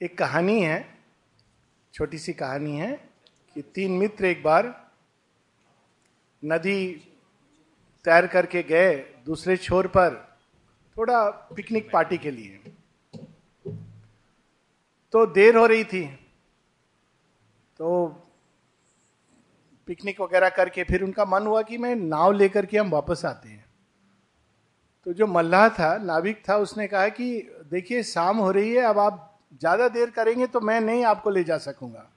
एक 0.00 0.16
कहानी 0.18 0.60
है, 0.60 0.84
छोटी 1.94 2.18
सी 2.18 2.32
कहानी 2.32 2.76
है, 2.76 2.92
कि 3.56 3.62
तीन 3.74 3.92
मित्र 3.92 4.24
एक 4.24 4.42
बार 4.42 4.66
नदी 6.42 6.88
तैर 8.04 8.26
करके 8.26 8.62
गए 8.62 8.96
दूसरे 9.26 9.56
छोर 9.56 9.86
पर, 9.86 10.14
थोड़ा 10.96 11.24
पिकनिक 11.56 11.90
पार्टी 11.92 12.18
के 12.18 12.30
लिए। 12.30 12.72
तो 15.14 15.26
देर 15.26 15.56
हो 15.56 15.66
रही 15.66 15.84
थी 15.84 16.06
तो 17.80 18.06
पिकनिक 19.88 20.20
वगैरह 20.20 20.48
करके 20.48 20.84
फिर 20.84 21.02
उनका 21.02 21.24
मन 21.24 21.46
हुआ 21.46 21.62
कि 21.62 21.78
मैं 21.78 21.94
नाव 21.96 22.32
लेकर 22.32 22.66
के 22.66 22.78
हम 22.78 22.90
वापस 22.90 23.24
आते 23.24 23.48
हैं। 23.48 23.64
तो 25.06 25.12
जो 25.12 25.26
मल्लाह 25.26 25.68
था, 25.68 25.96
नाविक 25.98 26.42
था, 26.48 26.56
उसने 26.56 26.86
कहा 26.88 27.08
कि, 27.08 27.40
देखिए, 27.70 28.02
शाम 28.02 28.36
हो 28.36 28.50
रही 28.50 28.74
है, 28.74 28.82
अब 28.82 28.98
आप 28.98 29.35
ज़्यादा 29.60 29.88
देर 29.88 30.10
करेंगे 30.10 30.46
तो 30.46 30.60
मैं 30.60 30.80
नहीं 30.80 31.04
आपको 31.04 31.30
ले 31.30 31.44
जा 31.44 31.58
सकूँगा। 31.58 32.10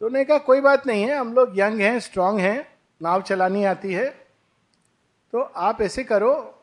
तो 0.00 0.06
उन्होंने 0.06 0.24
कहा, 0.24 0.38
कोई 0.38 0.60
बात 0.60 0.86
नहीं 0.86 1.02
है, 1.02 1.16
हम 1.16 1.32
लोग 1.34 1.58
यंग 1.58 1.80
हैं, 1.80 2.00
स्ट्रांग 2.00 2.38
हैं, 2.40 2.66
नाव 3.02 3.22
चलानी 3.22 3.64
आती 3.64 3.92
है। 3.92 4.08
तो 5.32 5.40
आप 5.40 5.80
ऐसे 5.80 6.04
करो, 6.04 6.62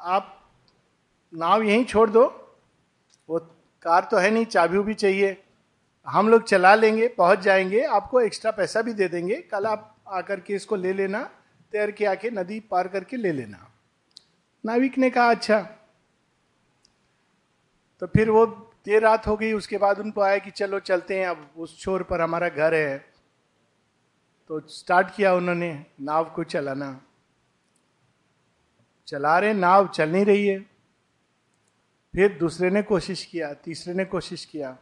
आप 0.00 0.34
नाव 1.34 1.62
यहीं 1.62 1.84
छोड़ 1.84 2.10
दो, 2.10 2.24
वो 3.28 3.38
कार 3.82 4.08
तो 4.10 4.16
है 4.16 4.30
नहीं, 4.30 4.44
चाबी 4.44 4.78
भी 4.78 4.94
चाहिए। 4.94 5.42
हम 6.06 6.28
लोग 6.28 6.42
चला 6.42 6.74
लेंगे, 6.74 7.08
पहुँच 7.08 7.38
जाएँगे, 7.38 7.82
आपको 7.82 8.20
एक्स्ट्रा 8.20 8.50
पैसा 8.50 8.82
भी 8.82 8.92
दे 8.92 9.08
देंगे। 9.08 9.36
कल 9.36 9.66
आप 9.66 9.96
आकर 10.08 10.40
के 10.40 10.54
इसको 10.54 10.76
ले 10.76 10.92
लेना, 10.92 11.22
तैर 11.72 11.90
के 11.90 12.04
आके 12.04 12.30
नदी 12.30 12.60
पार 12.60 12.88
करके 12.88 13.16
ले 13.16 13.32
लेना। 13.32 13.66
नाविक 14.64 14.98
ने 14.98 15.10
कहा 15.10 15.30
अच्छा। 15.30 15.60
तो 18.00 18.06
फिर 18.06 18.30
वो 18.30 18.46
देर 18.84 19.02
रात 19.02 19.26
हो 19.26 19.36
गई, 19.36 19.52
उसके 19.52 19.78
बाद 19.78 19.98
उनको 19.98 20.20
आया 20.20 20.38
कि 20.38 20.50
चलो 20.50 20.80
चलते 20.80 21.20
हैं, 21.20 21.26
अब 21.26 21.50
उस 21.56 21.80
छोर 21.80 22.02
पर 22.02 22.20
हमारा 22.20 22.48
घर 22.48 22.74
है। 22.74 22.98
तो 24.48 24.60
स्टार्ट 24.60 25.14
किया 25.14 25.34
उन्होंने, 25.34 25.86
नाव 26.00 26.24
को 26.24 26.44
चलाना। 26.44 27.00
चला 29.06 29.38
रहे, 29.38 29.52
नाव 29.52 29.88
चल 29.88 30.10
नहीं 30.10 30.24
रही 30.24 30.46
है। 30.46 30.58
फिर 32.14 32.38
दूसरे 32.38 32.70
ने 32.70 32.82
कोशिश 32.82 33.24
किया, 33.24 33.54
तीसरे 33.54 33.94
ने 33.94 34.04
कोशिश 34.04 34.44
किया। 34.44 34.72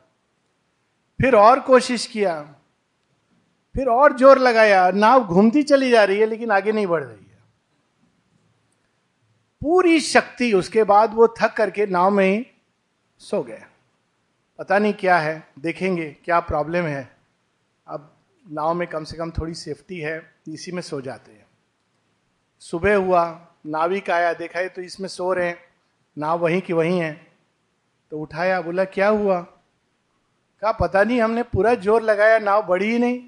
फिर 1.20 1.34
और 1.34 1.61
कोशिश 1.61 2.06
किया। 2.06 2.42
फिर 3.74 3.89
और 3.89 4.17
ज़ोर 4.17 4.39
लगाया, 4.39 4.91
नाव 4.91 5.24
घूमती 5.24 5.62
चली 5.62 5.91
जा 5.91 6.05
रही 6.05 6.19
है, 6.19 6.27
लेकिन 6.27 6.50
आगे 6.50 6.72
नहीं 6.72 6.86
बढ़ 6.86 7.05
रही 7.05 7.27
है। 7.30 7.39
पूरी 9.62 10.00
शक्ति, 10.00 10.52
उसके 10.52 10.84
बाद 10.84 11.14
वो 11.14 11.34
थक 11.41 11.55
करके 11.56 11.86
नाव 11.86 12.11
में 12.11 12.47
सो 13.19 13.42
गए 13.42 13.62
पता 14.58 14.78
नहीं 14.78 14.92
क्या 14.92 15.18
है, 15.18 15.48
देखेंगे 15.58 16.16
क्या 16.24 16.40
प्रॉब्लम 16.40 16.84
है। 16.84 17.16
अब 17.86 18.16
नाव 18.46 18.74
में 18.74 18.88
कम 18.88 19.04
से 19.04 19.16
कम 19.16 19.30
थोड़ी 19.30 19.54
सेफ्टी 19.54 19.98
है, 20.00 20.32
इसी 20.48 20.72
में 20.72 20.82
सो 20.82 21.00
जाते 21.00 21.32
हैं। 21.32 21.46
सुबह 22.60 22.96
हुआ, 22.96 23.48
नाविक 23.66 24.10
आया, 24.10 24.32
देखा 24.32 24.58
है 24.58 24.68
तो 24.68 24.82
इसमें 24.82 25.08
सो 25.08 25.32
रहे 25.32 25.46
हैं, 25.46 25.58
नाव 26.18 26.38
वहीं 26.38 26.60
की 26.60 26.72
वहीं 26.72 27.00
है। 27.00 27.27
तो 28.10 28.18
उठाया, 28.18 28.60
बोला, 28.60 28.84
क्या 28.84 29.08
हुआ? 29.08 29.40
कहा, 30.62 30.72
पता 30.72 31.04
नहीं, 31.04 31.20
हमने 31.20 31.42
पूरा 31.42 31.74
ज़ोर 31.74 32.02
लगाया, 32.02 32.38
नाव 32.38 32.66
बढ़ी 32.66 32.90
ही 32.90 32.98
नहीं, 32.98 33.22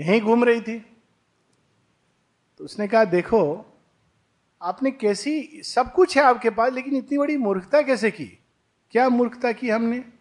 यहीं 0.00 0.20
घूम 0.20 0.44
रही 0.44 0.60
थी। 0.60 0.78
तो 2.58 2.64
उसने 2.64 2.88
कहा, 2.88 3.04
देखो, 3.04 3.66
आपने 4.62 4.90
कैसी, 4.90 5.62
सब 5.64 5.92
कुछ 5.92 6.16
है 6.16 6.22
आपके 6.22 6.50
पास, 6.50 6.72
लेकिन 6.72 6.96
इतनी 6.96 7.18
बड़ी 7.18 7.36
मूर्खता 7.36 7.82
कैसे 7.82 8.10
की? 8.10 8.38
क्या 8.90 9.08
मूर्खता 9.08 9.52
की 9.52 9.70
हमने? 9.70 10.19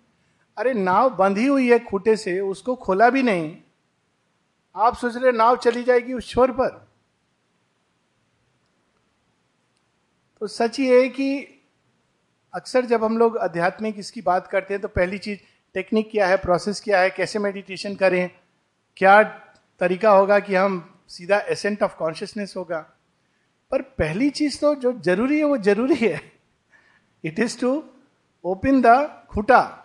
अरे, 0.60 0.74
नाव 0.74 1.10
बंधी 1.10 1.48
हुई 1.48 1.72
है 1.72 1.80
खूटे 1.80 2.16
से, 2.16 2.40
उसको 2.40 2.76
खोला 2.76 3.10
भी 3.10 3.24
नहीं। 3.24 3.58
आप 4.76 4.96
सोच 4.96 5.16
रहे 5.16 5.32
नाव 5.32 5.58
चली 5.58 5.84
जाएगी 5.84 6.14
उस 6.14 6.30
छोर 6.30 6.52
पर। 6.52 6.88
तो 10.40 10.48
सच 10.48 10.80
ये 10.80 11.02
है 11.02 11.10
कि 11.10 11.62
अक्सर 12.54 12.86
जब 12.86 13.04
हम 13.04 13.18
लोग 13.18 13.38
आध्यात्मिक 13.38 14.00
इसकी 14.00 14.22
बात 14.22 14.48
करते 14.48 14.74
हैं 14.74 14.82
तो 14.82 14.88
पहली 14.88 15.18
चीज़, 15.18 15.40
टेक्निक 15.74 16.12
क्या 16.12 16.28
है, 16.28 16.38
प्रोसेस 16.38 16.82
क्या 16.82 17.00
है, 17.00 17.10
कैसे 17.10 17.40
मेडिटेशन 17.40 17.96
करें, 17.96 18.30
क्या 18.98 19.24
तरीका 19.80 20.12
होगा 20.12 20.40
कि 20.40 20.56
हम 20.56 21.04
सीधा 21.08 21.40
एसेंट 21.40 21.84
ऑफ़ 21.84 21.96
कॉन्शियसनेस 21.96 22.54
होगा। 22.58 22.80
पर 23.72 23.82
पहली 23.82 24.30
चीज़ 24.30 24.60
तो 24.62 24.76
जो 24.76 24.94
ज़रूरी 24.94 25.38
है, 25.38 25.44
वो 25.44 25.58
ज़रूरी 25.58 25.96
है। 25.96 26.32
It 27.24 27.40
is 27.40 27.60
to 27.60 27.84
open 28.46 28.82
the 28.82 29.06
खुटा। 29.30 29.79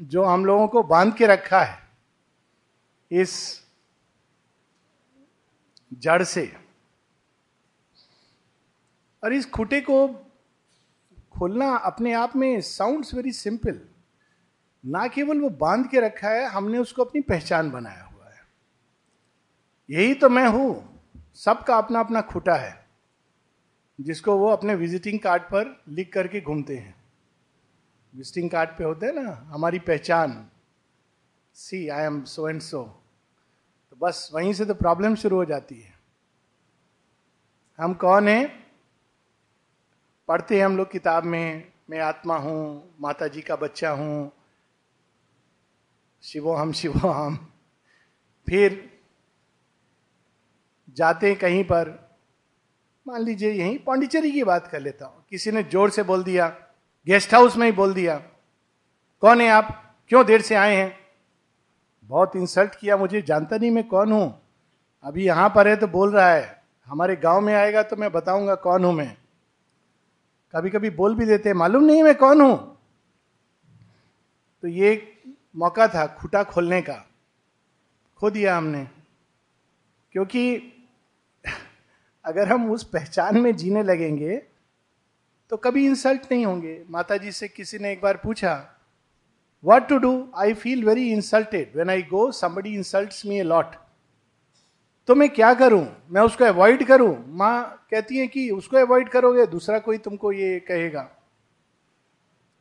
जो 0.00 0.24
हम 0.24 0.44
लोगों 0.44 0.68
को 0.68 0.82
बाँध 0.82 1.14
के 1.16 1.26
रखा 1.26 1.60
है, 1.60 1.78
इस 3.10 3.62
जड़ 5.92 6.22
से, 6.22 6.52
और 9.22 9.32
इस 9.32 9.50
खुटे 9.50 9.80
को 9.80 10.06
खोलना 11.32 11.74
अपने 11.76 12.12
आप 12.12 12.36
में 12.36 12.60
साउंड्स 12.60 13.14
वेरी 13.14 13.32
सिंपल 13.32 13.80
ना 14.84 15.06
केवल 15.08 15.40
वो 15.40 15.50
बाँध 15.50 15.88
के 15.90 16.00
रखा 16.00 16.28
है, 16.28 16.46
हमने 16.46 16.78
उसको 16.78 17.04
अपनी 17.04 17.20
पहचान 17.20 17.70
बनाया 17.70 18.02
हुआ 18.04 18.28
है। 18.28 18.42
यही 19.90 20.14
तो 20.14 20.28
मैं 20.28 20.46
हूँ, 20.48 21.00
सबका 21.34 21.76
अपना 21.78 22.00
अपना 22.00 22.20
खुटा 22.20 22.54
है, 22.54 22.86
जिसको 24.00 24.36
वो 24.38 24.48
अपने 24.48 24.74
विजिटिंग 24.74 25.18
कार्ड 25.20 25.42
पर 25.42 25.82
लिख 25.88 26.12
करके 26.12 26.40
घूमते 26.40 26.76
हैं। 26.76 27.03
विजिटिंग 28.14 28.50
कार्ड 28.50 28.70
पे 28.78 28.84
होते 28.84 29.06
हैं 29.06 29.12
ना, 29.12 29.30
हमारी 29.50 29.78
पहचान। 29.78 30.46
सी 31.56 31.88
I 31.88 32.04
am 32.04 32.22
so 32.24 32.48
and 32.48 32.60
so 32.60 32.82
तो 33.92 33.96
बस 34.00 34.28
वहीं 34.34 34.52
से 34.52 34.64
तो 34.64 34.74
प्रॉब्लम 34.74 35.14
शुरू 35.14 35.36
हो 35.36 35.44
जाती 35.44 35.74
है। 35.74 35.92
हम 37.78 37.94
कौन 37.94 38.28
हैं? 38.28 38.46
पढ़ते 40.28 40.56
हैं 40.56 40.64
हम 40.64 40.76
लोग 40.76 40.90
किताब 40.90 41.24
में, 41.24 41.72
मैं 41.90 42.00
आत्मा 42.00 42.36
हूँ 42.36 42.94
माता 43.00 43.26
जी 43.28 43.40
का 43.42 43.56
बच्चा 43.56 43.90
हूँ। 43.90 44.30
शिवो 46.24 46.54
हम 46.54 46.72
शिवो 46.72 47.08
हम। 47.08 47.36
फिर 48.48 48.90
जाते 50.96 51.28
हैं 51.28 51.38
कहीं 51.38 51.64
पर, 51.64 51.88
मान 53.06 53.20
लीजिए 53.20 53.50
यहीं 53.52 53.78
पांडिचेरी 53.78 54.30
की 54.32 54.44
बात 54.44 54.66
कर 54.66 54.80
लेता 54.80 55.06
हूँ। 55.06 55.24
किसी 55.30 55.50
ने 55.50 55.62
ज़ोर 55.62 55.90
से 55.90 56.02
बोल 56.02 56.24
दिया 56.24 56.48
गेस्ट 57.06 57.34
हाउस 57.34 57.56
में 57.56 57.66
ही 57.66 57.72
बोल 57.72 57.94
दिया। 57.94 58.18
कौन 59.20 59.40
है 59.40 59.48
आप? 59.48 59.96
क्यों 60.08 60.26
देर 60.26 60.42
से 60.42 60.54
आए 60.54 60.76
हैं? 60.76 60.98
बहुत 62.04 62.36
इंसल्ट 62.36 62.74
किया 62.74 62.96
मुझे, 62.96 63.22
जानता 63.22 63.56
नहीं 63.56 63.70
मैं 63.70 63.88
कौन 63.88 64.12
हूँ। 64.12 64.42
अभी 65.04 65.26
यहाँ 65.26 65.48
पर 65.48 65.68
है 65.68 65.76
तो 65.76 65.86
बोल 65.86 66.12
रहा 66.12 66.30
है, 66.30 66.62
हमारे 66.86 67.16
गाँव 67.16 67.40
में 67.40 67.54
आएगा 67.54 67.82
तो 67.82 67.96
मैं 67.96 68.12
बताऊँगा 68.12 68.54
कौन 68.54 68.84
हूँ 68.84 68.92
मैं। 68.92 69.16
कभी 70.52 70.70
कभी 70.70 70.90
बोल 70.90 71.14
भी 71.14 71.26
देते 71.26 71.52
मालूम 71.52 71.84
नहीं 71.84 72.02
मैं 72.02 72.14
कौन 72.14 72.40
हूँ। 72.40 72.78
तो 74.62 74.68
ये 74.68 75.20
मौका 75.56 75.88
था 75.88 76.06
खुटा 76.06 76.42
खोलने 76.42 76.82
का। 76.82 77.06
खो 78.16 78.30
दिया 78.30 78.56
हमने। 78.56 78.88
क्योंकि 80.12 80.58
अगर 82.24 82.48
हम 82.48 82.70
उस 82.70 82.84
पहचान 82.84 83.38
में 83.38 83.56
जीने 83.56 83.82
लगेंगे 83.82 84.53
तो 85.50 85.56
कभी 85.56 85.84
इंसल्ट 85.86 86.22
नहीं 86.32 86.44
होंगे। 86.46 86.82
माता 86.90 87.16
जी 87.16 87.32
से 87.32 87.48
किसी 87.48 87.78
ने 87.78 87.92
एक 87.92 88.00
बार 88.02 88.16
पूछा 88.16 88.54
what 89.64 89.88
to 89.88 89.98
do 89.98 90.12
I 90.36 90.54
feel 90.54 90.84
very 90.84 91.10
insulted 91.12 91.76
when 91.76 91.90
I 91.90 92.02
go 92.02 92.30
somebody 92.32 92.74
insult 92.74 93.22
me 93.26 93.38
a 93.38 93.42
lot 93.42 93.74
तो 95.08 95.14
मैं 95.14 95.28
क्या 95.30 95.52
करूँ? 95.54 95.86
मैं 96.10 96.22
उसको 96.22 96.44
अवॉइड 96.44 96.86
करूँ? 96.86 97.16
माँ 97.28 97.86
कहती 97.90 98.18
है 98.18 98.26
कि 98.26 98.48
उसको 98.50 98.76
अवॉइड 98.76 99.08
करोगे, 99.08 99.46
दूसरा 99.46 99.78
कोई 99.78 99.98
तुमको 99.98 100.32
ये 100.32 100.58
कहेगा। 100.60 101.02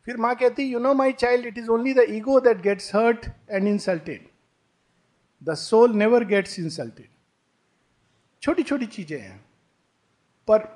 फिर 0.05 0.17
माँ 0.17 0.33
कहती 0.35 0.63
you 0.63 0.79
know 0.79 0.93
my 0.93 1.11
child 1.13 1.45
it 1.45 1.57
is 1.57 1.69
only 1.69 1.93
the 1.93 2.05
ego 2.09 2.39
that 2.39 2.61
gets 2.61 2.95
hurt 2.95 3.25
and 3.51 3.67
insulted 3.67 4.27
the 5.41 5.53
soul 5.55 5.95
never 5.95 6.23
gets 6.25 6.59
insulted 6.59 7.07
छोटी 8.41 8.63
छोटी 8.63 8.85
चीज़ें 8.87 9.19
हैं, 9.19 9.37
पर 10.47 10.67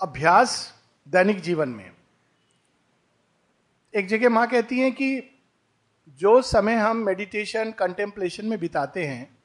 अभ्यास 0.00 0.72
दैनिक 1.08 1.40
जीवन 1.40 1.68
में। 1.68 1.90
एक 3.94 4.06
जगह 4.06 4.28
माँ 4.28 4.46
कहती 4.46 4.78
हैं 4.80 4.92
कि 4.92 5.40
जो 6.20 6.42
समय 6.42 6.74
हम 6.74 6.96
मेडिटेशन 6.96 7.70
कंटेम्पलेशन 7.70 8.46
में 8.46 8.58
बिताते 8.60 9.06
हैं, 9.06 9.36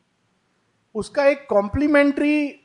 उसका 0.95 1.25
एक 1.25 1.45
कॉम्प्लीमेंट्री 1.49 2.63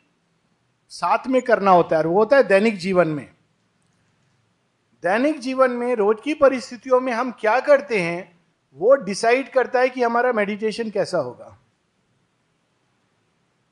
साथ 0.89 1.27
में 1.27 1.43
करना 1.43 1.71
होता 1.71 1.97
है 1.97 2.05
वो 2.05 2.19
होता 2.19 2.37
है 2.37 2.43
दैनिक 2.43 2.77
जीवन 2.77 3.09
में। 3.09 3.27
दैनिक 5.03 5.41
जीवन 5.41 5.71
में 5.71 5.95
रोज 5.95 6.17
की 6.25 6.35
परिस्थितियों 6.35 7.01
में 7.01 7.13
हम 7.13 7.31
क्या 7.31 7.61
करते 7.61 8.01
हैं, 8.01 8.41
वो 8.73 8.95
डिसाइड 8.95 9.53
करता 9.53 9.81
है 9.81 9.89
कि 9.89 10.03
हमारा 10.03 10.33
मेडिटेशन 10.33 10.91
कैसा 10.91 11.19
होगा। 11.19 11.59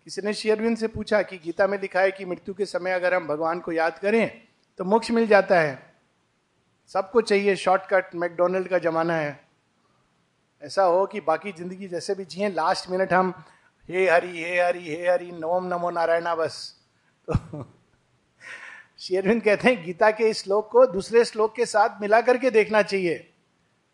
किसी 0.05 0.23
ने 0.23 0.33
शेयरविंद 0.35 0.77
से 0.77 0.89
पूछा 0.89 1.23
कि 1.23 1.39
गीता 1.39 1.67
में 1.67 1.81
लिखा 1.81 2.01
है 2.01 2.11
कि 2.11 2.25
मृत्यु 2.25 2.55
के 2.55 2.67
समय 2.67 2.91
अगर 2.91 3.15
हम 3.15 3.27
भगवान 3.27 3.61
को 3.61 3.73
याद 3.73 3.99
करें 3.99 4.50
तो 4.81 4.85
मोक्ष 4.85 5.11
मिल 5.11 5.27
जाता 5.27 5.61
है। 5.61 5.95
सबको 6.89 7.21
चाहिए 7.21 7.57
शॉर्टकट 7.57 8.15
मैकडोनल्ड 8.15 8.69
का 8.69 8.79
जमाना 8.79 9.15
है। 9.15 9.41
ऐसा 10.63 10.83
हो 10.83 11.07
कि 11.07 11.21
बाकी 11.21 11.53
ज़िंदगी 11.53 11.89
जैसे 11.89 12.15
भी 12.15 12.25
जिए 12.25 12.49
लास्ट 12.49 12.91
मिनट 12.91 13.13
हम, 13.13 13.45
हे 13.89 14.09
हरी 14.11 14.43
हे 14.43 14.61
हरी 14.61 14.89
हे 14.89 15.09
हरी 15.09 15.31
नवम 15.33 15.67
नमो 15.67 15.91
नारायणा 15.91 16.35
बस। 16.35 16.77
तो 17.29 17.65
शेरविंद 18.99 19.43
कहते 19.43 19.69
हैं, 19.69 19.85
गीता 19.85 20.11
के 20.11 20.31
इस 20.31 20.43
श्लोक 20.45 20.71
को 20.73 20.87
दूसरे 20.87 21.25
श्लोक 21.25 21.55
के 21.57 21.67
साथ 21.67 22.01
मिला 22.01 22.21
करके 22.21 22.51
देखना 22.51 22.83
चाहिए। 22.83 23.35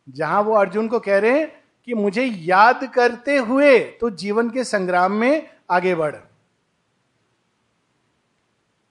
जहाँ 0.09 0.43
वो 0.43 0.55
अर्जुन 0.55 0.89
को 0.89 1.01
कह 1.01 1.19
रहे 1.19 1.39
हैं 1.41 1.63
कि 1.85 1.95
मुझे 1.95 2.25
याद 2.25 2.91
करते 2.95 3.37
हुए 3.37 3.79
तो 3.79 4.11
जीवन 4.11 4.51
के 4.51 4.65
संग्राम 4.65 5.13
में 5.13 5.51
आगे 5.71 5.95
बढ़। 5.95 6.17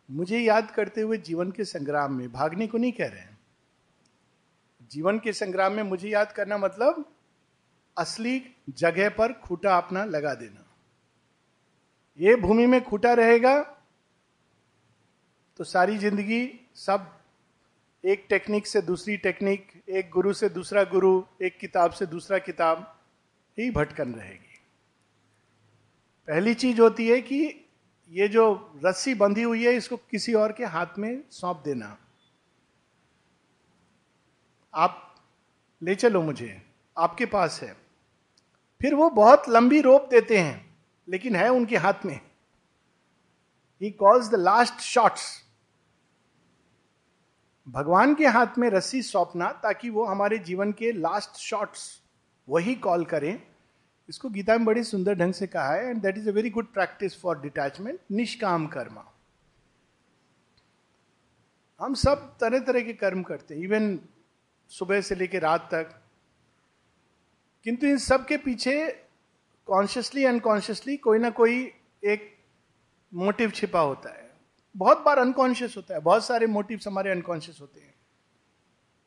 मुझे 0.10 0.40
याद 0.40 0.72
करते 0.72 1.02
हुए 1.02 1.18
जीवन 1.18 1.52
के 1.52 1.66
संग्राम 1.66 2.14
में, 2.14 2.32
भागने 2.32 2.68
को 2.68 2.78
नहीं 2.78 2.92
कह 2.92 3.08
रहे 3.08 3.22
हैं। 3.22 3.38
जीवन 4.92 5.20
के 5.20 5.34
संग्राम 5.34 5.74
में 5.74 5.84
मुझे 5.84 6.10
याद 6.10 6.32
करना 6.32 6.58
मतलब 6.58 7.04
असली 7.98 8.42
जगह 8.70 9.10
पर 9.10 9.34
खूटा 9.40 9.78
अपना 9.78 10.04
लगा 10.06 10.34
देना। 10.34 10.66
ये 12.20 12.36
भूमि 12.36 12.66
में 12.66 12.84
खूटा 12.84 13.14
रहेगा 13.14 13.62
तो 15.60 15.64
सारी 15.64 15.98
ज़िंदगी 15.98 16.48
सब 16.76 17.12
एक 18.04 18.26
टेक्निक 18.30 18.68
से 18.68 18.82
दूसरी 18.82 19.16
टेक्निक, 19.18 19.68
एक 19.90 20.10
गुरु 20.10 20.34
से 20.34 20.50
दूसरा 20.50 20.84
गुरु, 20.84 21.24
एक 21.42 21.58
किताब 21.60 21.92
से 21.92 22.06
दूसरा 22.06 22.38
किताब 22.38 22.92
ही 23.58 23.70
भटकन 23.72 24.14
रहेगी। 24.14 24.60
पहली 26.28 26.54
चीज़ 26.54 26.82
होती 26.82 27.08
है 27.08 27.22
कि 27.22 27.65
ये 28.10 28.28
जो 28.28 28.74
रस्सी 28.86 29.14
बंधी 29.14 29.44
हुई 29.44 29.66
है, 29.66 29.74
इसको 29.74 29.98
किसी 29.98 30.34
और 30.34 30.52
के 30.52 30.66
हाथ 30.66 30.86
में 30.98 31.24
सौंप 31.32 31.62
देना। 31.66 31.98
आप 34.74 35.16
ले 35.84 35.96
चलो 35.96 36.22
मुझे, 36.22 36.62
आपके 36.98 37.26
पास 37.26 37.62
है। 37.64 37.74
फिर 38.82 38.96
वो 38.96 39.10
बहुत 39.10 39.50
लंबी 39.50 39.82
रोप 39.82 40.08
देते 40.12 40.38
हैं, 40.38 40.76
लेकिन 41.10 41.36
है 41.36 41.50
उनके 41.50 41.78
हाथ 41.78 42.06
में। 42.06 42.20
He 43.82 43.92
calls 43.92 44.30
the 44.30 44.36
last 44.36 44.80
shots 44.80 45.44
भगवान 47.68 48.16
के 48.16 48.28
हाथ 48.28 48.58
में 48.58 48.70
रस्सी 48.70 49.02
सौंपना, 49.02 49.52
ताकि 49.52 49.90
वो 49.90 50.06
हमारे 50.06 50.38
जीवन 50.38 50.72
के 50.72 50.92
लास्ट 50.92 51.32
शॉट्स 51.32 52.02
वही 52.50 52.76
कॉल 52.76 53.06
करें। 53.06 53.55
इसको 54.10 54.30
गीता 54.30 54.58
में 54.58 54.66
बड़ी 54.66 54.84
सुंदर 54.84 55.16
ढंग 55.16 55.34
से 55.34 55.48
कहा 55.48 55.74
है 55.74 55.90
and 55.90 56.02
that 56.02 56.18
is 56.18 56.30
a 56.30 56.32
very 56.32 56.50
good 56.50 56.74
practice 56.74 57.22
for 57.22 57.40
detachment 57.42 58.00
निष्काम 58.12 58.68
कर्म। 58.68 59.00
हम 61.80 61.94
सब 61.94 62.36
तरह 62.40 62.60
तरह 62.60 62.82
के 62.82 62.94
कर्म 62.94 63.24
करते 63.24 63.56
हैं 63.56 63.62
इवन 63.62 64.00
सुबह 64.72 65.02
से 65.02 65.16
लेकर 65.16 65.42
रात 65.42 65.68
तक। 65.74 66.02
किंतु 67.66 67.88
इन 67.88 67.98
सब 67.98 68.26
के 68.26 68.38
पीछे 68.38 68.76
कॉन्शियसली 69.68 70.24
अनकॉन्शियसली 70.26 70.98
कोई 70.98 71.20
ना 71.20 71.30
कोई 71.30 71.72
एक 72.04 72.38
मोटिव 73.14 73.52
छिपा 73.52 73.80
होता 73.80 74.10
है। 74.10 74.30
बहुत 74.76 75.04
बार 75.04 75.20
अनकॉन्शियस 75.20 75.78
होता 75.78 75.94
है, 75.94 76.00
बहुत 76.00 76.26
सारे 76.26 76.48
मोटिव्स 76.48 76.88
हमारे 76.88 77.12
अनकॉन्शियस 77.12 77.62
होते 77.62 77.80
हैं। 77.80 77.94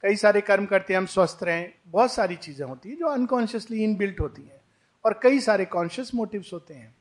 कई 0.03 0.17
सारे 0.17 0.41
कर्म 0.41 0.67
करते 0.67 0.93
हैं, 0.93 0.99
हम 1.01 1.07
स्वस्थ 1.07 1.43
रहें, 1.43 1.73
बहुत 1.87 2.13
सारी 2.13 2.37
चीज़ें 2.37 2.67
होती 2.67 2.89
हैं 2.89 2.97
जो 2.97 3.07
अनकॉन्शियसली 3.07 3.85
इनबिल्ट 3.85 4.21
होती 4.21 4.43
हैं। 4.43 4.58
और 5.05 5.21
कई 5.23 5.41
सारे 5.41 5.65
कॉन्शियस 5.65 6.15
मोटिव्स 6.15 6.53
होते 6.53 6.75
हैं। 6.75 6.97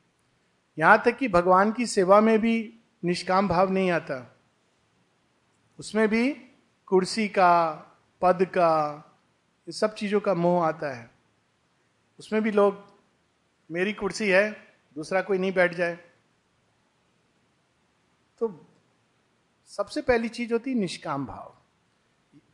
यहाँ 0.79 1.01
तक 1.05 1.17
कि 1.17 1.27
भगवान 1.27 1.71
की 1.71 1.85
सेवा 1.85 2.21
में 2.21 2.39
भी 2.39 2.79
निष्काम 3.05 3.47
भाव 3.47 3.71
नहीं 3.71 3.91
आता। 3.91 4.37
उसमें 5.79 6.07
भी 6.07 6.33
कुर्सी 6.85 7.27
का, 7.27 7.73
पद 8.21 8.45
का, 8.45 9.03
ये 9.67 9.71
सब 9.71 9.93
चीज़ों 9.93 10.19
का 10.19 10.33
मोह 10.33 10.65
आता 10.65 10.95
है। 10.95 11.11
उसमें 12.19 12.41
भी 12.41 12.51
लोग, 12.51 12.83
मेरी 13.71 13.93
कुर्सी 13.93 14.29
है, 14.29 14.67
दूसरा 14.95 15.21
कोई 15.21 15.37
नहीं 15.37 15.51
बैठ 15.51 15.73
जाए। 15.73 15.99
तो 18.39 18.65
सबसे 19.65 20.01
पहली 20.01 20.29
चीज़ 20.29 20.53
होती 20.53 20.73
निष्काम 20.73 21.25
भाव। 21.25 21.57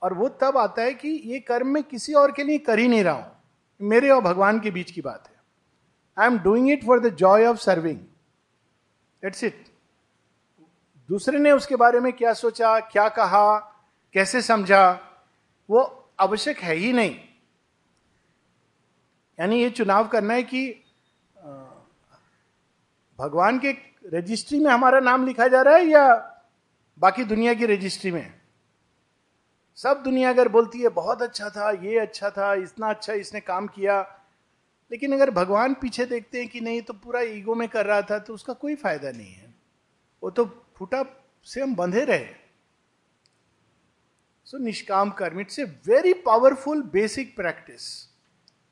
और 0.02 0.14
वो 0.14 0.30
तब 0.30 0.58
आता 0.58 0.82
है 0.82 0.94
कि 0.94 1.08
ये 1.08 1.40
कर्म 1.40 1.68
में 1.68 1.84
किसी 1.84 2.14
और 2.14 2.32
के 2.32 2.44
लिए 2.44 2.58
कर 2.58 2.80
ही 2.80 2.88
नहीं 2.88 3.04
रहा 3.04 3.14
हूँ। 3.14 3.43
मेरे 3.84 4.10
और 4.10 4.22
भगवान 4.22 4.60
के 4.60 4.72
बीच 4.72 4.92
की 4.92 5.02
बात 5.02 5.28
है। 5.28 5.36
I 6.18 6.28
am 6.28 6.38
doing 6.40 6.70
it 6.72 6.86
for 6.86 7.00
the 7.00 7.16
joy 7.16 7.46
of 7.46 7.58
serving 7.58 8.00
it's 9.24 9.44
it 9.44 9.64
दूसरे 11.10 11.40
ने 11.40 11.52
उसके 11.52 11.76
बारे 11.76 12.00
में 12.00 12.12
क्या 12.14 12.34
सोचा, 12.34 12.80
क्या 12.80 13.08
कहा, 13.10 13.58
कैसे 14.14 14.42
समझा, 14.42 15.00
वो 15.70 16.10
आवश्यक 16.20 16.60
है 16.60 16.76
ही 16.76 16.94
नहीं। 16.94 17.16
यानी 19.40 19.62
ये 19.62 19.70
चुनाव 19.70 20.08
करना 20.08 20.34
है 20.34 20.44
कि 20.44 20.68
भगवान 23.20 23.60
के 23.60 23.72
रजिस्ट्री 24.14 24.60
में 24.60 24.72
हमारा 24.72 25.00
नाम 25.00 25.26
लिखा 25.28 25.48
जा 25.48 25.62
रहा 25.62 25.76
है 25.76 25.86
या 25.86 26.06
बाकी 26.98 27.24
दुनिया 27.24 27.54
की 27.54 27.66
रजिस्ट्री 27.66 28.12
में? 28.12 28.43
सब 29.78 30.02
दुनिया 30.04 30.30
अगर 30.30 30.48
बोलती 30.48 30.82
है, 30.82 30.90
बहुत 30.90 31.22
अच्छा 31.22 31.50
था, 31.50 31.70
ये 31.72 32.00
अच्छा 32.00 32.30
था, 32.30 32.54
इतना 32.54 32.90
अच्छा 32.90 33.14
इसने 33.14 33.40
काम 33.40 33.68
किया। 33.68 34.02
लेकिन 34.92 35.14
अगर 35.14 35.32
भगवान 35.32 35.74
पीछे 35.74 36.06
देखते 36.06 36.40
हैं 36.40 36.48
कि 36.48 36.60
नहीं 36.62 36.82
तो 36.82 36.94
पूरा 36.94 37.22
ईगो 37.22 37.56
में 37.56 37.68
कर 37.70 37.86
रहा 37.86 38.02
था 38.02 38.20
तो 38.20 38.34
उसका 38.34 38.54
कोई 38.54 38.76
फ़ायदा 38.76 39.12
नहीं 39.12 39.34
है। 39.34 39.54
वो 40.24 40.30
तो 40.30 40.46
फूटा 40.78 41.04
से 41.46 41.62
हम 41.62 41.76
बंधे 41.76 42.04
रहे। 42.06 42.26
सो 44.48 44.58
निष्काम 44.58 45.10
कर्म, 45.10 45.40
it's 45.40 45.60
a 45.60 45.64
very 45.88 46.14
powerful 46.14 46.82
basic 46.84 47.36
practice, 47.36 47.90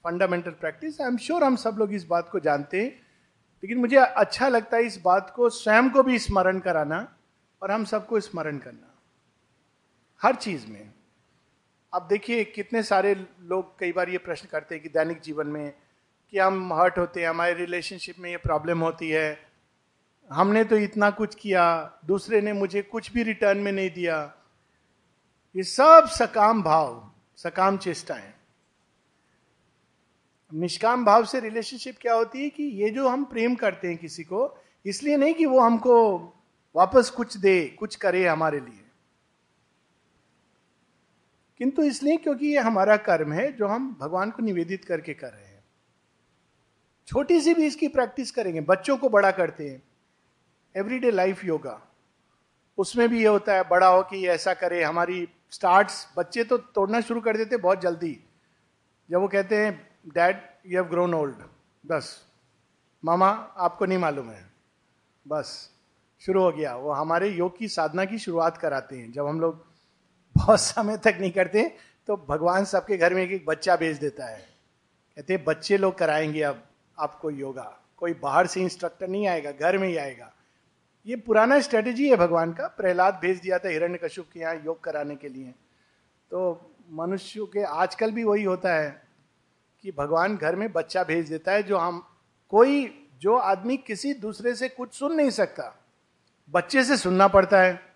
fundamental 0.06 0.51
practice. 0.51 1.01
I 1.01 1.07
am 1.07 1.18
sure 1.18 1.44
हम 1.44 1.56
सब 1.56 1.75
लोग 1.80 1.94
इस 1.94 2.06
बात 2.06 2.30
को 2.30 2.39
जानते 2.39 2.81
हैं। 2.81 2.89
लेकिन 3.63 3.77
मुझे 3.77 3.98
अच्छा 3.98 4.48
लगता 4.48 4.77
है 4.77 4.83
इस 4.83 5.01
बात 5.01 5.33
को, 5.36 5.50
स्वयं 5.50 5.89
को 5.89 6.03
भी 6.03 6.19
स्मरण 6.19 6.59
कराना 6.59 7.07
और 7.62 7.71
हम 7.71 7.86
सबको 7.86 8.19
स्मरण 8.19 8.57
करना। 8.57 8.90
हर 10.23 10.35
चीज़ 10.35 10.68
में। 10.68 10.94
अब 11.94 12.07
देखिए 12.07 12.44
कितने 12.44 12.83
सारे 12.83 13.27
लोग 13.41 13.79
कई 13.79 13.91
बार 13.91 14.09
ये 14.09 14.18
प्रश्न 14.18 14.47
करते 14.51 14.75
हैं 14.75 14.83
कि 14.83 14.89
दैनिक 14.89 15.19
जीवन 15.19 15.47
में 15.47 15.73
कि 16.31 16.38
हम 16.38 16.73
हर्ट 16.73 16.97
होते 16.97 17.21
हैं, 17.21 17.29
हमारे 17.29 17.53
रिलेशनशिप 17.53 18.19
में 18.19 18.29
ये 18.29 18.38
प्रॉब्लम 18.38 18.79
होती 18.79 19.09
है। 19.09 19.39
हमने 20.31 20.63
तो 20.63 20.77
इतना 20.77 21.09
कुछ 21.09 21.35
किया, 21.35 21.94
दूसरे 22.06 22.41
ने 22.41 22.53
मुझे 22.53 22.81
कुछ 22.81 23.13
भी 23.13 23.23
रिटर्न 23.23 23.57
में 23.57 23.71
नहीं 23.71 23.89
दिया। 23.89 24.33
ये 25.56 25.63
सब 25.63 26.07
सकाम 26.07 26.63
भाव, 26.63 27.12
सकाम 27.38 27.77
चेष्टाएँ। 27.77 28.33
निष्काम 30.53 31.05
भाव 31.05 31.25
से 31.25 31.39
रिलेशनशिप 31.39 31.98
क्या 32.01 32.13
होती 32.13 32.43
है 32.43 32.50
कि 32.50 32.63
ये 32.63 32.89
जो 32.89 33.07
हम 33.07 33.24
प्रेम 33.24 33.55
करते 33.55 33.88
हैं 33.88 33.98
किसी 33.98 34.24
को, 34.24 34.57
इसलिए 34.86 35.17
नहीं 35.17 35.34
कि 35.34 35.45
वो 35.45 35.60
हमको 35.60 36.19
वापस 36.75 37.10
कुछ 37.10 37.38
दे, 37.38 37.67
कुछ 37.67 37.95
करे 37.95 38.27
हमारे 38.27 38.60
लिए। 38.60 38.84
किंतु 41.62 41.84
इसलिए 41.84 42.18
क्योंकि 42.18 42.48
ये 42.48 42.60
हमारा 42.60 42.98
कर्म 42.98 43.34
है 43.34 43.51
जो 43.51 43.68
हम 43.68 43.98
भगवान 44.00 44.32
को 44.32 44.44
निवेदित 44.44 44.86
करके 44.86 45.13
कर 45.13 45.27
रहे 45.27 45.46
हैं। 45.46 45.63
छोटी 47.08 47.41
सी 47.41 47.53
भी 47.53 47.65
इसकी 47.65 47.88
प्रैक्टिस 47.88 48.32
करेंगे। 48.32 48.62
बच्चों 48.62 48.98
को 48.98 49.10
बड़ा 49.10 49.32
करते 49.32 49.70
हैं। 49.70 49.84
Everyday 50.77 51.12
life 51.12 51.46
yoga. 51.46 51.82
उसमें 52.77 53.10
भी 53.10 53.22
ये 53.22 53.27
होता 53.27 53.53
है, 53.53 53.63
बड़ा 53.63 53.88
हो 53.88 54.03
कि 54.03 54.18
ये 54.18 54.27
ऐसा 54.27 54.53
करे। 54.53 54.84
हमारी 54.84 55.30
स्टार्ट्स, 55.50 56.13
बच्चे 56.18 56.44
तो 56.44 56.58
तोड़ना 56.58 57.01
शुरू 57.01 57.22
कर 57.22 57.38
देते 57.38 57.58
बहुत 57.58 57.82
जल्दी। 57.82 58.24
जब 59.10 59.20
वो 59.20 59.27
कहते 59.27 59.58
हैं 59.58 59.98
dad 60.08 60.41
you 60.68 60.82
have 60.82 60.89
grown 60.89 61.13
old 61.13 61.36
बस। 61.86 62.25
मामा, 63.06 63.30
आपको 63.58 63.86
नहीं 63.86 63.98
मालूम 63.98 64.30
है। 64.30 64.50
बस। 65.27 65.70
शुरू 66.20 66.41
हो 66.41 66.51
गया। 66.51 66.75
वो 66.75 66.91
हमारे 66.91 67.30
योग 67.30 67.58
की 67.58 67.68
साधना 67.68 68.06
की 68.06 68.18
शुरुआत 68.18 68.58
कराते 68.58 68.98
हैं। 68.98 69.12
जब 69.12 69.27
हम 69.27 69.41
लोग 69.41 69.70
बहुत 70.41 70.60
समय 70.60 70.98
तक 70.98 71.17
नहीं 71.19 71.31
करते 71.31 71.63
तो 72.07 72.25
भगवान 72.29 72.65
सबके 72.65 72.98
घर 72.98 73.13
में 73.13 73.24
एक 73.24 73.45
बच्चा 73.45 73.75
भेज 73.75 73.98
देता 73.98 74.25
है। 74.25 74.38
कहते 75.17 75.38
बच्चे 75.38 75.77
लोग 75.77 75.98
कराएँगे 75.98 76.41
अब, 76.41 76.63
आपको 77.00 77.29
योगा। 77.31 77.77
कोई 77.98 78.13
बाहर 78.13 78.48
से 78.48 78.62
इंस्ट्रक्टर 78.62 79.07
नहीं 79.07 79.27
आएगा, 79.27 79.51
घर 79.51 79.77
में 79.77 79.88
ही 79.88 79.98
आएगा। 79.98 80.31
ये 81.07 81.15
पुराना 81.15 81.60
स्ट्रेटेजी 81.60 82.10
है 82.10 82.15
भगवान 82.15 82.53
का। 82.53 82.67
प्रहलाद 82.67 83.19
भेज 83.21 83.39
दिया 83.39 83.60
था 83.60 83.69
हिरण्य 83.69 83.98
कश्यप 83.98 84.25
के 84.33 84.39
यहाँ 84.39 84.55
योग 84.55 84.83
कराने 84.83 85.15
के 85.15 85.29
लिए। 85.29 85.53
तो 86.31 86.71
मनुष्यों 86.91 87.45
के 87.45 87.63
आजकल 87.63 88.12
भी 88.12 88.24
वही 88.24 88.43
होता 88.43 88.74
है 88.74 89.01
कि 89.81 89.91
भगवान 89.91 90.38
घर 90.38 90.55
में 90.55 90.71
बच्चा 90.71 91.03
भेज 91.03 91.29
देता 91.29 91.51
है 91.51 91.63
जो 91.63 91.77
हम, 91.77 92.03
कोई, 92.50 93.07
जो 93.21 93.36
आदमी 93.36 93.77
किसी 93.77 94.13
दूसरे 94.13 94.55
से 94.55 94.69
कुछ 94.69 94.93
सुन 94.93 95.13
नहीं 95.13 95.29
सकता, 95.29 95.75
बच्चे 96.50 96.83
से 96.83 96.98
सुनना 96.98 97.27
पड़ता 97.27 97.62
है। 97.62 97.90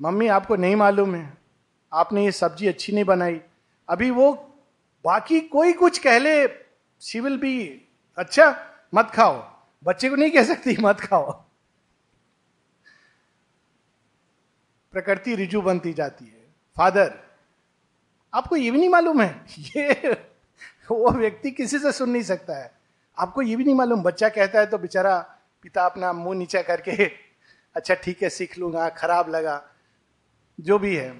मम्मी, 0.00 0.26
आपको 0.26 0.56
नहीं 0.56 0.76
मालूम 0.76 1.14
है। 1.14 1.38
आपने 1.92 2.24
ये 2.24 2.32
सब्ज़ी 2.32 2.66
अच्छी 2.68 2.92
नहीं 2.92 3.04
बनाई। 3.04 3.40
अभी 3.88 4.10
वो 4.10 4.32
बाकी 5.04 5.40
कोई 5.40 5.72
कुछ 5.72 5.98
कह 5.98 6.18
ले 6.18 6.48
शी 7.00 7.20
विल 7.20 7.38
बी 7.38 7.86
अच्छा 8.18 8.46
मत 8.94 9.10
खाओ। 9.10 9.42
बच्चे 9.84 10.08
को 10.10 10.16
नहीं 10.16 10.30
कह 10.30 10.44
सकती, 10.44 10.76
मत 10.80 11.00
खाओ। 11.00 11.32
प्रकृति 14.92 15.34
रिजु 15.34 15.62
बनती 15.62 15.92
जाती 15.92 16.24
है। 16.24 16.46
फादर, 16.76 17.18
आपको 18.34 18.56
ये 18.56 18.70
भी 18.70 18.78
नहीं 18.78 18.88
मालूम 18.88 19.22
है? 19.22 19.44
ये 19.76 20.12
वो 20.90 21.10
व्यक्ति 21.10 21.50
किसी 21.50 21.78
से 21.78 21.92
सुन 21.92 22.10
नहीं 22.10 22.22
सकता 22.22 22.56
है। 22.56 22.70
आपको 23.18 23.42
ये 23.42 23.56
भी 23.56 23.64
नहीं 23.64 23.74
मालूम, 23.74 24.02
बच्चा 24.02 24.28
कहता 24.28 24.58
है 24.58 24.66
तो 24.66 24.78
बेचारा 24.78 25.18
पिता 25.62 25.84
अपना 25.84 26.12
मुँह 26.12 26.38
नीचा 26.38 26.62
करके 26.62 27.06
अच्छा 27.76 27.94
ठीक 27.94 28.22
है, 28.22 28.28
सीख 28.30 28.58
लूँगा, 28.58 28.88
खराब 28.88 29.28
लगा। 29.28 29.62
जो 30.58 30.78
भी 30.78 30.94
है। 30.96 31.10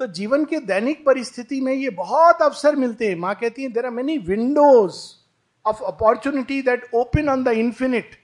तो 0.00 0.06
जीवन 0.08 0.44
के 0.44 0.58
दैनिक 0.60 1.04
परिस्थिति 1.06 1.60
में 1.60 1.72
ये 1.72 1.90
बहुत 1.90 2.42
अवसर 2.42 2.76
मिलते 2.76 3.08
हैं। 3.08 3.16
माँ 3.16 3.34
कहती 3.34 3.62
है 3.62 3.68
there 3.68 3.86
are 3.86 3.90
many 3.90 4.16
windows 4.18 4.98
of 5.64 5.82
opportunity 5.84 6.60
that 6.62 6.88
open 6.94 7.28
on 7.28 7.44
the 7.44 7.48
infinite 7.48 8.18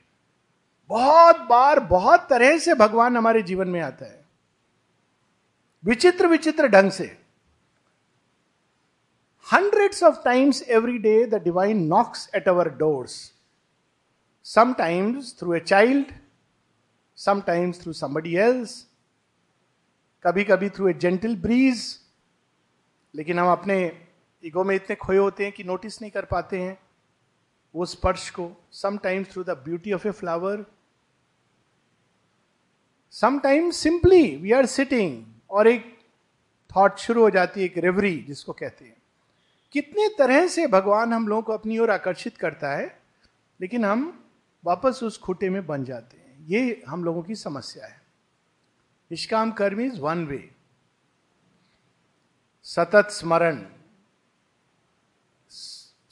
बहुत 0.90 1.40
बार, 1.40 1.80
बहुत 1.80 2.26
तरह 2.30 2.58
से 2.58 2.74
भगवान 2.74 3.16
हमारे 3.16 3.42
जीवन 3.42 3.68
में 3.68 3.80
आता 3.80 4.04
है। 4.04 4.24
विचित्र 5.84 6.26
विचित्र 6.26 6.68
ढंग 6.68 6.90
से। 6.90 7.04
Hundreds 9.46 10.02
of 10.02 10.22
times 10.24 10.62
every 10.68 10.98
day 10.98 11.24
the 11.26 11.42
divine 11.42 11.82
knocks 11.86 12.28
at 12.34 12.48
our 12.48 12.68
doors 12.76 13.12
sometimes 14.46 15.34
through 15.38 15.54
a 15.54 15.60
child 15.60 16.12
sometimes 17.18 17.82
through 17.82 17.92
somebody 17.92 18.36
else 18.36 18.84
कभी 20.24 20.44
कभी 20.44 20.70
थ्रू 20.70 20.88
ए 20.88 20.92
जेंटल 20.92 21.36
ब्रीज 21.36 22.00
लेकिन 23.14 23.38
हम 23.38 23.52
अपने 23.52 24.06
ईगो 24.44 24.64
में 24.64 24.76
इतने 24.76 24.96
खोए 24.96 25.16
होते 25.16 25.44
हैं 25.44 25.52
कि 25.52 25.64
नोटिस 25.64 26.00
नहीं 26.02 26.10
कर 26.10 26.24
पाते 26.24 26.60
हैं 26.60 26.78
वो 27.74 27.86
स्पर्श 27.86 28.30
को। 28.30 28.50
Sometimes 28.72 29.30
through 29.32 29.44
the 29.44 29.50
beauty 29.50 29.92
of 29.92 30.08
a 30.08 30.10
flower 30.10 30.64
sometimes 33.10 33.76
simply 33.76 34.36
we 34.36 34.52
are 34.52 34.66
sitting 34.66 35.24
और 35.50 35.68
एक 35.68 35.98
थॉट 36.76 36.98
शुरू 36.98 37.22
हो 37.22 37.30
जाती 37.30 37.60
है, 37.60 37.66
एक 37.66 37.78
रेवरी 37.78 38.16
जिसको 38.18 38.52
कहते 38.52 38.84
हैं। 38.84 38.96
कितने 39.72 40.08
तरह 40.18 40.46
से 40.46 40.66
भगवान 40.66 41.12
हम 41.12 41.28
लोगों 41.28 41.42
को 41.42 41.52
अपनी 41.52 41.78
ओर 41.78 41.90
आकर्षित 41.90 42.36
करता 42.36 42.74
है, 42.76 43.00
लेकिन 43.60 43.84
हम 43.84 44.26
वापस 44.64 45.00
उस 45.02 45.18
खूटे 45.18 45.50
में 45.50 45.66
बन 45.66 45.84
जाते 45.84 46.16
हैं। 46.16 46.46
ये 46.46 46.82
हम 46.88 47.04
लोगों 47.04 47.22
की 47.22 47.34
समस्या 47.34 47.86
है। 47.86 48.05
निष्काम 49.10 49.50
कर्म 49.52 49.80
इज़ 49.80 50.00
वन 50.00 50.24
वे 50.26 50.38
सतत 52.66 53.08
स्मरण। 53.10 53.62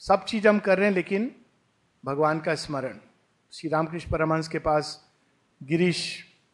सब 0.01 0.25
चीज़ 0.27 0.47
हम 0.47 0.59
कर 0.59 0.77
रहे 0.77 0.87
हैं, 0.87 0.93
लेकिन 0.95 1.31
भगवान 2.03 2.39
का 2.39 2.55
स्मरण। 2.55 2.99
श्री 3.53 3.69
रामकृष्ण 3.69 4.11
परमहंस 4.11 4.47
के 4.47 4.59
पास 4.59 5.01
गिरीश, 5.61 6.01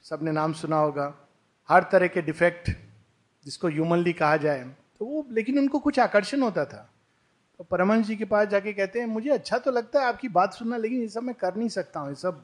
सबने 0.05 0.31
नाम 0.31 0.53
सुना 0.53 0.77
होगा। 0.77 1.13
हर 1.69 1.83
तरह 1.91 2.07
के 2.07 2.21
डिफेक्ट 2.21 2.71
जिसको 3.45 3.67
ह्यूमनली 3.67 4.13
कहा 4.13 4.37
जाए 4.37 4.63
तो 4.63 5.05
वो, 5.05 5.25
लेकिन 5.31 5.59
उनको 5.59 5.79
कुछ 5.79 5.99
आकर्षण 5.99 6.41
होता 6.41 6.65
था। 6.65 6.87
तो 7.59 7.63
परमहंस 7.63 8.05
जी 8.05 8.15
के 8.15 8.25
पास 8.25 8.47
जाके 8.47 8.73
कहते 8.73 8.99
हैं, 8.99 9.05
मुझे 9.07 9.29
अच्छा 9.31 9.57
तो 9.57 9.71
लगता 9.71 9.99
है 9.99 10.05
आपकी 10.05 10.27
बात 10.29 10.53
सुनना, 10.53 10.77
लेकिन 10.77 11.01
ये 11.01 11.07
सब 11.09 11.23
मैं 11.23 11.35
कर 11.35 11.55
नहीं 11.55 11.69
सकता 11.69 11.99
हूँ, 11.99 12.09
ये 12.09 12.15
सब 12.15 12.43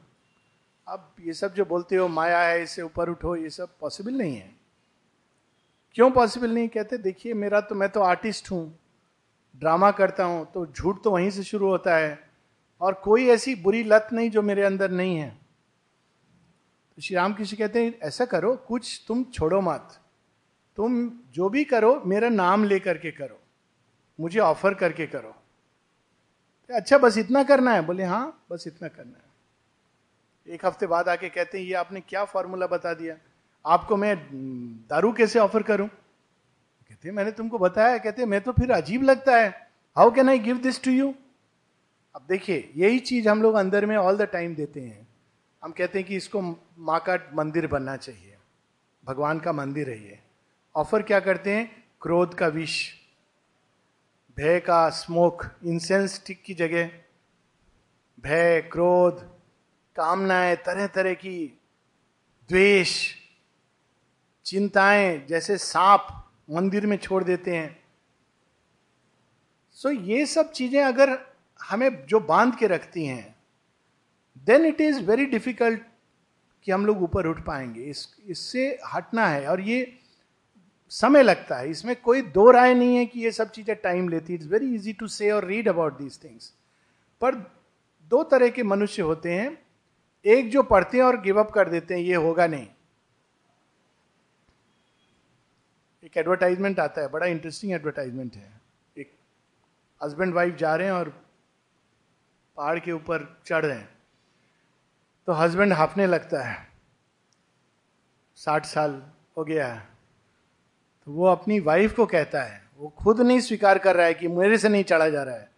अब 0.88 1.16
ये 1.20 1.32
सब 1.32 1.54
जो 1.54 1.64
बोलते 1.64 1.96
हो, 1.96 2.08
माया 2.08 2.38
है, 2.38 2.62
इससे 2.62 2.82
ऊपर 2.82 3.08
उठो, 3.08 3.36
ये 3.36 3.50
सब 3.50 3.78
पॉसिबल 3.80 4.12
नहीं 4.12 4.36
है। 4.36 4.56
क्यों 5.94 6.10
पॉसिबल 6.10 6.50
नहीं? 6.50 6.68
कहते, 6.68 6.98
देखिए, 6.98 7.34
मेरा 7.34 7.60
तो 7.60 7.74
मैं 7.74 7.88
तो 7.88 8.00
आर्टिस्ट 8.00 8.50
हूँ 8.50 8.78
ड्रामा 9.56 9.90
करता 9.90 10.24
हूँ 10.24 10.46
तो 10.52 10.66
झूठ 10.66 11.02
तो 11.02 11.10
वहीं 11.10 11.30
से 11.30 11.42
शुरू 11.42 11.68
होता 11.68 11.96
है। 11.96 12.30
और 12.80 12.94
कोई 12.94 13.26
ऐसी 13.28 13.54
बुरी 13.54 13.82
लत 13.82 14.08
नहीं 14.12 14.30
जो 14.30 14.42
मेरे 14.42 14.62
अंदर 14.62 14.90
नहीं 14.90 15.16
है। 15.16 15.30
तो 16.96 17.02
श्री 17.02 17.16
राम 17.16 17.34
कृष्ण 17.34 17.56
कहते 17.56 17.84
हैं, 17.84 17.98
ऐसा 18.02 18.24
करो, 18.24 18.56
कुछ 18.56 19.04
तुम 19.08 19.24
छोड़ो 19.24 19.60
मत। 19.60 20.00
तुम 20.76 21.10
जो 21.30 21.48
भी 21.48 21.64
करो, 21.64 22.02
मेरा 22.06 22.28
नाम 22.28 22.64
लेकर 22.64 22.98
के 22.98 23.10
करो। 23.10 23.38
मुझे 24.20 24.40
ऑफ़र 24.40 24.74
करके 24.74 25.06
करो। 25.06 25.34
अच्छा 26.70 26.98
बस 26.98 27.18
इतना 27.18 27.42
करना 27.42 27.72
है। 27.72 27.82
बोले 27.82 28.04
हाँ 28.04 28.46
बस 28.50 28.64
इतना 28.66 28.88
करना 28.88 29.18
है। 29.18 29.27
एक 30.48 30.64
हफ़्ते 30.66 30.86
बाद 30.86 31.08
आके 31.08 31.28
कहते 31.28 31.58
हैं, 31.58 31.64
ये 31.64 31.74
आपने 31.74 32.00
क्या 32.00 32.24
फॉर्मूला 32.24 32.66
बता 32.66 32.92
दिया? 32.94 33.16
आपको 33.64 33.96
मैं 33.96 34.16
दारू 34.88 35.12
कैसे 35.12 35.38
ऑफ़र 35.38 35.62
करूँ? 35.62 35.88
कहते 35.88 37.10
मैंने 37.10 37.30
तुमको 37.32 37.58
बताया 37.58 37.98
कहते 37.98 38.26
मैं 38.26 38.40
तो 38.40 38.52
फिर 38.52 38.70
अजीब 38.72 39.02
लगता 39.02 39.36
है। 39.36 39.48
How 39.96 40.10
can 40.10 40.28
I 40.28 40.38
give 40.38 40.58
this 40.58 40.82
to 40.82 40.90
you 40.90 41.12
अब 42.14 42.26
देखिए, 42.28 42.72
यही 42.76 42.98
चीज़ 42.98 43.28
हम 43.28 43.42
लोग 43.42 43.54
अंदर 43.54 43.86
में 43.86 43.96
ऑल 43.96 44.16
द 44.16 44.22
टाइम 44.22 44.54
देते 44.54 44.80
हैं। 44.80 45.06
हम 45.62 45.72
कहते 45.72 45.98
हैं 45.98 46.08
कि 46.08 46.16
इसको 46.16 46.40
माँ 46.42 46.98
का 47.00 47.18
मंदिर 47.34 47.66
बनना 47.66 47.96
चाहिए। 47.96 48.36
भगवान 49.04 49.40
का 49.40 49.52
मंदिर 49.52 49.90
है 49.90 50.02
ये। 50.04 50.18
ऑफ़र 50.74 51.02
क्या 51.02 51.20
करते 51.20 51.54
हैं? 51.54 51.70
क्रोध 52.02 52.34
का 52.34 52.46
विष, 52.46 52.92
भय 54.36 54.58
का 54.60 54.88
स्मोक 54.90 55.44
इंसेंस 55.64 56.14
स्टिक 56.14 56.42
की 56.42 56.54
जगह। 56.54 56.90
भय, 58.18 58.60
क्रोध 58.72 59.26
कामनाएँ 59.98 60.56
तरह 60.56 60.86
तरह 60.86 61.14
की 61.14 61.38
द्वेष 62.50 62.94
चिंताएँ 64.46 65.26
जैसे 65.28 65.58
सांप 65.58 66.06
मंदिर 66.50 66.86
में 66.86 66.96
छोड़ 66.98 67.22
देते 67.24 67.56
हैं। 67.56 67.76
सो 69.78 69.88
so, 69.88 70.08
ये 70.08 70.24
सब 70.26 70.52
चीज़ें 70.52 70.82
अगर 70.82 71.18
हमें 71.60 72.06
जो 72.06 72.20
बाँध 72.20 72.56
के 72.58 72.66
रखती 72.66 73.04
हैं 73.06 73.34
then 74.46 74.64
it 74.66 74.80
is 74.80 75.02
very 75.02 75.26
difficult 75.26 75.82
कि 76.66 76.72
हम 76.72 76.86
लोग 76.86 77.02
ऊपर 77.02 77.26
उठ 77.26 77.44
पाएँगे। 77.44 77.82
इस 77.82 78.08
इससे 78.26 78.66
हटना 78.94 79.26
है 79.26 79.46
और 79.46 79.60
ये 79.60 79.86
समय 80.92 81.22
लगता 81.22 81.56
है। 81.56 81.70
इसमें 81.70 81.94
कोई 81.96 82.22
दो 82.22 82.50
राय 82.50 82.74
नहीं 82.74 82.96
है 82.96 83.06
कि 83.06 83.20
ये 83.20 83.30
सब 83.32 83.50
चीज़ें 83.50 83.76
टाइम 83.76 84.08
लेती 84.08 84.34
इट्स 84.34 84.46
वेरी 84.46 84.74
इजी 84.74 84.92
टू 84.92 85.08
से 85.08 85.30
और 85.30 85.44
रीड 85.44 85.68
अबाउट 85.68 85.98
दीज 85.98 86.22
थिंग्स 86.24 86.52
पर 87.20 87.34
दो 88.10 88.22
तरह 88.24 88.48
के 88.48 88.62
मनुष्य 88.64 89.02
होते 89.02 89.32
हैं। 89.32 89.67
एक 90.24 90.50
जो 90.50 90.62
पढ़ते 90.62 90.96
हैं 90.96 91.04
और 91.04 91.20
गिव 91.20 91.40
अप 91.40 91.50
कर 91.50 91.68
देते 91.68 91.94
हैं, 91.94 92.00
ये 92.00 92.14
होगा 92.14 92.46
नहीं। 92.46 92.66
एक 96.04 96.16
एडवर्टाइजमेंट 96.16 96.80
आता 96.80 97.00
है, 97.00 97.08
बड़ा 97.08 97.26
इंटरेस्टिंग 97.26 97.72
एडवर्टाइजमेंट 97.72 98.34
है। 98.34 98.60
एक 98.98 99.12
हस्बैंड 100.04 100.34
वाइफ 100.34 100.54
जा 100.54 100.76
रहे 100.76 100.86
हैं 100.86 100.94
और 100.94 101.24
पहाड़ 102.56 102.78
के 102.78 102.92
ऊपर 102.92 103.40
चढ़ 103.46 103.66
रहे 103.66 103.78
हैं। 103.78 103.88
तो 105.26 105.32
हस्बैंड 105.32 105.72
हाफने 105.72 106.06
लगता 106.06 106.42
है। 106.42 106.68
साठ 108.36 108.64
साल 108.64 109.02
हो 109.36 109.44
गया 109.44 109.66
है। 109.66 109.88
तो 111.04 111.12
वो 111.12 111.26
अपनी 111.26 111.60
वाइफ 111.60 111.96
को 111.96 112.06
कहता 112.06 112.42
है। 112.42 112.68
वो 112.76 112.88
खुद 112.88 113.20
नहीं 113.20 113.40
स्वीकार 113.40 113.78
कर 113.78 113.96
रहा 113.96 114.06
है 114.06 114.14
कि 114.14 114.28
मेरे 114.28 114.58
से 114.58 114.68
नहीं 114.68 114.84
चढ़ा 114.84 115.08
जा 115.08 115.22
रहा 115.22 115.34
है। 115.34 115.50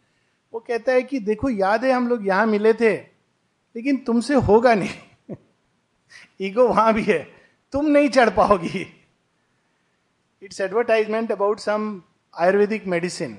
वो 0.52 0.60
कहता 0.60 0.92
है 0.92 1.02
कि 1.02 1.20
देखो, 1.20 1.50
याद 1.50 1.84
है 1.84 1.92
हम 1.92 2.08
लोग 2.08 2.26
यहाँ 2.26 2.46
मिले 2.46 2.72
थे 2.72 3.09
लेकिन 3.76 3.96
तुमसे 3.96 4.34
होगा 4.34 4.74
नहीं। 4.74 5.36
ईगो 6.40 6.68
वहाँ 6.68 6.92
भी 6.94 7.02
है। 7.02 7.18
तुम 7.72 7.86
नहीं 7.86 8.08
चढ़ 8.08 8.30
पाओगी। 8.30 8.86
It's 10.42 10.60
advertisement 10.60 11.32
about 11.32 11.58
some 11.58 12.02
Ayurvedic 12.34 12.86
medicine 12.86 13.34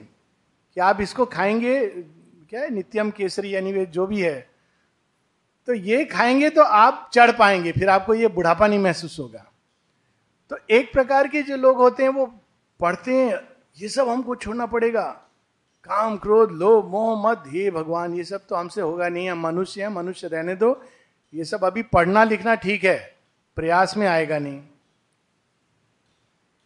कि 0.75 0.81
आप 0.81 1.01
इसको 1.01 1.25
खाएँगे? 1.25 1.87
क्या 1.87 2.61
है? 2.61 2.69
नित्यम 2.69 3.11
केसरी 3.11 3.55
यानी 3.55 3.85
जो 3.85 4.07
भी 4.07 4.21
है। 4.21 4.49
तो 5.67 5.73
ये 5.73 6.05
खाएँगे 6.05 6.49
तो 6.49 6.61
आप 6.61 7.09
चढ़ 7.13 7.31
पाएँगे, 7.31 7.71
फिर 7.71 7.89
आपको 7.89 8.13
ये 8.13 8.27
बुढ़ापा 8.27 8.67
नहीं 8.67 8.79
महसूस 8.79 9.19
होगा। 9.19 9.45
तो 10.49 10.57
एक 10.69 10.93
प्रकार 10.93 11.27
के 11.27 11.41
जो 11.41 11.55
लोग 11.55 11.77
होते 11.77 12.03
हैं, 12.03 12.09
वो 12.09 12.25
पढ़ते 12.79 13.13
हैं, 13.13 13.39
ये 13.77 13.89
सब 13.89 14.09
हमको 14.09 14.35
छोड़ना 14.35 14.65
पड़ेगा। 14.65 15.30
काम, 15.83 16.17
क्रोध, 16.17 16.51
लोभ, 16.51 16.85
मोह 16.85 17.29
मत 17.29 17.43
हे 17.47 17.71
भगवान, 17.71 18.13
ये 18.13 18.23
सब 18.23 18.47
तो 18.47 18.55
हमसे 18.55 18.81
होगा 18.81 19.09
नहीं, 19.09 19.29
हम 19.29 19.39
मनुष्य 19.39 19.81
हैं, 19.81 19.89
मनुष्य 19.89 20.27
रहने 20.27 20.55
दो। 20.55 20.83
ये 21.33 21.45
सब 21.45 21.63
अभी 21.63 21.83
पढ़ना 21.83 22.23
लिखना 22.23 22.55
ठीक 22.55 22.83
है, 22.83 23.17
प्रयास 23.55 23.97
में 23.97 24.07
आएगा 24.07 24.39
नहीं। 24.39 24.63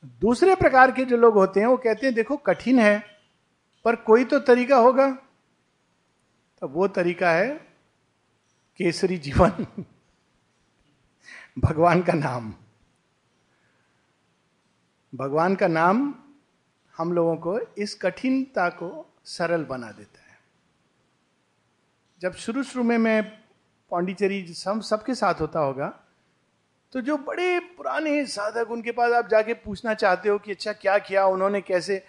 दूसरे 0.06 0.56
प्रकार 0.56 0.92
के 0.92 1.06
जो 1.06 1.18
लोग 1.18 1.34
होते 1.34 1.60
हैं, 1.60 1.68
वो 1.68 1.78
कहते 1.78 2.06
हैं, 2.06 2.16
देखो, 2.16 2.38
कठिन 2.38 2.80
है, 2.80 3.04
पर 3.86 3.96
कोई 3.96 4.26
तो 4.26 4.40
तरीका 4.40 4.78
होगा। 4.78 5.12
तो 6.62 6.68
वो 6.68 6.88
तरीका 6.88 7.32
है, 7.32 7.56
केसरी 8.78 9.18
जीवन, 9.18 9.66
भगवान 11.60 12.02
का 12.02 12.14
नाम। 12.14 12.54
भगवान 15.16 15.56
का 15.56 15.68
नाम 15.68 16.16
हम 16.96 17.12
लोगों 17.14 17.36
को 17.38 17.60
इस 17.78 17.96
कठिनता 17.96 18.70
को 18.72 18.90
सरल 19.26 19.64
बना 19.64 19.92
देता 19.92 20.20
है। 20.22 20.38
जब 22.22 22.34
शुरू 22.36 22.64
शुरू 22.64 22.84
में 22.84 22.98
मैं 22.98 23.24
पांडिचेरी 23.92 24.42
सब 24.54 24.82
सबके 24.82 25.16
साथ 25.16 25.42
होता 25.42 25.60
होगा 25.60 25.94
तो 26.94 27.02
जो 27.02 27.18
बड़े 27.18 27.60
पुराने 27.78 28.26
साधक, 28.26 28.72
उनके 28.72 28.92
पास 28.92 29.12
आप 29.14 29.28
जाके 29.30 29.54
पूछना 29.56 29.94
चाहते 29.94 30.30
हो 30.30 30.38
कि 30.38 30.52
अच्छा 30.52 30.74
क्या 30.74 30.98
किया, 31.00 31.26
उन्होंने 31.26 31.62
कैसे 31.62 32.02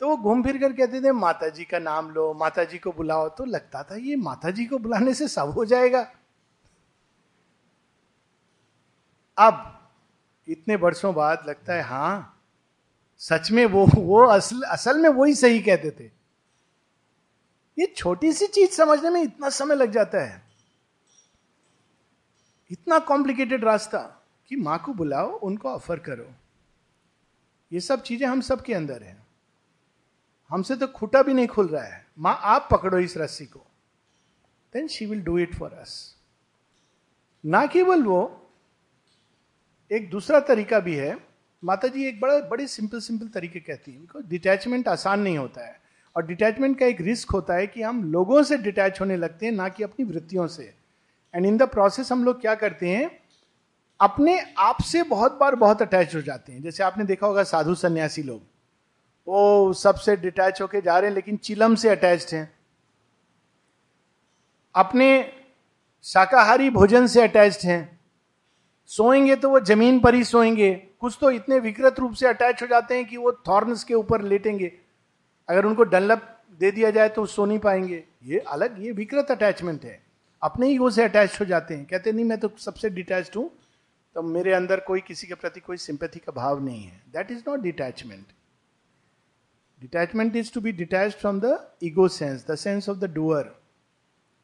तो 0.00 0.08
वो 0.08 0.16
घूम 0.16 0.42
फिर 0.42 0.58
कर 0.58 0.72
कहते 0.72 1.00
थे 1.02 1.12
माता 1.12 1.48
जी 1.48 1.64
का 1.64 1.78
नाम 1.78 2.10
लो 2.10 2.32
माता 2.34 2.64
जी 2.64 2.78
को 2.78 2.92
बुलाओ। 2.92 3.28
तो 3.28 3.44
लगता 3.44 3.82
था, 3.82 3.96
ये 3.96 4.16
माता 4.16 4.50
जी 4.50 4.64
को 4.66 4.78
बुलाने 4.78 5.14
से 5.14 5.28
सब 5.28 5.50
हो 5.50 5.64
जाएगा। 5.64 6.00
अब, 9.38 9.88
इतने 10.48 10.76
वर्षों 10.76 11.14
बाद 11.14 11.44
लगता 11.48 11.74
है 11.74 11.82
हाँ 11.82 12.39
सच 13.20 13.50
में 13.50 13.64
वो 13.66 13.86
वो 13.86 14.24
असल 14.26 14.62
असल 14.62 14.98
में 14.98 15.08
वही 15.08 15.34
सही 15.34 15.60
कहते 15.60 15.90
थे। 15.90 16.04
ये 17.78 17.86
छोटी 17.96 18.32
सी 18.32 18.46
चीज़ 18.46 18.70
समझने 18.70 19.10
में 19.10 19.22
इतना 19.22 19.48
समय 19.48 19.74
लग 19.74 19.90
जाता 19.90 20.24
है। 20.24 20.42
इतना 22.70 22.98
कॉम्प्लिकेटेड 22.98 23.64
रास्ता 23.64 23.98
कि 24.48 24.56
माँ 24.56 24.78
को 24.78 24.92
बुलाओ, 24.92 25.30
उनको 25.30 25.68
ऑफ़र 25.68 25.98
करो। 25.98 26.34
ये 27.72 27.80
सब 27.80 28.02
चीज़ें 28.02 28.26
हम 28.28 28.40
सब 28.40 28.62
के 28.62 28.74
अंदर 28.74 29.02
है। 29.02 29.16
हमसे 30.50 30.76
तो 30.76 30.86
खुटा 30.86 31.22
भी 31.22 31.34
नहीं 31.34 31.46
खुल 31.46 31.68
रहा 31.68 31.84
है। 31.84 32.06
माँ, 32.18 32.40
आप 32.42 32.68
पकड़ो 32.70 32.98
इस 32.98 33.16
रस्सी 33.16 33.46
को। 33.46 33.66
Then 34.72 34.88
she 34.88 35.06
will 35.06 35.20
do 35.20 35.38
it 35.38 35.54
for 35.54 35.72
us 35.72 36.16
ना 37.44 37.66
केवल 37.66 38.02
वो, 38.02 38.50
एक 39.90 40.10
दूसरा 40.10 40.40
तरीका 40.40 40.78
भी 40.78 40.94
है 40.94 41.29
माता 41.64 41.88
जी 41.88 42.04
एक 42.04 42.20
बड़ा, 42.20 42.40
बड़े 42.40 42.66
सिंपल 42.66 43.00
सिंपल 43.00 43.28
तरीके 43.28 43.60
कहती 43.60 43.92
है। 43.92 44.00
बिकॉज़ 44.00 44.24
डिटैचमेंट 44.24 44.88
आसान 44.88 45.20
नहीं 45.20 45.38
होता 45.38 45.66
है। 45.66 45.80
और 46.16 46.26
डिटैचमेंट 46.26 46.78
का 46.78 46.86
एक 46.86 47.00
रिस्क 47.00 47.30
होता 47.30 47.54
है 47.54 47.66
कि 47.66 47.82
हम 47.82 48.04
लोगों 48.04 48.42
से 48.42 48.56
डिटैच 48.56 49.00
होने 49.00 49.16
लगते 49.16 49.46
हैं, 49.46 49.52
ना 49.52 49.68
कि 49.68 49.82
अपनी 49.82 50.04
वृत्तियों 50.04 50.46
से। 50.46 50.74
एंड 51.34 51.46
इन 51.46 51.56
द 51.56 51.62
प्रोसेस 51.62 52.12
हम 52.12 52.24
लोग 52.24 52.40
क्या 52.40 52.54
करते 52.54 52.88
हैं, 52.88 53.20
अपने 54.00 54.40
आप 54.58 54.80
से 54.80 55.02
बहुत 55.02 55.38
बार 55.38 55.54
बहुत 55.54 55.82
अटैच 55.82 56.14
हो 56.14 56.20
जाते 56.20 56.52
हैं। 56.52 56.62
जैसे 56.62 56.82
आपने 56.82 57.04
देखा 57.04 57.26
होगा 57.26 57.42
साधु 57.42 57.74
सन्यासी 57.74 58.22
लोग। 58.22 58.42
वो 59.28 59.72
सबसे 59.72 60.16
डिटैच 60.16 60.62
होके 60.62 60.80
जा 60.80 60.98
रहे 60.98 61.08
हैं, 61.10 61.14
लेकिन 61.14 61.36
चिलम 61.36 61.74
से 61.74 61.88
अटैच्ड 61.88 62.34
हैं। 62.34 62.52
अपने 64.74 65.32
शाकाहारी 66.02 66.70
भोजन 66.70 67.06
से 67.06 67.22
अटैच्ड 67.22 67.66
हैं। 67.66 68.00
सोएँगे 68.86 69.36
तो 69.36 69.50
वो 69.50 69.60
ज़मीन 69.60 70.00
पर 70.00 70.14
ही 70.14 70.24
सोएँगे। 70.24 70.89
कुछ 71.02 71.16
तो 71.20 71.30
इतने 71.30 71.58
विकृत 71.60 71.98
रूप 71.98 72.14
से 72.14 72.26
अटैच 72.26 72.62
हो 72.62 72.66
जाते 72.66 72.94
हैं 72.94 73.04
कि 73.04 73.16
वो 73.16 73.32
थॉर्न्स 73.48 73.84
के 73.84 73.94
ऊपर 73.94 74.22
लेटेंगे। 74.22 74.72
अगर 75.48 75.64
उनको 75.64 75.84
डनलप 75.84 76.26
दे 76.60 76.70
दिया 76.70 76.90
जाए 76.90 77.08
तो 77.08 77.24
सो 77.26 77.46
नहीं 77.46 77.58
पाएँगे। 77.58 78.04
ये 78.24 78.38
अलग, 78.38 78.82
ये 78.84 78.92
विकृत 78.92 79.30
अटैचमेंट 79.30 79.84
है। 79.84 80.00
अपने 80.42 80.68
ही 80.68 80.90
से 80.90 81.04
अटैच 81.04 81.40
हो 81.40 81.44
जाते 81.44 81.74
हैं। 81.74 81.86
कहते 81.86 82.12
नहीं, 82.12 82.24
मैं 82.24 82.38
तो 82.38 82.50
सबसे 82.58 82.90
डिटैच 82.90 83.30
हूँ। 83.36 83.50
तो 84.16 84.22
मेरे 84.22 84.52
अंदर 84.52 84.80
कोई 84.80 85.00
किसी 85.00 85.26
के 85.26 85.34
प्रति 85.34 85.60
कोई 85.60 85.76
सिंपैथी 85.76 86.20
का 86.20 86.32
भाव 86.32 86.64
नहीं 86.64 86.82
है। 86.84 87.02
That 87.12 87.30
is 87.30 87.42
not 87.48 87.60
detachment 87.60 88.26
detachment 89.80 90.36
is 90.36 90.52
to 90.52 90.60
be 90.60 90.72
detach 90.72 91.14
from 91.14 91.40
the 91.40 91.58
ego 91.82 92.06
sense 92.08 92.44
the 92.50 92.54
sense 92.54 92.88
of 92.88 92.98
the 92.98 93.12
doer 93.14 93.50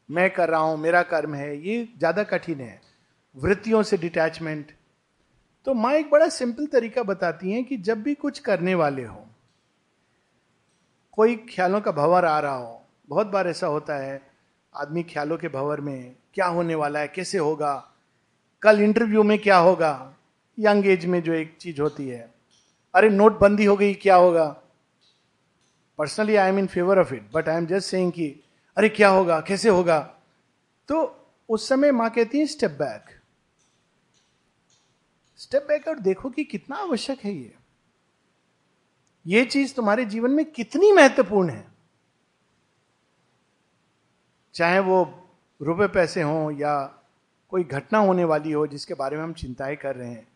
मैं 0.09 0.29
कर 0.29 0.49
रहा 0.49 0.59
हूँ, 0.59 0.77
मेरा 0.77 1.01
कर्म 1.03 1.33
है, 1.33 1.57
ये 1.59 1.87
ज़्यादा 1.97 2.23
कठिन 2.23 2.59
है। 2.59 2.79
वृत्तियों 3.35 3.81
से 3.83 3.97
डिटैचमेंट 3.97 4.71
तो 5.67 5.73
माँ 5.73 5.93
एक 5.93 6.09
बड़ा 6.09 6.29
सिंपल 6.29 6.65
तरीका 6.65 7.03
बताती 7.03 7.51
हैं 7.51 7.63
कि 7.63 7.77
जब 7.77 8.01
भी 8.03 8.13
कुछ 8.13 8.39
करने 8.39 8.75
वाले 8.75 9.03
हो, 9.03 9.27
कोई 11.11 11.35
ख्यालों 11.35 11.81
का 11.81 11.91
भंवर 11.91 12.25
आ 12.25 12.39
रहा 12.39 12.55
हो, 12.55 12.85
बहुत 13.09 13.27
बार 13.27 13.47
ऐसा 13.47 13.67
होता 13.67 13.95
है, 13.95 14.21
आदमी 14.75 15.03
ख्यालों 15.03 15.37
के 15.37 15.47
भंवर 15.47 15.81
में 15.81 16.15
क्या 16.33 16.45
होने 16.45 16.75
वाला 16.75 16.99
है, 16.99 17.07
कैसे 17.07 17.37
होगा, 17.37 17.91
कल 18.61 18.81
इंटरव्यू 18.81 19.23
में 19.23 19.39
क्या 19.39 19.57
होगा, 19.57 20.15
यंग 20.59 20.87
एज 20.87 21.05
में 21.05 21.23
जो 21.23 21.33
एक 21.33 21.57
चीज़ 21.61 21.81
होती 21.81 22.07
है, 22.09 22.33
अरे 22.95 23.09
नोटबंदी 23.09 23.65
हो 23.65 23.77
गई, 23.77 23.93
क्या 23.93 24.15
होगा? 24.15 24.47
Personally 25.97 26.35
I 26.35 26.49
am 26.49 26.59
in 26.59 26.67
favour 26.67 26.99
of 26.99 27.13
it 27.13 27.29
but 27.33 27.49
I 27.49 27.55
am 27.55 27.65
just 27.65 27.89
saying 27.89 28.11
कि, 28.11 28.39
अरे 28.77 28.89
क्या 28.89 29.09
होगा, 29.09 29.41
कैसे 29.41 29.69
होगा? 29.69 29.99
तो 30.87 31.27
उस 31.49 31.69
समय 31.69 31.91
माँ 31.91 32.09
कहती 32.09 32.39
है 32.39 32.45
स्टेप 32.45 32.71
बैक 32.71 33.16
स्टेप 35.39 35.65
बैक 35.67 35.87
और 35.87 35.99
देखो 35.99 36.29
कि 36.29 36.43
कितना 36.43 36.75
आवश्यक 36.75 37.19
है 37.19 37.33
ये। 37.33 37.53
ये 39.25 39.43
चीज़ 39.45 39.73
तुम्हारे 39.75 40.05
जीवन 40.05 40.31
में 40.31 40.45
कितनी 40.45 40.91
महत्वपूर्ण 40.91 41.49
है। 41.49 41.65
चाहे 44.55 44.79
वो 44.79 45.03
रुपए 45.61 45.87
पैसे 45.87 46.21
हों 46.21 46.51
या 46.51 46.77
कोई 47.51 47.63
घटना 47.63 47.99
होने 47.99 48.23
वाली 48.23 48.51
हो 48.51 48.65
जिसके 48.67 48.93
बारे 48.93 49.17
में 49.17 49.23
हम 49.23 49.33
चिंताएँ 49.33 49.75
कर 49.75 49.95
रहे 49.95 50.09
हैं। 50.09 50.27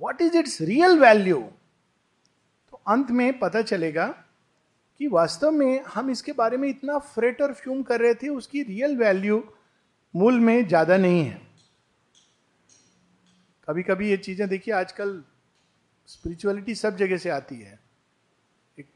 What 0.00 0.22
is 0.22 0.36
its 0.36 0.60
real 0.62 0.98
value 0.98 1.40
तो 2.72 2.80
अंत 2.88 3.10
में 3.10 3.38
पता 3.38 3.62
चलेगा 3.62 4.06
कि 5.00 5.06
वास्तव 5.08 5.50
में 5.50 5.82
हम 5.84 6.10
इसके 6.10 6.32
बारे 6.32 6.56
में 6.56 6.68
इतना 6.68 6.98
फ्रेट 6.98 7.42
और 7.42 7.52
फ्यूम 7.52 7.82
कर 7.82 8.00
रहे 8.00 8.14
थे, 8.14 8.28
उसकी 8.28 8.62
रियल 8.62 8.96
वैल्यू 8.96 9.42
मूल 10.14 10.40
में 10.40 10.66
ज़्यादा 10.68 10.96
नहीं 10.96 11.24
है। 11.24 11.43
कभी 13.68 13.82
कभी 13.82 14.08
ये 14.10 14.16
चीज़ें 14.16 14.48
देखिए, 14.48 14.74
आजकल 14.74 15.22
स्पिरिचुअलिटी 16.08 16.74
सब 16.74 16.96
जगह 16.96 17.16
से 17.18 17.30
आती 17.30 17.56
है। 17.56 17.78
एक 18.78 18.86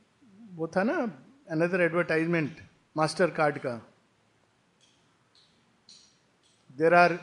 वो 0.54 0.66
था 0.66 0.82
ना 0.82 0.96
अनदर 1.50 1.80
एडवर्टाइजमेंट 1.80 2.56
मास्टर 2.96 3.30
कार्ड 3.30 3.58
का। 3.58 3.74
There 6.78 6.94
are 6.94 7.14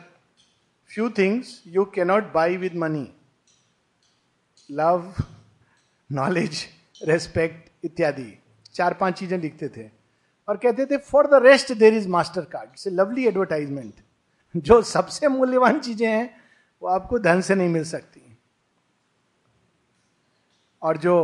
few 0.90 1.08
things 1.10 1.62
you 1.66 1.84
cannot 1.94 2.32
buy 2.32 2.56
with 2.56 2.74
money 2.76 3.08
love 4.70 5.14
knowledge 6.10 6.64
respect 7.02 7.84
इत्यादि। 7.84 8.32
चार 8.74 8.94
पाँच 8.94 9.18
चीज़ें 9.18 9.38
लिखते 9.38 9.68
थे। 9.68 9.88
और 10.48 10.56
कहते 10.56 10.86
थे 10.86 10.96
for 10.96 11.26
the 11.26 11.42
rest 11.44 11.72
there 11.74 11.94
is 11.94 12.08
Mastercard 12.46 12.70
it's 12.70 12.86
lovely 12.88 13.26
advertisement 13.26 13.94
जो 14.54 14.80
सबसे 14.84 15.28
मूल्यवान 15.28 15.80
चीज़ें 15.80 16.06
हैं 16.08 16.45
वो 16.82 16.88
आपको 16.88 17.18
धन 17.18 17.40
से 17.40 17.54
नहीं 17.54 17.68
मिल 17.68 17.84
सकती। 17.84 18.22
और 20.82 20.96
जो 20.96 21.14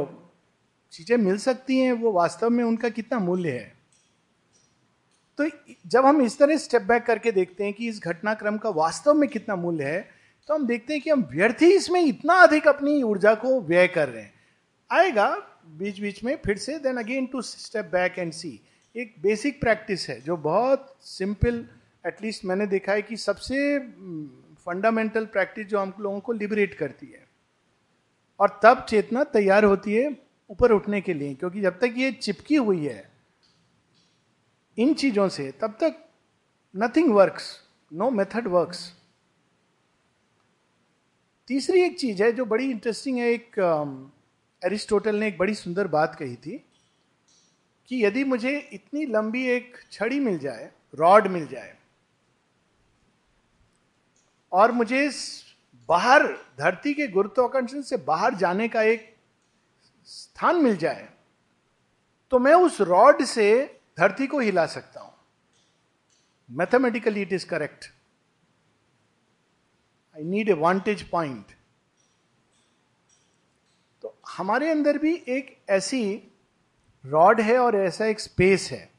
चीज़ें 0.93 1.17
मिल 1.17 1.37
सकती 1.38 1.79
हैं, 1.79 1.93
वो 1.93 2.12
वास्तव 2.12 2.51
में 2.51 2.62
उनका 2.65 2.88
कितना 2.88 3.19
मूल्य 3.19 3.51
है। 3.51 3.73
तो 5.38 5.49
जब 5.87 6.07
हम 6.07 6.21
इस 6.23 6.38
तरह 6.38 6.57
स्टेप 6.57 6.83
बैक 6.83 7.03
करके 7.03 7.33
देखते 7.33 7.65
हैं 7.65 7.73
कि 7.73 7.88
इस 7.88 8.01
घटनाक्रम 8.01 8.57
का 8.59 8.71
वास्तव 8.71 9.15
में 9.15 9.29
कितना 9.29 9.57
मूल्य 9.57 9.85
है 9.85 10.01
तो 10.49 10.55
हम 10.55 10.67
देखते 10.67 10.93
हैं 10.93 11.03
कि 11.03 11.11
हम 11.11 11.23
व्यर्थ 11.33 11.62
ही 11.62 11.73
इसमें 11.73 12.01
इतना 12.01 12.35
अधिक 12.43 12.67
अपनी 12.69 13.03
ऊर्जा 13.03 13.35
को 13.35 13.61
व्यय 13.61 13.87
कर 13.88 14.09
रहे 14.09 14.23
हैं। 14.23 14.33
आएगा 14.91 15.29
बीच 15.79 16.01
बीच 16.01 16.23
में 16.25 16.37
फिर 16.45 16.59
से 16.59 16.79
then 16.79 16.97
again 16.97 17.27
to 17.27 17.43
step 17.43 17.85
back 17.93 18.19
and 18.19 18.33
see 18.33 18.61
एक 18.95 19.15
बेसिक 19.23 19.61
प्रैक्टिस 19.61 20.09
है, 20.09 20.21
जो 20.21 20.37
बहुत 20.38 20.95
सिंपल 21.03 21.65
एटलीस्ट 22.05 22.45
मैंने 22.45 22.67
देखा 22.67 22.93
है 22.93 23.03
कि 23.03 23.17
सबसे 23.19 23.79
फंडामेंटल 24.66 25.27
प्रैक्टिस 25.27 25.66
जो 25.66 25.79
हम 25.79 25.92
लोगों 26.01 26.20
को 26.20 26.33
लिबरेट 26.33 26.75
करती 26.75 27.07
है। 27.07 27.27
और 28.40 28.61
तब 28.62 28.85
चेतना 28.88 29.25
तैयार 29.27 29.64
होती 29.64 29.94
है 29.94 30.09
ऊपर 30.51 30.72
उठने 30.72 31.01
के 31.01 31.14
लिए, 31.14 31.35
क्योंकि 31.35 31.61
जब 31.61 31.79
तक 31.79 31.94
ये 31.96 32.12
चिपकी 32.12 32.57
हुई 32.57 32.87
है, 32.87 33.11
इन 34.79 34.94
चीज़ों 34.94 35.29
से, 35.29 35.51
तब 35.53 35.77
तक 35.81 36.05
nothing 36.75 37.12
works 37.14 37.53
no 37.92 38.11
method 38.11 38.46
works 38.48 38.90
तीसरी 41.48 41.81
एक 41.81 41.98
चीज़ 41.98 42.22
है 42.22 42.31
जो 42.33 42.44
बड़ी 42.44 42.70
इंटरेस्टिंग 42.70 43.18
है, 43.18 43.29
एक 43.29 43.59
एरिस्टोटल 44.62 45.16
ने 45.16 45.29
एक 45.29 45.38
बड़ी 45.38 45.55
सुंदर 45.55 45.87
बात 45.88 46.14
कही 46.14 46.37
थी 46.37 46.57
कि 47.88 48.05
यदि 48.05 48.25
मुझे 48.25 48.57
इतनी 48.72 49.05
लंबी 49.07 49.46
एक 49.46 49.77
छड़ी 49.92 50.20
मिल 50.20 50.38
जाए 50.38 50.70
रॉड 50.94 51.27
मिल 51.27 51.46
जाए 51.46 51.75
और 54.53 54.73
मुझे 54.73 55.07
इस 55.07 55.21
बाहर 55.88 56.27
धरती 56.59 56.95
के 56.95 57.07
गुरुत्वाकर्षण 57.09 57.83
से 57.83 57.97
बाहर 57.97 58.35
जाने 58.35 58.69
का 58.69 58.83
एक 58.83 59.17
स्थान 60.09 60.57
मिल 60.57 60.77
जाए 60.77 61.09
तो 62.31 62.38
मैं 62.38 62.55
उस 62.55 62.81
रॉड 62.81 63.23
से 63.25 63.79
धरती 63.99 64.27
को 64.27 64.38
हिला 64.38 64.67
सकता 64.67 65.01
हूँ। 65.01 65.12
Mathematically 66.51 67.23
it 67.23 67.33
is 67.33 67.47
correct 67.47 67.85
I 70.17 70.25
need 70.25 70.49
a 70.49 70.53
vantage 70.53 71.03
point 71.11 71.53
तो 74.03 74.15
हमारे 74.29 74.71
अंदर 74.71 74.99
भी 74.99 75.15
एक 75.29 75.57
ऐसी 75.71 76.03
रॉड 77.05 77.41
है 77.41 77.59
और 77.59 77.77
ऐसा 77.77 78.07
एक 78.07 78.21
स्पेस 78.21 78.69
है। 78.73 78.91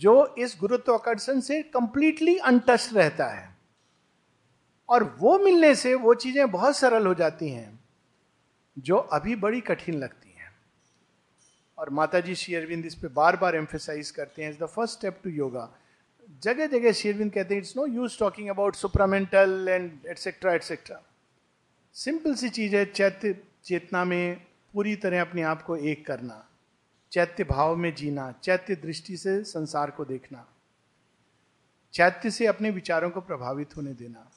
जो 0.00 0.34
इस 0.38 0.56
गुरुत्वाकर्षण 0.60 1.40
से 1.40 1.62
कंप्लीटली 1.62 2.36
अनटच 2.36 2.88
रहता 2.92 3.26
है। 3.26 3.50
और 4.88 5.04
वो 5.18 5.38
मिलने 5.38 5.74
से 5.74 5.94
वो 5.94 6.14
चीज़ें 6.14 6.50
बहुत 6.50 6.76
सरल 6.76 7.06
हो 7.06 7.14
जाती 7.14 7.48
हैं, 7.48 7.80
जो 8.76 8.96
अभी 8.96 9.36
बड़ी 9.36 9.60
कठिन 9.60 9.94
लगती 9.94 10.30
हैं। 10.30 10.50
और 11.78 11.90
माता 11.90 12.20
जी 12.20 12.34
शेयरविंद 12.34 12.86
इस 12.86 12.94
पर 12.94 13.08
बार 13.08 13.36
बार 13.36 13.56
एम्फेसाइज 13.56 14.10
करते 14.10 14.42
हैं 14.42 14.50
is 14.50 14.58
the 14.58 14.66
first 14.66 14.98
step 14.98 15.20
to 15.24 15.30
yoga 15.30 15.68
जगह 16.42 16.66
जगह 16.66 16.92
शेयरविंद 16.92 17.32
कहते 17.32 17.54
हैं 17.54 17.62
it's 17.62 17.76
no 17.76 17.86
use 17.86 18.18
talking 18.18 18.48
about 18.48 18.76
supramental 18.76 19.66
and 19.68 20.06
etcetera 20.06 20.54
etcetera 20.54 21.02
simple 21.96 22.34
सी 22.34 22.48
चीज़ 22.48 22.76
है 22.76 22.84
चैत्य 22.84 23.34
चेतना 23.64 24.04
में 24.04 24.40
पूरी 24.74 24.96
तरह 24.96 25.20
अपने 25.20 25.42
आप 25.42 25.62
को 25.62 25.76
एक 25.76 26.06
करना। 26.06 26.48
चैत्य 27.12 27.44
भाव 27.44 27.76
में 27.76 27.94
जीना, 27.94 28.30
चैत्य 28.44 28.74
दृष्टि 28.76 29.16
से 29.16 29.42
संसार 29.44 29.90
को 29.90 30.04
देखना, 30.04 30.46
चैत्य 31.94 32.30
से 32.30 32.46
अपने 32.46 32.70
विचारों 32.70 33.10
को 33.10 33.20
प्रभावित 33.20 33.76
होने 33.76 33.92
देना, 33.94 34.30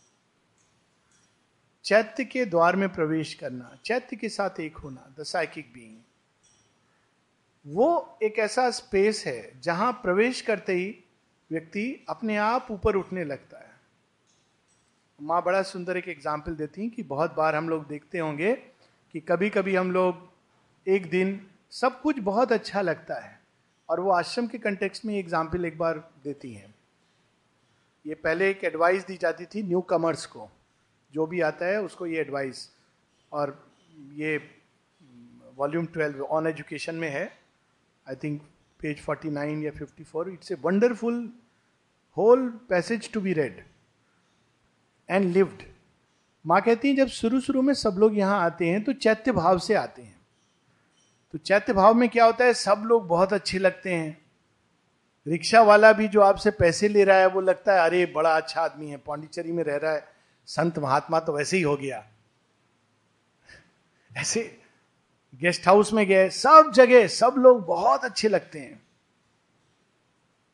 चैत्य 1.85 2.23
के 2.25 2.45
द्वार 2.45 2.75
में 2.75 2.87
प्रवेश 2.93 3.33
करना, 3.33 3.77
चैत्य 3.85 4.15
के 4.15 4.29
साथ 4.29 4.59
एक 4.59 4.77
होना 4.77 5.13
द 5.19 5.23
साइकिक 5.23 5.71
बीइंग 5.73 5.95
वो 7.65 8.17
एक 8.23 8.39
ऐसा 8.39 8.69
स्पेस 8.71 9.23
है 9.27 9.51
जहाँ 9.61 9.91
प्रवेश 10.03 10.41
करते 10.41 10.73
ही 10.73 10.87
व्यक्ति 11.49 12.05
अपने 12.09 12.35
आप 12.37 12.67
ऊपर 12.71 12.95
उठने 12.95 13.23
लगता 13.23 13.59
है। 13.59 13.73
माँ 15.19 15.41
बड़ा 15.43 15.61
सुंदर 15.61 15.97
एक 15.97 16.07
एग्ज़ाम्पल 16.07 16.55
देती 16.55 16.81
हैं 16.81 16.89
कि 16.91 17.03
बहुत 17.03 17.35
बार 17.35 17.55
हम 17.55 17.69
लोग 17.69 17.87
देखते 17.87 18.19
होंगे 18.19 18.53
कि 19.13 19.19
कभी 19.19 19.49
कभी 19.49 19.75
हम 19.75 19.91
लोग 19.91 20.29
एक 20.87 21.09
दिन 21.09 21.39
सब 21.73 22.01
कुछ 22.01 22.19
बहुत 22.21 22.51
अच्छा 22.51 22.81
लगता 22.81 23.15
है। 23.21 23.39
और 23.89 23.99
वो 23.99 24.11
आश्रम 24.11 24.47
के 24.47 24.57
कंटेक्स्ट 24.57 25.05
में 25.05 25.13
एग्ज़ाम्पल 25.15 25.65
एक 25.65 25.77
बार 25.77 25.97
देती 26.23 26.53
हैं। 26.53 26.73
ये 28.05 28.15
पहले 28.15 28.49
एक 28.49 28.63
एडवाइस 28.63 29.05
दी 29.07 29.17
जाती 29.17 29.45
थी 29.45 29.63
न्यू 29.63 29.81
कमर्स 29.89 30.25
को। 30.25 30.49
जो 31.13 31.25
भी 31.27 31.41
आता 31.41 31.65
है 31.65 31.81
उसको 31.81 32.05
ये 32.05 32.19
एडवाइस 32.21 32.69
और 33.31 33.57
ये 34.13 34.37
वॉल्यूम 35.57 35.85
ट्वेल्व 35.87 36.23
ऑन 36.25 36.47
एजुकेशन 36.47 36.95
में 36.95 37.09
है। 37.09 37.25
I 38.05 38.15
think 38.23 38.41
page 38.79 39.01
forty 39.01 39.29
nine 39.31 39.63
या 39.63 39.71
fifty 39.71 40.03
four 40.03 40.29
it's 40.29 40.51
a 40.51 40.55
wonderful 40.63 41.21
whole 42.17 42.49
passage 42.69 43.11
to 43.13 43.21
be 43.21 43.33
read 43.33 43.63
and 45.09 45.31
lived 45.33 45.63
माँ 46.45 46.61
कहती 46.61 46.87
हैं, 46.87 46.95
जब 46.95 47.07
शुरू 47.09 47.39
शुरू 47.41 47.61
में 47.61 47.73
सब 47.75 47.95
लोग 47.99 48.17
यहाँ 48.17 48.39
आते 48.41 48.69
हैं 48.69 48.83
तो 48.83 48.93
चैत्य 48.95 49.31
भाव 49.33 49.59
से 49.59 49.73
आते 49.75 50.01
हैं। 50.01 50.14
तो 51.35 51.39
चैत्य 51.39 51.73
भाव 51.73 51.93
में 51.93 52.09
क्या 52.09 52.25
होता 52.25 52.45
है? 52.45 52.53
सब 52.53 52.83
लोग 52.85 53.07
बहुत 53.07 53.33
अच्छे 53.33 53.57
लगते 53.57 53.93
हैं। 53.93 54.25
रिक्शा 55.27 55.61
वाला 55.61 55.93
भी 55.93 56.07
जो 56.07 56.21
आपसे 56.21 56.51
पैसे 56.51 56.87
ले 56.87 57.03
रहा 57.03 57.17
है, 57.17 57.27
वो 57.27 57.41
लगता 57.41 57.73
है, 57.73 57.79
अरे, 57.79 58.05
बड़ा 58.05 58.37
अच्छा 58.37 58.61
आदमी 58.61 58.87
है, 58.87 58.97
पांडिचेरी 58.97 59.51
में 59.51 59.63
रह 59.63 59.75
रहा 59.75 59.91
है। 59.91 60.07
संत 60.45 60.79
महात्मा 60.79 61.19
तो 61.19 61.33
वैसे 61.33 61.57
ही 61.57 61.63
हो 61.63 61.77
गया। 61.77 62.07
ऐसे 64.17 64.61
गेस्ट 65.35 65.67
हाउस 65.67 65.93
में 65.93 66.07
गए, 66.07 66.29
सब 66.29 66.71
जगह, 66.75 67.07
सब 67.07 67.35
लोग 67.37 67.65
बहुत 67.65 68.05
अच्छे 68.05 68.27
लगते 68.27 68.59
हैं। 68.59 68.83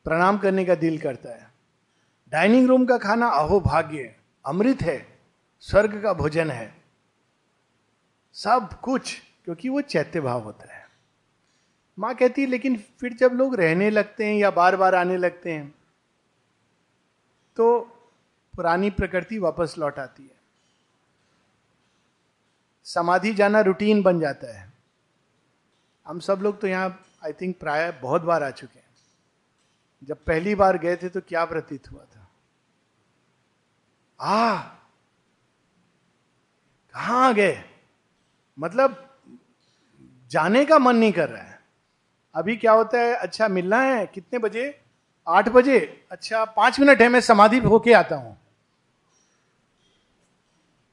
प्रणाम 0.04 0.38
करने 0.38 0.64
का 0.64 0.74
दिल 0.74 0.98
करता 0.98 1.28
है। 1.28 1.50
डाइनिंग 2.28 2.68
रूम 2.68 2.84
का 2.84 2.98
खाना 2.98 3.28
अहो 3.28 3.60
भाग्य 3.60 4.16
अमृत 4.46 4.82
है, 4.82 5.18
स्वर्ग 5.60 6.02
का 6.02 6.12
भोजन 6.12 6.50
है। 6.50 6.74
सब 8.32 8.80
कुछ 8.80 9.22
क्योंकि 9.44 9.68
वो 9.68 9.80
चैत्य 9.80 10.20
भाव 10.20 10.42
होता 10.42 10.74
है। 10.74 10.88
माँ 11.98 12.14
कहती 12.14 12.42
है, 12.42 12.46
लेकिन 12.48 12.76
फिर 13.00 13.12
जब 13.12 13.32
लोग 13.32 13.54
रहने 13.54 13.90
लगते 13.90 14.26
हैं 14.26 14.34
या 14.34 14.50
बार 14.50 14.76
बार 14.76 14.94
आने 14.94 15.16
लगते 15.16 15.52
हैं 15.52 15.74
तो 17.56 17.80
पुरानी 18.54 18.90
प्रकृति 18.90 19.38
वापस 19.38 19.74
लौट 19.78 19.98
आती 19.98 20.22
है। 20.22 20.40
समाधि 22.84 23.34
जाना 23.34 23.60
रूटीन 23.60 24.02
बन 24.02 24.20
जाता 24.20 24.60
है। 24.60 24.72
हम 26.06 26.20
सब 26.20 26.38
लोग 26.42 26.60
तो 26.60 26.66
यहाँ 26.66 27.04
आई 27.24 27.32
थिंक 27.32 27.58
प्राय 27.60 27.90
बहुत 27.92 28.22
बार 28.22 28.42
आ 28.42 28.50
चुके 28.50 28.78
हैं। 28.78 28.86
जब 30.02 30.24
पहली 30.24 30.54
बार 30.54 30.78
गए 30.78 30.96
थे 30.96 31.08
तो 31.08 31.20
क्या 31.20 31.44
प्रतीत 31.44 31.90
हुआ 31.92 32.04
था? 32.04 32.28
आ! 34.20 34.62
कहा 36.94 37.32
गए? 37.32 37.64
मतलब 38.58 39.11
जाने 40.32 40.64
का 40.64 40.78
मन 40.78 40.96
नहीं 40.96 41.12
कर 41.12 41.28
रहा 41.28 41.42
है। 41.42 41.60
अभी 42.34 42.56
क्या 42.56 42.72
होता 42.72 42.98
है 42.98 43.14
अच्छा 43.14 43.48
मिलना 43.48 43.80
है, 43.80 44.06
कितने 44.06 44.38
बजे? 44.38 44.80
आठ 45.28 45.48
बजे। 45.48 46.06
अच्छा 46.10 46.44
पाँच 46.44 46.80
मिनट 46.80 47.02
है, 47.02 47.08
मैं 47.08 47.20
समाधि 47.20 47.58
होके 47.58 47.92
आता 47.92 48.16
हूँ। 48.16 48.38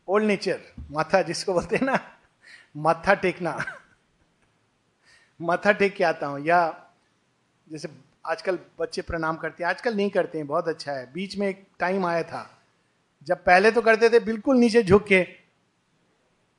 ओल्ड 0.07 0.25
नेचर 0.25 0.59
माथा 0.91 1.21
जिसको 1.21 1.53
बोलते 1.53 1.75
हैं 1.75 1.85
ना, 1.85 1.99
माथा 2.77 3.13
टेकना। 3.13 3.65
माथा 5.41 5.71
टेक 5.71 5.95
के 5.95 6.03
आता 6.03 6.27
हूँ। 6.27 6.45
या 6.45 6.87
जैसे 7.71 7.89
आजकल 8.25 8.59
बच्चे 8.79 9.01
प्रणाम 9.01 9.35
करते 9.35 9.63
हैं, 9.63 9.69
आजकल 9.69 9.95
नहीं 9.95 10.09
करते 10.09 10.37
हैं, 10.37 10.47
बहुत 10.47 10.67
अच्छा 10.67 10.91
है। 10.91 11.13
बीच 11.13 11.37
में 11.37 11.47
एक 11.47 11.67
टाइम 11.79 12.05
आया 12.05 12.23
था। 12.23 12.59
जब 13.23 13.43
पहले 13.43 13.71
तो 13.71 13.81
करते 13.81 14.09
थे, 14.09 14.19
बिल्कुल 14.19 14.57
नीचे 14.57 14.83
झुक 14.83 15.03
के। 15.03 15.23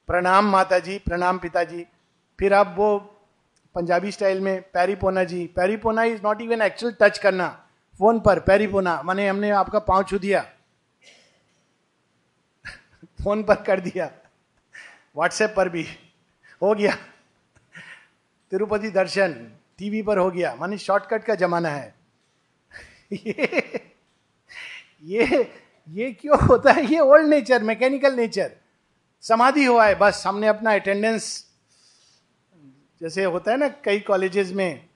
प्रणाम 0.07 0.51
माता 0.51 0.79
जी 0.79 0.99
प्रणाम 0.99 1.39
पिताजी। 1.39 1.87
फिर 2.41 2.55
आप 2.55 2.75
वो 2.79 2.99
पंजाबी 3.75 4.11
स्टाइल 4.11 4.41
में 4.41 4.63
पैरीपोना 4.63 5.25
जी, 5.25 5.47
पैरीपोना 5.47 6.05
is 6.05 6.21
not 6.25 6.41
even 6.41 6.63
actual 6.63 6.97
touch 7.01 7.19
करना 7.19 7.67
फ़ोन 7.99 8.21
पर 8.21 8.41
पैरीपोना, 8.41 9.03
माने 9.03 9.29
हमने 9.29 9.51
आपका 9.51 9.79
पाँव 9.79 10.03
छू 10.03 10.19
दिया। 10.19 10.41
फ़ोन 13.23 13.43
पर 13.43 13.55
कर 13.55 13.81
दिया। 13.81 14.11
व्हाट्सएप 15.17 15.55
पर 15.57 15.69
भी। 15.69 15.87
हो 16.63 16.75
गया। 16.75 16.97
तिरुपति 18.51 18.91
दर्शन 18.91 19.53
टीवी 19.79 20.03
पर 20.03 20.19
हो 20.19 20.31
गया। 20.31 20.55
माने 20.55 20.79
शॉर्टकट 20.79 21.25
का 21.25 21.35
जमाना 21.35 21.69
है। 21.69 21.95
ये 23.13 23.81
ये 25.03 25.53
ये 25.89 26.13
क्यों 26.13 26.47
होता 26.47 26.73
है? 26.73 26.85
ये 26.85 26.99
ओल्ड 26.99 27.27
नेचर 27.27 27.63
मैकेनिकल 27.63 28.15
नेचर 28.15 28.53
समाधि 29.21 29.65
हुआ 29.65 29.87
है 29.87 29.95
बस 29.95 30.25
हमने 30.27 30.47
अपना 30.47 30.75
अटेंडेंस 30.75 31.50
जैसे 33.03 33.25
होता 33.25 33.51
है 33.51 33.57
ना, 33.57 33.69
कई 33.69 34.01
कॉलेजेस 34.01 34.53
में 34.53 34.89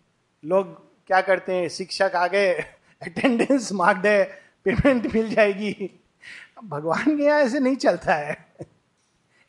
लोग 0.45 0.67
क्या 1.07 1.21
करते 1.21 1.55
हैं, 1.55 1.69
शिक्षक 1.69 2.13
आ 2.17 2.27
गए 2.27 2.55
अटेंडेंस 3.03 3.73
मार्क्ड 3.73 4.07
है 4.07 4.25
पेमेंट 4.65 5.15
मिल 5.15 5.35
जाएगी। 5.35 6.01
भगवान 6.65 7.17
के 7.17 7.23
यहाँ 7.23 7.41
ऐसे 7.41 7.61
नहीं 7.61 7.77
चलता 7.77 8.15
है। 8.15 8.49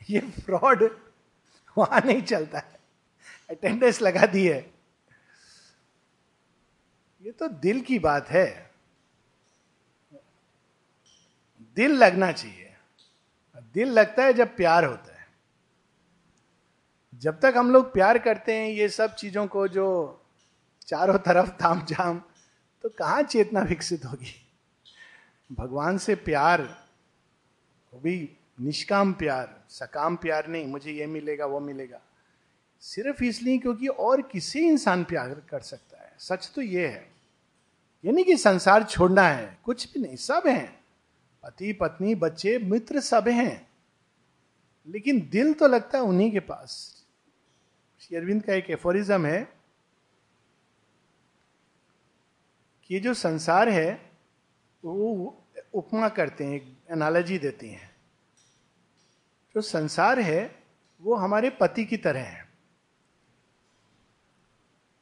ये 0.10 0.20
फ्रॉड 0.20 0.84
वहाँ 1.78 2.02
नहीं 2.06 2.22
चलता 2.22 2.58
है। 2.58 2.80
अटेंडेंस 3.50 4.02
लगा 4.02 4.26
दी 4.26 4.48
है। 4.48 4.72
ये 7.22 7.32
तो 7.32 7.48
दिल 7.48 7.82
की 7.82 8.00
बात 8.00 8.30
है। 8.30 8.72
दिल 11.76 11.92
लगना 11.92 12.32
चाहिए। 12.32 12.74
दिल 13.74 13.88
लगता 13.88 14.24
है 14.24 14.34
जब 14.34 14.56
प्यार 14.56 14.86
होता 14.86 15.12
है। 15.12 15.15
जब 17.20 17.40
तक 17.40 17.54
हम 17.58 17.72
लोग 17.72 17.94
प्यार 17.94 18.18
करते 18.18 18.54
हैं 18.54 18.70
ये 18.70 18.90
सब 18.90 19.16
चीज़ों 19.16 19.48
को 19.48 19.68
जो 19.68 20.22
चारों 20.88 21.18
तरफ़ 21.18 21.50
थाम 21.64 21.86
जाम 21.86 22.22
तो 22.84 22.90
कहाँ 22.90 23.24
चेतना 23.24 23.62
विकसित 23.62 24.06
होगी? 24.06 24.50
भगवान 25.52 25.98
से 25.98 26.16
प्यार 26.16 26.62
वो 27.94 28.00
भी 28.00 28.38
निष्काम 28.62 29.14
प्यार, 29.14 29.64
सकाम 29.70 30.16
प्यार 30.16 30.48
नहीं, 30.48 30.68
मुझे 30.68 30.92
ये 30.92 31.06
मिलेगा, 31.06 31.46
वो 31.46 31.60
मिलेगा। 31.60 32.02
सिर्फ़ 32.82 33.24
इसलिए 33.24 33.58
क्योंकि 33.58 33.88
और 33.88 34.22
किसी 34.22 34.60
इंसान 34.60 35.04
प्यार 35.04 35.30
कर 35.50 35.60
सकता 35.60 36.04
है। 36.04 36.14
सच 36.20 36.52
तो 36.56 36.62
ये 36.62 36.88
है। 36.88 37.12
ये 38.06 38.12
नहीं 38.12 38.26
कि 38.26 38.38
संसार 38.38 38.84
छोड़ना 38.84 39.22
है, 39.22 39.58
कुछ 39.64 39.94
भी 39.94 40.00
नहीं, 40.00 40.16
सब 40.16 40.44
हैं। 40.48 40.80
पति, 41.44 41.74
पत्नी, 41.74 42.16
बच्चे, 42.16 42.58
मित्र 42.58 43.00
सब 43.00 43.28
हैं। 43.28 43.68
लेकिन 44.88 45.30
दिल 45.32 45.54
तो 45.54 45.68
लगता 45.68 45.98
है 45.98 46.04
उन्हीं 46.04 46.32
के 46.32 46.40
पास। 46.40 46.95
अरविंद 48.14 48.44
का 48.44 48.54
एक 48.54 48.70
एफोरिज्म 48.70 49.26
है 49.26 49.54
कि 52.84 53.00
जो 53.00 53.14
संसार 53.14 53.70
है, 53.70 54.12
वो 54.86 55.44
उपमा 55.74 56.10
करते 56.10 56.44
हैं 56.44 56.84
एनालॉजी 56.92 57.38
देते 57.38 57.68
हैं। 57.68 57.96
जो 59.56 59.62
संसार 59.62 60.20
है, 60.20 60.64
वो 61.02 61.16
हमारे 61.16 61.50
पति 61.50 61.86
की 61.86 61.98
तरह 61.98 62.20
है। 62.20 62.50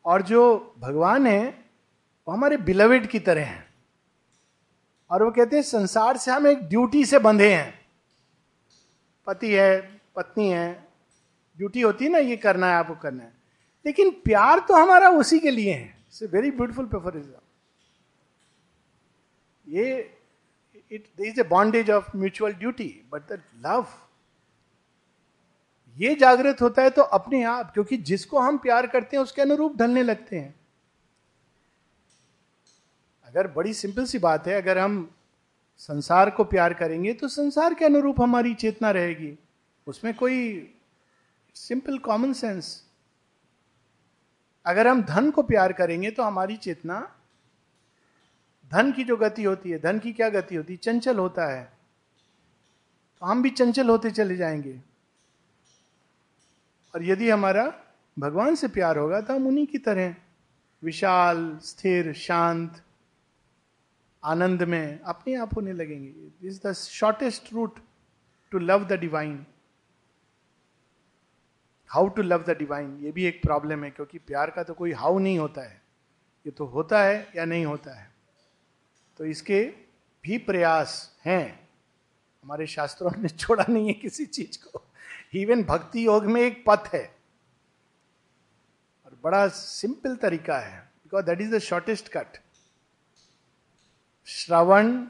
और 0.06 0.22
जो 0.22 0.76
भगवान 0.80 1.28
है, 1.28 1.66
वो 2.28 2.34
हमारे 2.34 2.58
बिलवेड 2.58 3.08
की 3.08 3.20
तरह 3.20 3.46
है। 3.46 3.74
और 5.12 5.24
वो 5.24 5.32
कहते 5.32 5.56
हैं, 5.56 5.63
संसार 5.63 6.18
से 6.18 6.32
हम 6.32 6.48
एक 6.48 6.60
ड्यूटी 6.60 7.06
से 7.06 7.20
बंधे 7.20 7.56
हैं। 7.56 7.86
पति 9.28 9.54
है, 9.54 10.02
पत्नी 10.16 10.50
है 10.50 10.92
ड्यूटी 11.58 11.82
होती 11.82 12.06
है 12.06 12.12
ना, 12.12 12.18
ये 12.18 12.36
करना 12.38 12.68
है, 12.68 12.76
आपको 12.76 12.96
करना 12.96 13.24
है। 13.24 13.32
लेकिन 13.86 14.10
प्यार 14.26 14.60
तो 14.60 14.76
हमारा 14.76 15.10
उसी 15.12 15.39
के 15.39 15.52
लिए 15.52 15.74
है। 15.74 15.86
इट्स 15.86 16.24
वेरी 16.34 16.52
ब्यूटिफुल 16.52 16.86
प्रेफरिज्म 16.86 17.34
ये 19.68 20.16
it 20.92 21.06
is 21.20 21.39
a 21.39 21.44
bondage 21.44 21.89
of 21.92 22.16
mutual 22.18 22.54
duty 22.54 22.89
but 23.12 23.32
the 23.32 23.42
love 23.66 23.86
ये 25.98 26.13
जागृत 26.16 26.62
होता 26.62 26.82
है 26.82 26.89
तो 26.89 27.02
अपने 27.02 27.42
आप, 27.44 27.72
क्योंकि 27.74 27.98
जिसको 28.00 28.39
हम 28.39 28.58
प्यार 28.58 28.88
करते 28.88 29.18
हैं, 29.18 29.24
उसके 29.24 29.42
अनुरूप 29.42 29.76
ढलने 29.78 30.04
लगते 30.04 30.36
हैं। 30.36 30.54
अगर 33.26 33.48
बड़ी 33.48 33.74
सिंपल 33.74 34.06
सी 34.06 34.20
बात 34.20 34.48
है, 34.48 34.62
अगर 34.62 34.78
हम 34.78 35.10
संसार 35.78 36.30
को 36.30 36.44
प्यार 36.44 36.74
करेंगे 36.74 37.13
तो 37.13 37.28
संसार 37.28 37.74
के 37.74 37.86
अनुरूप 37.86 38.22
हमारी 38.22 38.54
चेतना 38.56 38.92
रहेगी। 38.92 39.34
उसमें 39.88 40.13
कोई 40.13 40.39
सिंपल 41.54 41.98
कॉमन 41.98 42.34
सेंस। 42.34 42.84
अगर 44.66 44.88
हम 44.88 45.04
धन 45.04 45.32
को 45.32 45.44
प्यार 45.44 45.74
करेंगे 45.74 46.12
तो 46.12 46.24
हमारी 46.24 46.58
चेतना, 46.58 47.16
धन 48.72 48.92
की 48.92 49.04
जो 49.04 49.18
गति 49.18 49.44
होती 49.44 49.72
है, 49.72 49.80
धन 49.80 50.00
की 50.00 50.13
क्या 50.13 50.30
गति 50.30 50.56
होती 50.56 50.74
है? 50.74 50.78
चंचल 50.78 51.18
होता 51.18 51.46
है। 51.46 51.74
तो 53.20 53.26
हम 53.26 53.42
भी 53.42 53.50
चंचल 53.50 53.89
होते 53.89 54.12
चले 54.12 54.36
जाएँगे। 54.36 54.82
और 56.96 57.04
यदि 57.04 57.30
हमारा 57.30 57.84
भगवान 58.20 58.56
से 58.56 58.68
प्यार 58.68 58.98
होगा 58.98 59.22
तो 59.22 59.36
हम 59.36 59.48
उन्हीं 59.48 59.68
की 59.68 59.78
तरह, 59.78 60.16
विशाल, 60.84 61.60
स्थिर, 61.63 62.13
शांत, 62.13 62.84
आनंद 64.24 64.63
में 64.63 65.00
अपने 65.00 65.36
आप 65.36 65.56
होने 65.56 65.74
लगेंगे। 65.74 66.48
Is 66.48 66.68
the 66.68 66.74
shortest 66.74 67.54
route 67.54 67.80
to 68.52 68.60
love 68.60 68.86
the 68.86 68.94
divine 68.94 69.46
how 71.93 72.08
to 72.08 72.21
love 72.21 72.43
the 72.43 72.49
divine, 72.49 72.99
ये 72.99 73.12
भी 73.12 73.25
एक 73.25 73.43
प्रॉब्लम 73.43 73.84
है, 73.84 73.91
क्योंकि 73.91 74.19
प्यार 74.19 74.51
का 74.51 74.63
तो 74.63 74.73
कोई 74.73 74.91
हाउ 74.91 75.19
नहीं 75.19 75.39
होता 75.39 75.62
है। 75.62 75.82
ये 76.45 76.51
तो 76.51 76.65
होता 76.65 77.03
है 77.03 77.32
या 77.36 77.45
नहीं 77.45 77.65
होता 77.65 77.99
है। 77.99 78.12
तो 79.17 79.25
इसके 79.25 79.73
भी 80.23 80.38
प्रयास 80.38 81.17
हैं। 81.25 81.69
हमारे 82.43 82.67
शास्त्रों 82.67 83.12
ने 83.17 83.29
छोड़ा 83.39 83.65
नहीं 83.69 83.88
है 83.88 83.93
किसी 83.93 84.25
चीज़ 84.25 84.67
को। 84.67 84.84
इवन 85.34 85.63
भक्ति 85.63 86.06
योग 86.06 86.25
में 86.25 86.41
एक 86.41 86.63
पथ 86.67 86.89
है। 86.93 87.15
और 89.06 89.19
बड़ा 89.23 89.47
सिंपल 89.47 90.15
तरीका 90.15 90.58
है। 90.58 90.79
Because 90.79 91.25
that 91.25 91.41
is 91.41 91.56
the 91.56 91.60
shortest 91.60 92.10
cut 92.10 92.27
श्रवण, 94.25 95.08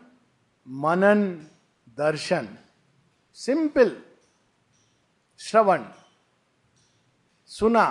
मनन, 0.67 1.47
दर्शन। 1.89 2.57
सिंपल 3.33 4.03
श्रवण। 5.39 5.85
सुना। 7.53 7.85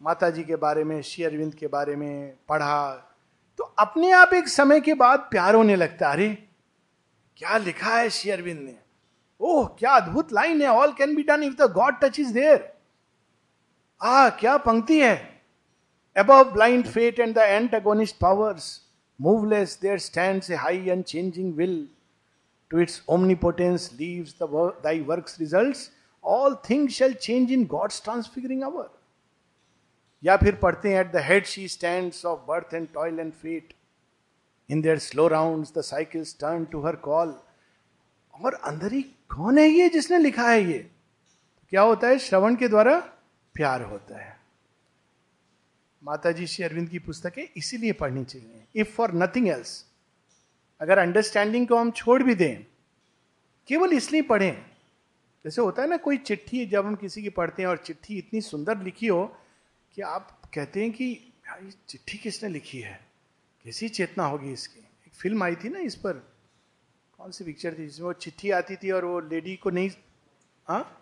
माता 0.00 0.30
जी 0.30 0.42
के 0.44 0.56
बारे 0.56 0.84
में, 0.84 1.00
श्री 1.02 1.24
अरविंद 1.24 1.54
के 1.54 1.66
बारे 1.66 1.96
में 1.96 2.36
पढ़ा 2.48 2.92
तो 3.58 3.64
अपने 3.78 4.10
आप 4.10 4.32
एक 4.34 4.48
समय 4.48 4.80
के 4.80 4.94
बाद 4.94 5.26
प्यार 5.30 5.54
होने 5.54 5.76
लगता। 5.76 6.08
है 6.08 6.14
अरे, 6.14 6.28
क्या 7.36 7.58
लिखा 7.58 7.96
है 7.96 8.08
श्री 8.10 8.30
अरविंद 8.30 8.60
ने? 8.60 8.74
ओह, 9.40 9.66
क्या 9.78 9.90
अद्भुत 9.90 10.32
लाइन 10.32 10.62
है। 10.62 10.68
All 10.68 10.92
can 10.92 11.14
be 11.16 11.22
done 11.22 11.42
if 11.42 11.54
the 11.54 11.70
God 11.72 12.00
touch 12.02 12.20
is 12.20 12.32
there 12.34 12.72
आ 14.00 14.28
क्या 14.30 14.56
पंक्ति 14.56 15.00
है। 15.00 15.16
अब 16.16 16.32
blind 16.52 16.86
fate 16.86 17.20
and 17.20 17.34
the 17.34 17.38
antagonist 17.38 18.16
powers 18.16 18.78
moveless 19.20 19.78
there 19.82 19.98
stand 19.98 20.42
a 20.50 20.54
high 20.54 20.88
and 20.88 21.04
changing 21.04 21.54
will 21.54 21.88
to 22.70 22.80
its 22.80 23.02
omnipotence 23.08 23.90
leave 23.92 24.32
thy 24.84 25.00
work 25.00 25.36
result 25.40 25.90
results 26.28 26.72
all 26.72 26.90
shall 26.90 27.14
change 27.14 27.52
in 27.52 27.64
God's 27.66 28.02
transfiguring 28.04 28.62
hour. 28.62 28.84
या 30.24 30.36
फिर 30.36 30.54
पढ़ते 30.54 30.88
हैं 30.88 31.00
at 31.00 31.12
the 31.12 31.16
head 31.16 31.44
she 31.44 31.68
stand 31.68 32.12
of 32.26 32.40
birth 32.40 32.74
and 32.74 32.88
toil 32.94 33.20
and 33.20 33.32
fate 33.32 33.74
in 34.70 34.82
their 34.82 34.98
slow 34.98 35.28
round 35.28 35.66
the 35.78 35.80
cycles 35.80 36.36
turn 36.40 36.64
to 36.64 36.80
her 36.80 36.96
call 36.96 37.34
और 38.44 38.54
अंदर 38.54 38.92
ही 38.92 39.02
कौन 39.02 39.58
है 39.58 39.68
ये 39.68 39.88
जिसने 39.88 40.18
लिखा 40.18 40.50
है 40.50 40.64
ये? 40.64 40.90
क्या 41.70 41.82
होता 41.82 42.08
है? 42.08 42.18
श्रवण 42.18 42.56
के 42.56 42.68
द्वारा 42.68 43.00
प्यार 43.54 43.82
होता 43.82 44.18
है। 44.18 44.40
माता 46.04 46.32
जी 46.32 46.46
श्री 46.46 46.64
अरविंद 46.64 46.88
की 46.88 46.98
पुस्तकें 46.98 47.48
इसीलिए 47.56 47.92
पढ़नी 47.92 48.24
चाहिए। 48.24 48.64
इफ़ 48.74 48.88
फॉर 48.88 49.12
नथिंग 49.12 49.48
एल्स 49.48 49.86
अगर 50.80 50.98
अंडरस्टैंडिंग 50.98 51.68
को 51.68 51.76
हम 51.76 51.90
छोड़ 51.90 52.22
भी 52.22 52.34
दें, 52.34 52.66
केवल 53.68 53.92
इसलिए 53.92 54.22
पढ़ें 54.22 54.71
जैसे 55.44 55.62
होता 55.62 55.82
है 55.82 55.88
ना, 55.88 55.96
कोई 55.96 56.16
चिट्ठी 56.16 56.66
जब 56.66 56.86
हम 56.86 56.94
किसी 56.94 57.22
की 57.22 57.28
पढ़ते 57.28 57.62
हैं 57.62 57.68
और 57.68 57.76
चिट्ठी 57.76 58.18
इतनी 58.18 58.40
सुंदर 58.40 58.78
लिखी 58.78 59.06
हो 59.06 59.36
कि 59.94 60.02
आप 60.02 60.40
कहते 60.54 60.82
हैं 60.82 60.92
कि, 60.92 61.32
यार, 61.48 61.64
ये 61.64 61.72
चिट्ठी 61.88 62.18
किसने 62.18 62.48
लिखी 62.48 62.80
है? 62.80 63.00
कैसी 63.64 63.88
चेतना 63.88 64.24
होगी 64.24 64.52
इसकी? 64.52 64.80
एक 64.80 65.14
फ़िल्म 65.14 65.42
आई 65.42 65.56
थी 65.56 65.68
ना 65.68 65.78
इस 65.78 65.94
पर। 65.94 66.12
कौन 67.18 67.30
सी 67.30 67.44
पिक्चर 67.44 67.74
थी 67.78 67.86
जिसमें 67.86 68.06
वो 68.06 68.12
चिट्ठी 68.12 68.50
आती 68.50 68.76
थी 68.76 68.90
और 68.90 69.04
वो 69.04 69.20
लेडी 69.20 69.56
को 69.56 69.70
नहीं 69.70 69.90
हाँ? 70.68 70.98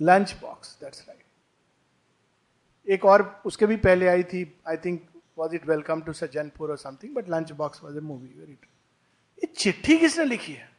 लंच 0.00 0.34
बॉक्स 0.42 0.78
दैट्स 0.80 1.04
राइट 1.08 2.90
एक 2.90 3.04
और 3.04 3.42
उसके 3.46 3.66
भी 3.66 3.76
पहले 3.76 4.08
आई 4.08 4.22
थी 4.22 4.60
I 4.68 4.76
think 4.76 5.08
was 5.38 5.54
it 5.54 5.68
welcome 5.68 6.00
to 6.00 6.12
Sajjanpur 6.12 6.70
और 6.70 6.78
something 6.78 7.14
but 7.14 7.28
Lunchbox 7.52 7.82
was 7.84 7.96
a 7.96 8.00
movie 8.00 8.28
very 8.28 8.52
ये 8.52 9.46
चिट्ठी 9.46 9.98
किसने 9.98 10.24
लिखी 10.24 10.52
है? 10.52 10.70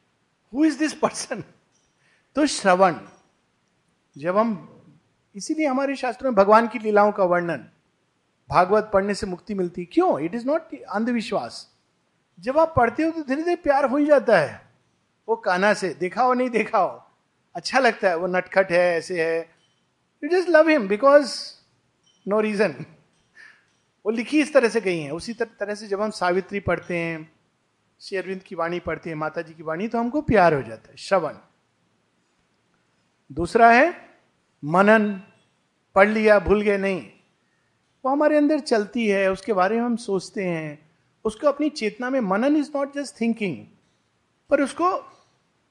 हु 0.54 0.66
इज़ 0.66 0.80
दिस 0.80 0.94
पर्सन 0.94 1.44
तो 2.36 2.46
श्रवण, 2.46 2.96
जब 4.17 4.38
हम, 4.38 4.69
इसीलिए 5.36 5.67
हमारे 5.67 5.96
शास्त्रों 5.96 6.32
में 6.32 6.36
भगवान 6.36 6.67
की 6.67 6.80
लीलाओं 6.80 7.12
का 7.12 7.24
वर्णन, 7.24 7.69
भागवत 8.50 8.89
पढ़ने 8.93 9.13
से 9.13 9.28
मुक्ति 9.28 9.54
मिलती 9.54 9.86
क्यों? 9.86 10.19
इट 10.19 10.36
इज़ 10.36 10.48
नॉट 10.48 10.84
अंधविश्वास। 10.84 11.76
जब 12.39 12.60
आप 12.60 12.74
पढ़ते 12.78 13.04
हो 13.04 13.12
तो 13.12 13.22
धीरे 13.22 13.43
धीरे 13.43 13.56
प्यार 13.56 13.86
हो 13.86 13.98
ही 13.98 14.06
जाता 14.06 14.38
है। 14.38 14.62
वो 15.30 15.36
काना 15.36 15.74
से, 15.74 15.93
देखा 15.93 16.24
हो, 16.24 16.34
नहीं 16.34 16.50
देखा 16.50 16.78
हो? 16.78 17.08
अच्छा 17.56 17.80
लगता 17.80 18.10
है, 18.10 18.15
वो 18.15 18.28
नटखट 18.28 18.72
है, 18.72 18.98
ऐसे 18.98 19.24
है। 19.24 19.50
You 20.24 20.30
just 20.30 20.50
love 20.50 20.69
him 20.69 20.88
because 20.88 21.39
no 22.28 22.39
reason 22.39 22.86
वो 24.06 24.12
लिखी 24.12 24.41
इस 24.41 24.54
तरह 24.54 24.69
से 24.69 24.82
गई 24.82 25.00
है। 25.00 25.12
उसी 25.12 25.34
तरह 25.34 25.76
से 25.76 25.88
जब 25.88 26.02
हम 26.02 26.10
सावित्री 26.10 26.60
पढ़ते 26.60 26.98
हैं, 26.98 27.32
श्री 28.02 28.17
अरविंद 28.17 28.43
की 28.43 28.56
वाणी 28.56 28.80
पढ़ते 28.80 29.10
हैं, 29.10 29.17
माता 29.17 29.41
जी 29.41 29.54
की 29.54 29.63
वाणी 29.63 29.88
तो 29.88 30.00
हमको 30.00 30.22
प्यार 30.22 30.54
हो 30.54 30.62
जाता 30.62 30.89
है। 30.89 30.98
श्रवण। 30.98 31.34
दूसरा 33.32 33.72
है, 33.72 34.10
मनन। 34.64 35.22
पढ़ 35.96 36.10
लिया, 36.10 36.40
भूल 36.40 36.62
गए, 36.62 36.78
नहीं। 36.78 37.12
वो 38.06 38.12
हमारे 38.12 38.38
अंदर 38.38 38.60
चलती 38.60 39.08
है, 39.08 39.32
उसके 39.32 39.54
बारे 39.54 39.76
में 39.76 39.84
हम 39.84 39.96
सोचते 39.96 40.46
हैं। 40.46 40.92
उसको 41.26 41.48
अपनी 41.48 41.70
चेतना 41.70 42.10
में 42.10 42.20
मनन 42.20 42.56
इज़ 42.56 42.72
नॉट 42.76 42.96
जस्ट 42.96 43.22
थिंकिंग 43.22 43.68
पर 44.50 44.62
उसको 44.62 45.18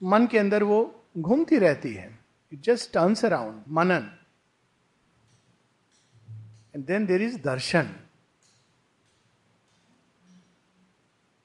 मन 0.02 0.26
के 0.26 0.38
अंदर 0.38 0.62
वो 0.62 1.04
घूमती 1.18 1.58
रहती 1.58 1.94
है। 1.94 2.18
इट 2.52 2.60
जस्ट 2.60 2.92
टर्न्स 2.92 3.24
अराउंड 3.24 3.62
मनन। 3.68 4.18
एंड 6.74 6.86
देन 6.86 7.06
देर 7.06 7.22
इज़ 7.22 7.38
दर्शन। 7.38 7.96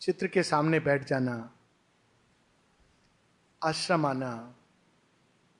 चित्र 0.01 0.27
के 0.27 0.43
सामने 0.43 0.79
बैठ 0.79 1.07
जाना, 1.07 1.51
आश्रम 3.63 4.05
आना 4.05 4.56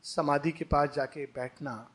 समाधि 0.08 0.52
के 0.52 0.65
पास 0.65 0.89
जाके 0.96 1.26
बैठना, 1.26 1.89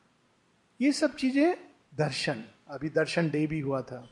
ये 0.80 0.92
सब 0.92 1.14
चीज़ें 1.14 1.56
दर्शन, 1.94 2.44
अभी 2.68 2.88
दर्शन 2.88 3.30
डे 3.30 3.46
भी 3.46 3.60
हुआ 3.60 3.80
था। 3.82 4.08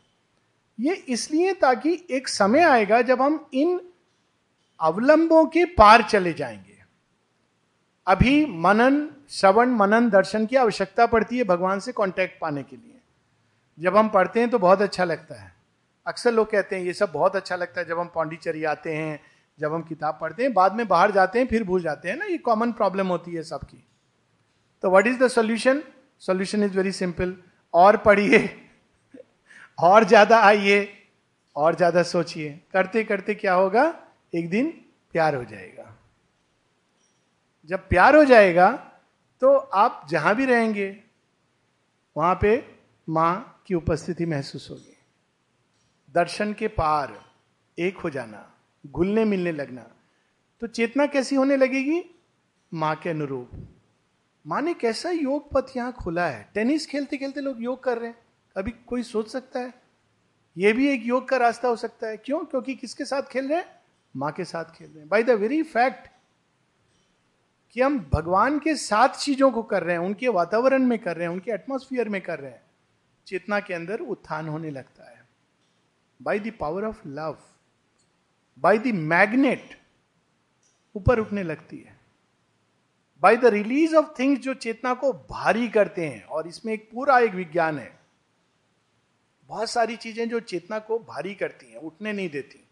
ये 0.80 0.94
इसलिए 0.94 1.54
ताकि 1.54 2.06
एक 2.10 2.28
समय 2.28 2.60
आएगा 2.60 3.02
जब 3.02 3.22
हम 3.22 3.50
इन 3.54 3.80
अवलंबों 4.80 5.44
के 5.46 5.64
पार 5.64 6.02
चले 6.02 6.32
जाएँगे। 6.32 6.78
अभी 8.06 8.46
मनन, 8.46 9.08
श्रवण, 9.30 9.70
मनन, 9.70 10.08
दर्शन 10.10 10.46
की 10.46 10.56
आवश्यकता 10.56 11.06
पड़ती 11.06 11.38
है 11.38 11.44
भगवान 11.44 11.80
से 11.80 11.92
कांटेक्ट 11.92 12.40
पाने 12.40 12.62
के 12.62 12.76
लिए। 12.76 13.00
जब 13.78 13.96
हम 13.96 14.08
पढ़ते 14.08 14.40
हैं 14.40 14.50
तो 14.50 14.58
बहुत 14.58 14.82
अच्छा 14.82 15.04
लगता 15.04 15.34
है। 15.34 15.52
अक्सर 16.06 16.32
लोग 16.32 16.50
कहते 16.50 16.76
हैं, 16.76 16.82
ये 16.82 16.92
सब 16.92 17.12
बहुत 17.12 17.36
अच्छा 17.36 17.56
लगता 17.56 17.80
है 17.80 17.86
जब 17.86 17.98
हम 17.98 18.10
पांडिचेरी 18.14 18.64
आते 18.64 18.94
हैं, 18.94 19.20
जब 19.58 19.74
हम 19.74 19.82
किताब 19.82 20.18
पढ़ते 20.20 20.42
हैं, 20.42 20.52
बाद 20.52 20.74
में 20.74 20.88
बाहर 20.88 21.10
जाते 21.10 21.38
हैं, 21.38 21.46
फिर 21.46 21.64
भूल 21.64 21.82
जाते 21.82 22.08
हैं 22.08 22.16
ना, 22.16 22.24
ये 22.24 22.38
कॉमन 22.38 22.72
प्रॉब्लम 22.72 23.06
होती 23.06 23.34
है 23.34 23.42
सबकी। 23.42 23.84
तो 24.84 24.90
what 24.90 25.06
is 25.06 25.18
the 25.18 25.28
solution 25.28 25.82
solution 26.22 26.64
is 26.64 26.76
very 26.76 26.92
simple 26.92 27.36
और 27.74 27.96
पढ़िए। 27.98 28.48
और 29.78 30.04
ज़्यादा 30.04 30.38
आइए, 30.40 30.88
और 31.56 31.74
ज़्यादा 31.74 32.02
सोचिए। 32.04 32.60
करते 32.72 33.04
करते 33.04 33.34
क्या 33.34 33.54
होगा? 33.54 33.84
एक 34.32 34.48
दिन 34.50 34.70
प्यार 35.14 35.34
हो 35.34 35.44
जाएगा। 35.44 35.86
जब 37.68 37.88
प्यार 37.88 38.16
हो 38.16 38.24
जाएगा 38.24 38.70
तो 39.42 39.54
आप 39.56 40.06
जहाँ 40.10 40.34
भी 40.34 40.44
रहेंगे, 40.44 40.96
वहाँ 42.16 42.38
पे 42.42 42.62
माँ 43.08 43.62
की 43.66 43.74
उपस्थिति 43.74 44.26
महसूस 44.26 44.68
होगी। 44.70 44.96
दर्शन 46.14 46.52
के 46.52 46.68
पार 46.70 47.18
एक 47.78 47.98
हो 47.98 48.10
जाना 48.10 48.46
घुलने 48.84 49.24
मिलने 49.24 49.52
लगना। 49.52 49.86
तो 50.62 50.66
चेतना 50.68 51.06
कैसी 51.06 51.36
होने 51.36 51.56
लगेगी? 51.56 52.02
माँ 52.72 52.94
के 52.96 53.10
अनुरूप। 53.10 53.50
माँ 54.46 54.62
ने 54.62 54.74
कैसा 54.74 55.10
योग 55.10 55.50
पथ 55.52 55.76
यहाँ 55.76 55.92
खुला 55.92 56.26
है। 56.26 56.50
टेनिस 56.54 56.86
खेलते 56.86 57.16
खेलते 57.16 57.40
लोग 57.40 57.62
योग 57.62 57.84
कर 57.84 57.98
रहे 57.98 58.10
हैं। 58.10 58.18
अभी 58.56 58.70
कोई 58.70 59.02
सोच 59.02 59.28
सकता 59.28 59.60
है? 59.60 59.74
यह 60.58 60.74
भी 60.74 60.88
एक 60.88 61.02
योग 61.04 61.28
का 61.28 61.36
रास्ता 61.36 61.68
हो 61.68 61.76
सकता 61.76 62.06
है। 62.06 62.16
क्यों? 62.16 62.44
क्योंकि 62.44 62.74
किसके 62.74 63.04
साथ 63.04 63.22
खेल 63.22 63.48
रहे 63.48 63.58
हैं? 63.58 63.80
माँ 64.16 64.32
के 64.32 64.44
साथ 64.44 64.64
खेल 64.64 64.90
रहे 64.90 64.98
हैं। 64.98 65.08
बाई 65.08 65.22
द 65.22 65.30
वेरी 65.30 65.62
फैक्ट 65.62 66.08
कि 67.70 67.80
हम 67.80 68.10
भगवान 68.12 68.58
के 68.58 68.74
साथ 68.74 69.08
चीज़ों 69.08 69.50
को 69.50 69.62
कर 69.62 69.82
रहे 69.82 69.96
हैं, 69.96 70.02
उनके 70.02 70.28
वातावरण 70.28 70.82
में 70.82 70.98
कर 70.98 71.16
रहे 71.16 71.26
हैं, 71.26 71.32
उनके 71.32 71.50
एटमोस्फियर 71.50 72.08
में 72.08 72.20
कर 72.20 72.38
रहे 72.38 72.50
हैं, 72.50 72.62
चेतना 73.26 73.60
के 73.60 73.74
अंदर 73.74 74.00
उत्थान 74.00 74.48
होने 74.48 74.70
लगता 74.70 75.10
है। 75.10 75.28
By 76.22 76.38
the 76.40 76.52
power 76.60 76.84
of 76.84 77.08
love 77.08 77.38
by 78.58 78.78
the 78.78 78.86
magnet 78.86 79.80
ऊपर 80.96 81.18
उठने 81.18 81.42
लगती 81.42 81.78
है। 81.78 81.89
By 83.22 83.36
the 83.36 83.44
release 83.44 83.94
of 83.96 84.06
things 84.18 84.40
जो 84.40 84.54
चेतना 84.54 84.92
को 84.94 85.12
भारी 85.12 85.68
करते 85.68 86.06
हैं, 86.06 86.22
और 86.24 86.46
इसमें 86.48 86.72
एक 86.72 86.88
पूरा 86.92 87.18
एक 87.18 87.34
विज्ञान 87.34 87.78
है, 87.78 87.98
बहुत 89.48 89.70
सारी 89.70 89.96
चीज़ें 89.96 90.28
जो 90.28 90.40
चेतना 90.40 90.78
को 90.78 90.98
भारी 90.98 91.34
करती 91.34 91.70
हैं, 91.72 91.78
उठने 91.78 92.12
नहीं 92.12 92.28
देती। 92.30 92.64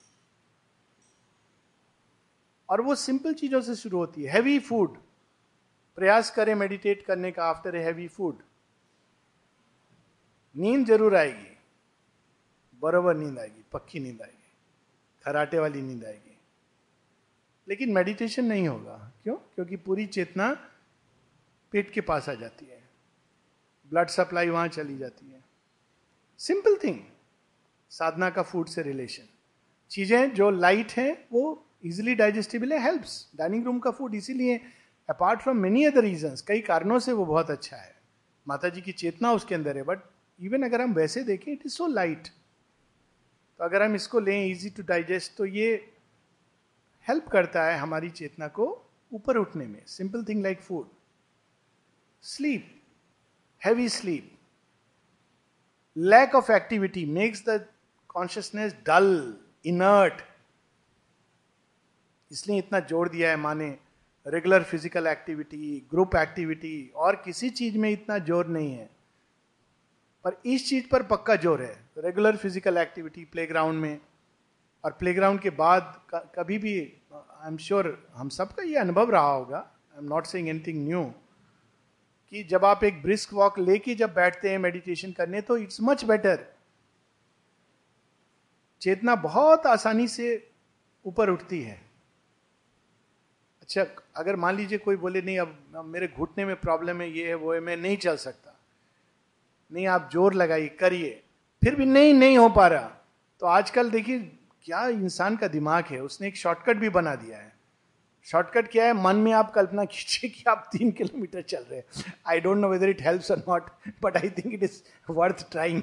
और 2.68 2.80
वो 2.80 2.94
सिंपल 2.94 3.34
चीज़ों 3.34 3.60
से 3.60 3.74
शुरू 3.74 3.98
होती 3.98 4.22
है। 4.22 4.32
हैवी 4.32 4.58
फ़ूड 4.58 4.96
प्रयास 5.98 6.30
करें 6.30 6.54
मेडिटेट 6.54 7.04
करने 7.06 7.30
का 7.32 7.44
आफ्टर 7.44 7.76
ए 7.76 7.82
हैवी 7.82 8.08
फ़ूड 8.08 8.42
नींद 10.56 10.86
ज़रूर 10.86 11.16
आएगी। 11.16 11.56
बरोबर 12.82 13.14
नींद 13.14 13.38
आएगी, 13.38 13.64
पक्की 13.72 14.00
नींद 14.00 14.22
आएगी। 14.22 14.52
खराटे 15.24 15.58
वाली 15.58 15.82
नींद 15.82 16.04
आएगी। 16.04 16.36
लेकिन 17.68 17.92
मेडिटेशन 17.92 18.44
नहीं 18.44 18.68
होगा। 18.68 19.12
क्यों? 19.28 19.36
क्योंकि 19.54 19.76
पूरी 19.76 20.04
चेतना 20.06 20.52
पेट 21.72 21.90
के 21.90 22.00
पास 22.00 22.28
आ 22.28 22.34
जाती 22.34 22.66
है। 22.66 22.80
ब्लड 23.90 24.08
सप्लाई 24.08 24.48
वहाँ 24.48 24.68
चली 24.68 24.96
जाती 24.98 25.30
है। 25.32 25.44
सिंपल 26.40 26.76
थिंग 26.84 27.00
साधना 27.90 28.30
का 28.30 28.42
फ़ूड 28.42 28.68
से 28.68 28.82
रिलेशन 28.82 29.28
चीज़ें 29.90 30.32
जो 30.34 30.50
लाइट 30.50 30.92
है, 30.92 31.26
वो 31.32 31.66
इजिली 31.84 32.14
डाइजेस्टेबल 32.14 32.72
है 32.72 32.80
हेल्प्स 32.82 33.30
डाइनिंग 33.36 33.64
रूम 33.64 33.78
का 33.78 33.90
फ़ूड 33.90 34.14
इसीलिए 34.14 34.60
apart 35.08 35.42
from 35.42 35.56
many 35.56 35.84
other 35.84 36.04
reason 36.04 36.36
कई 36.48 36.60
कारणों 36.60 36.98
से 36.98 37.12
वो 37.12 37.26
बहुत 37.26 37.50
अच्छा 37.50 37.76
है। 37.76 37.94
माता 38.46 38.68
जी 38.68 38.80
की 38.80 38.92
चेतना 38.92 39.32
उसके 39.32 39.54
अंदर 39.54 39.76
है 39.76 39.82
बट 39.82 40.10
इवन 40.40 40.62
अगर 40.62 40.80
हम 40.80 40.94
वैसे 40.94 41.24
देखें 41.24 41.52
इट 41.52 41.66
इज़ 41.66 41.72
सो 41.72 41.86
लाइट 41.86 42.28
तो 43.60 43.64
अगर 43.64 43.82
हम 43.82 43.94
इसको 43.94 44.20
लें 44.20 44.46
इजी 44.46 44.70
टू 44.70 44.82
डाइजेस्ट 44.82 45.36
तो 45.36 45.46
ये 45.46 45.74
हेल्प 47.06 47.28
करता 47.28 47.64
है 47.64 47.78
हमारी 47.78 48.10
चेतना 48.10 48.48
को 48.48 48.74
ऊपर 49.12 49.36
उठने 49.36 49.66
में 49.66 49.82
simple 49.86 50.24
thing 50.24 50.42
like 50.42 50.60
food 50.62 50.86
sleep 52.24 52.74
heavy 53.62 53.88
sleep 53.88 54.30
lack 55.96 56.34
of 56.34 56.50
activity 56.52 57.04
makes 57.12 57.44
the 57.48 57.64
consciousness 58.10 58.74
dull 58.86 59.36
inert 59.66 60.22
इसलिए 62.30 62.58
इतना 62.58 62.80
जोड़ 62.82 63.08
दिया 63.08 63.30
है 63.30 63.36
माने 63.36 63.68
regular 64.26 64.62
physical 64.62 65.06
activity 65.06 65.86
group 65.90 66.16
activity 66.16 66.90
और 66.96 67.16
किसी 67.24 67.50
चीज़ 67.50 67.78
में 67.78 67.90
इतना 67.90 68.18
ज़ोर 68.18 68.46
नहीं 68.46 68.72
है। 68.72 68.88
पर 70.24 70.36
इस 70.46 70.68
चीज़ 70.68 70.86
पर 70.88 71.02
पक्का 71.06 71.36
ज़ोर 71.36 71.62
है 71.62 71.72
रेगुलर 71.98 72.36
फ़िज़िकल 72.36 72.78
एक्टिविटी 72.78 73.24
प्लेग्राउंड 73.32 73.80
में। 73.80 74.00
और 74.84 74.92
प्लेग्राउंड 74.92 75.40
के 75.40 75.50
बाद 75.52 76.00
कभी 76.34 76.58
भी 76.58 76.74
आई 77.40 77.48
एम 77.48 77.56
श्योर 77.58 77.86
हम 78.14 78.28
सबका 78.28 78.62
ये 78.62 78.76
अनुभव 78.76 79.10
रहा 79.10 79.32
होगा। 79.32 79.58
I 79.58 79.98
am 79.98 80.04
not 80.04 80.26
saying 80.26 80.48
anything 80.48 80.86
new 80.86 81.02
कि 82.32 82.42
जब 82.44 82.64
आप 82.64 82.84
एक 82.84 83.02
ब्रिस्क 83.02 83.32
वॉक 83.34 83.58
लेके 83.58 83.94
जब 83.94 84.14
बैठते 84.14 84.50
हैं 84.50 84.58
मेडिटेशन 84.58 85.12
करने 85.12 85.40
तो 85.40 85.56
इट्स 85.56 85.80
मच 85.82 86.04
बेटर 86.04 86.46
चेतना 88.82 89.14
बहुत 89.16 89.66
आसानी 89.66 90.06
से 90.08 90.26
ऊपर 91.04 91.30
उठती 91.30 91.60
है। 91.62 91.80
अच्छा 93.62 93.86
अगर 94.16 94.36
मान 94.36 94.56
लीजिए 94.56 94.78
कोई 94.78 94.96
बोले, 94.96 95.22
नहीं, 95.22 95.38
अब 95.38 95.84
मेरे 95.86 96.08
घुटने 96.08 96.44
में 96.44 96.54
प्रॉब्लम 96.56 97.00
है, 97.00 97.10
ये 97.10 97.26
है, 97.28 97.34
वो 97.34 97.52
है, 97.52 97.60
मैं 97.60 97.76
नहीं 97.76 97.96
चल 97.96 98.16
सकता। 98.16 98.54
नहीं, 99.70 99.86
आप 99.86 100.08
ज़ोर 100.12 100.34
लगाइए, 100.34 100.68
करिए। 100.80 101.10
फिर 101.62 101.74
भी 101.74 101.86
नहीं 101.86 102.14
नहीं 102.14 102.38
हो 102.38 102.48
पा 102.48 102.66
रहा। 102.66 102.88
तो 103.42 103.46
आजकल 103.46 103.90
देखिए 103.90 104.18
क्या 104.64 104.86
इंसान 104.88 105.36
का 105.36 105.48
दिमाग 105.48 105.84
है? 105.90 106.00
उसने 106.00 106.28
एक 106.28 106.36
शॉर्टकट 106.36 106.76
भी 106.76 106.88
बना 106.88 107.14
दिया 107.14 107.38
है। 107.38 107.52
शॉर्टकट 108.26 108.70
क्या 108.70 108.84
है? 108.86 108.92
मन 108.94 109.16
में 109.16 109.32
आप 109.32 109.50
कल्पना 109.52 109.84
कीजिए 109.84 110.30
कि 110.30 110.44
आप 110.48 110.68
तीन 110.72 110.90
किलोमीटर 110.92 111.42
चल 111.42 111.64
रहे 111.70 111.78
हैं। 111.78 112.12
I 112.26 112.40
don't 112.40 112.58
know 112.58 112.68
whether 112.68 112.88
it 112.88 113.02
helps 113.02 113.30
or 113.30 113.38
not 113.38 113.70
but 114.02 114.16
I 114.16 114.30
think 114.30 114.54
it 114.54 114.62
is 114.62 114.80
worth 115.10 115.46
trying 115.50 115.82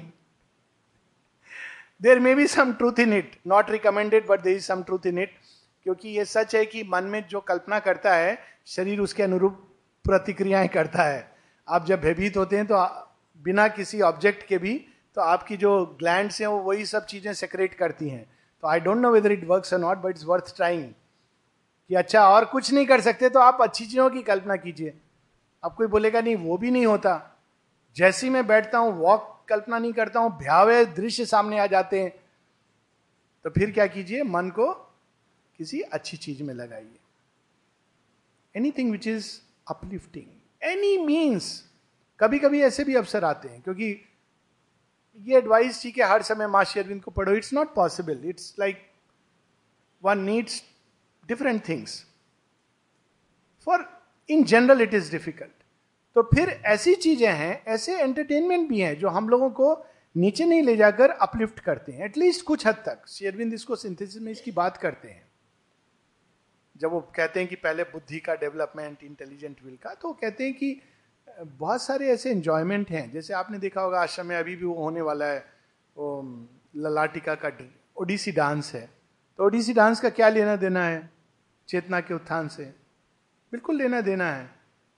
there 2.02 2.20
may 2.20 2.34
be 2.34 2.46
some 2.46 2.72
truth 2.72 2.98
in 3.00 3.12
it 3.12 3.36
not 3.46 3.70
recommended 3.70 4.26
but 4.26 4.40
there 4.40 4.56
is 4.56 4.64
some 4.64 4.82
truth 4.82 5.06
in 5.06 5.18
it 5.18 5.34
क्योंकि 5.86 6.08
ये 6.08 6.24
सच 6.24 6.54
है 6.56 6.64
कि 6.66 6.82
मन 6.84 7.04
में 7.04 7.26
जो 7.28 7.40
कल्पना 7.40 7.78
करता 7.78 8.14
है, 8.14 8.38
शरीर 8.66 9.00
उसके 9.00 9.22
अनुरूप 9.22 9.62
प्रतिक्रियाएँ 10.04 10.68
करता 10.68 11.02
है। 11.02 11.28
आप 11.68 11.86
जब 11.86 12.00
भयभीत 12.00 12.36
होते 12.36 12.56
हैं 12.56 12.66
तो 12.66 12.84
बिना 13.44 13.66
किसी 13.68 14.00
ऑब्जेक्ट 14.00 14.46
के 14.46 14.58
भी 14.58 14.74
तो 15.16 15.20
आपकी 15.22 15.56
जो 15.56 15.84
ग्लैंड 16.00 16.30
हैं, 16.30 16.46
वो 16.46 16.58
वही 16.58 16.86
सब 16.86 17.06
चीज़ें 17.06 17.32
सेक्रेट 17.34 17.74
करती 17.74 18.08
हैं। 18.08 18.24
I 18.66 18.80
don't 18.80 18.96
know 18.96 19.10
whether 19.12 19.32
it 19.32 19.44
work 19.44 19.72
or 19.72 19.78
not 19.78 19.98
but 19.98 20.10
it's 20.10 20.24
worth 20.24 20.54
trying 20.56 20.84
कि 21.90 21.94
अच्छा 21.94 22.28
और 22.28 22.44
कुछ 22.44 22.72
नहीं 22.72 22.86
कर 22.86 23.00
सकते 23.00 23.28
तो 23.28 23.40
आप 23.40 23.62
अच्छी 23.62 23.84
चीज़ों 23.86 24.08
की 24.10 24.22
कल्पना 24.22 24.56
कीजिए। 24.56 24.94
अब 25.62 25.74
कोई 25.74 25.86
बोलेगा, 25.86 26.20
नहीं, 26.20 26.36
वो 26.36 26.56
भी 26.58 26.70
नहीं 26.70 26.86
होता। 26.86 27.20
जैसी 27.96 28.30
मैं 28.30 28.46
बैठता 28.46 28.78
हूँ 28.78 28.92
वॉक 28.92 29.32
कल्पना 29.48 29.78
नहीं 29.78 29.92
करता 29.92 30.20
हूँ, 30.20 30.36
भयावह 30.38 30.84
दृश्य 30.94 31.26
सामने 31.26 31.58
आ 31.58 31.66
जाते 31.66 32.00
हैं। 32.00 32.12
तो 33.44 33.50
फिर 33.50 33.70
क्या 33.70 33.86
कीजिए, 33.86 34.22
मन 34.22 34.50
को 34.50 34.72
किसी 35.58 35.80
अच्छी 35.80 36.16
चीज़ 36.16 36.42
में 36.42 36.52
लगाइए। 36.54 36.98
Anything 38.54 38.90
which 38.92 39.06
is 39.06 39.28
uplifting 39.66 40.26
any 40.62 40.96
means 40.98 41.48
कभी 42.20 42.38
कभी 42.38 42.62
ऐसे 42.62 42.84
भी 42.84 42.94
अवसर 42.94 43.24
आते 43.24 43.48
हैं, 43.48 43.60
क्योंकि 43.62 43.92
ये 45.20 45.36
एडवाइस 45.36 45.82
ठीक 45.82 45.98
है 45.98 46.04
हर 46.04 46.22
समय 46.22 46.46
माँ 46.46 46.64
अरविंद 46.64 47.02
को 47.02 47.10
पढ़ो 47.10 47.32
it's 47.32 47.52
not 47.52 47.74
possible 47.74 48.22
it's 48.24 48.54
like 48.58 48.86
one 50.02 50.18
needs 50.18 50.62
different 51.28 51.68
things 51.68 52.06
for 53.66 53.88
in 54.30 54.44
general 54.44 54.82
it 54.82 54.94
is 54.94 55.10
difficult 55.10 55.50
तो 56.16 56.22
फिर 56.22 56.48
ऐसी 56.48 56.94
चीज़ें 56.94 57.32
हैं, 57.32 57.64
ऐसे 57.64 57.98
एंटरटेनमेंट 58.00 58.68
भी 58.68 58.80
हैं, 58.80 58.98
जो 58.98 59.08
हम 59.08 59.28
लोगों 59.28 59.50
को 59.50 59.86
नीचे 60.16 60.44
नहीं 60.44 60.62
ले 60.62 60.76
जाकर 60.76 61.10
अपलिफ्ट 61.10 61.58
करते 61.60 61.92
हैं. 61.92 62.04
एटलीस्ट 62.04 62.44
कुछ 62.46 62.66
हद 62.66 62.74
तक. 62.74 63.08
शेरविंद 63.08 63.54
इसको 63.54 63.76
सिंथेसिस 63.76 64.22
में 64.22 64.32
इसकी 64.32 64.50
बात 64.50 64.76
करते 64.76 65.08
हैं. 65.08 65.28
जब 66.76 66.90
वो 66.90 67.00
कहते 67.16 67.40
हैं 67.40 67.48
कि 67.48 67.56
पहले 67.56 67.82
बुद्धि 67.82 68.18
का 68.18 68.34
डेवलपमेंट 68.34 69.04
इंटेलिजेंट 69.04 69.56
विल 69.64 69.76
का 69.76 69.94
तो 69.94 70.12
कहते 70.12 70.44
हैं 70.44 70.54
कि 70.54 70.80
बहुत 71.40 71.82
सारे 71.82 72.08
ऐसे 72.08 72.30
एंजॉयमेंट 72.30 72.90
हैं। 72.90 73.12
जैसे 73.12 73.34
आपने 73.34 73.58
देखा 73.58 73.80
होगा, 73.80 74.00
आश्रम 74.00 74.26
में 74.26 74.36
अभी 74.36 74.56
भी 74.56 74.64
वो 74.64 74.74
होने 74.74 75.00
वाला 75.00 75.26
है, 75.26 75.46
वो 75.96 76.48
ललाटिका 76.76 77.34
का 77.34 77.50
ओडिसी 77.96 78.32
डांस 78.32 78.74
है। 78.74 78.90
तो 79.38 79.44
ओडिसी 79.44 79.72
डांस 79.72 80.00
का 80.00 80.08
क्या 80.08 80.28
लेना 80.28 80.56
देना 80.56 80.84
है? 80.84 81.10
चेतना 81.68 82.00
के 82.00 82.14
उत्थान 82.14 82.48
से। 82.48 82.64
बिल्कुल 83.52 83.76
लेना 83.76 84.00
देना 84.00 84.32
है। 84.32 84.50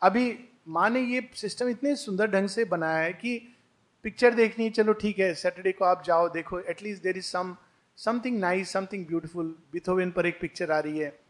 अभी 0.03 0.48
माँ 0.68 0.90
ने 0.90 1.01
ये 1.01 1.31
सिस्टम 1.35 1.68
इतने 1.68 1.96
सुंदर 1.96 2.31
ढंग 2.31 2.48
से 2.48 2.64
बनाया 2.64 2.98
है 2.98 3.12
कि 3.12 3.55
पिक्चर 4.03 4.35
देखनी 4.35 4.64
है, 4.64 4.70
चलो 4.70 4.92
ठीक 4.92 5.18
है 5.18 5.35
सैटरडे 5.35 5.72
को 5.72 5.85
आप 5.85 6.03
जाओ, 6.05 6.29
देखो 6.29 6.61
at least 6.61 7.03
there 7.03 7.16
is 7.16 7.24
some 7.24 7.57
something 7.96 8.38
nice 8.38 8.72
something 8.72 9.07
beautiful 9.07 9.59
Beethoven 9.72 10.11
पर 10.11 10.27
एक 10.27 10.40
पिक्चर 10.40 10.70
आ 10.70 10.79
रही 10.79 10.98
है। 10.98 11.20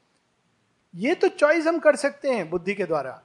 ये 0.95 1.15
तो 1.15 1.29
चॉइस 1.29 1.67
हम 1.67 1.79
कर 1.79 1.97
सकते 1.97 2.31
हैं 2.31 2.51
बुद्धि 2.51 2.75
के 2.75 2.85
द्वारा। 2.85 3.23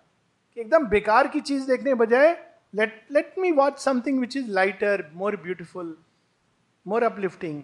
एकदम 0.58 0.86
बेकार 0.88 1.28
की 1.28 1.40
चीज़ 1.40 1.68
देखने 1.68 1.94
बजाय 1.94 2.32
let 2.76 3.08
let 3.12 3.36
me 3.40 3.52
watch 3.52 3.80
something 3.80 4.20
which 4.20 4.38
is 4.38 4.50
lighter 4.52 5.12
more 5.14 5.36
beautiful 5.36 5.98
more 6.88 7.04
uplifting 7.04 7.64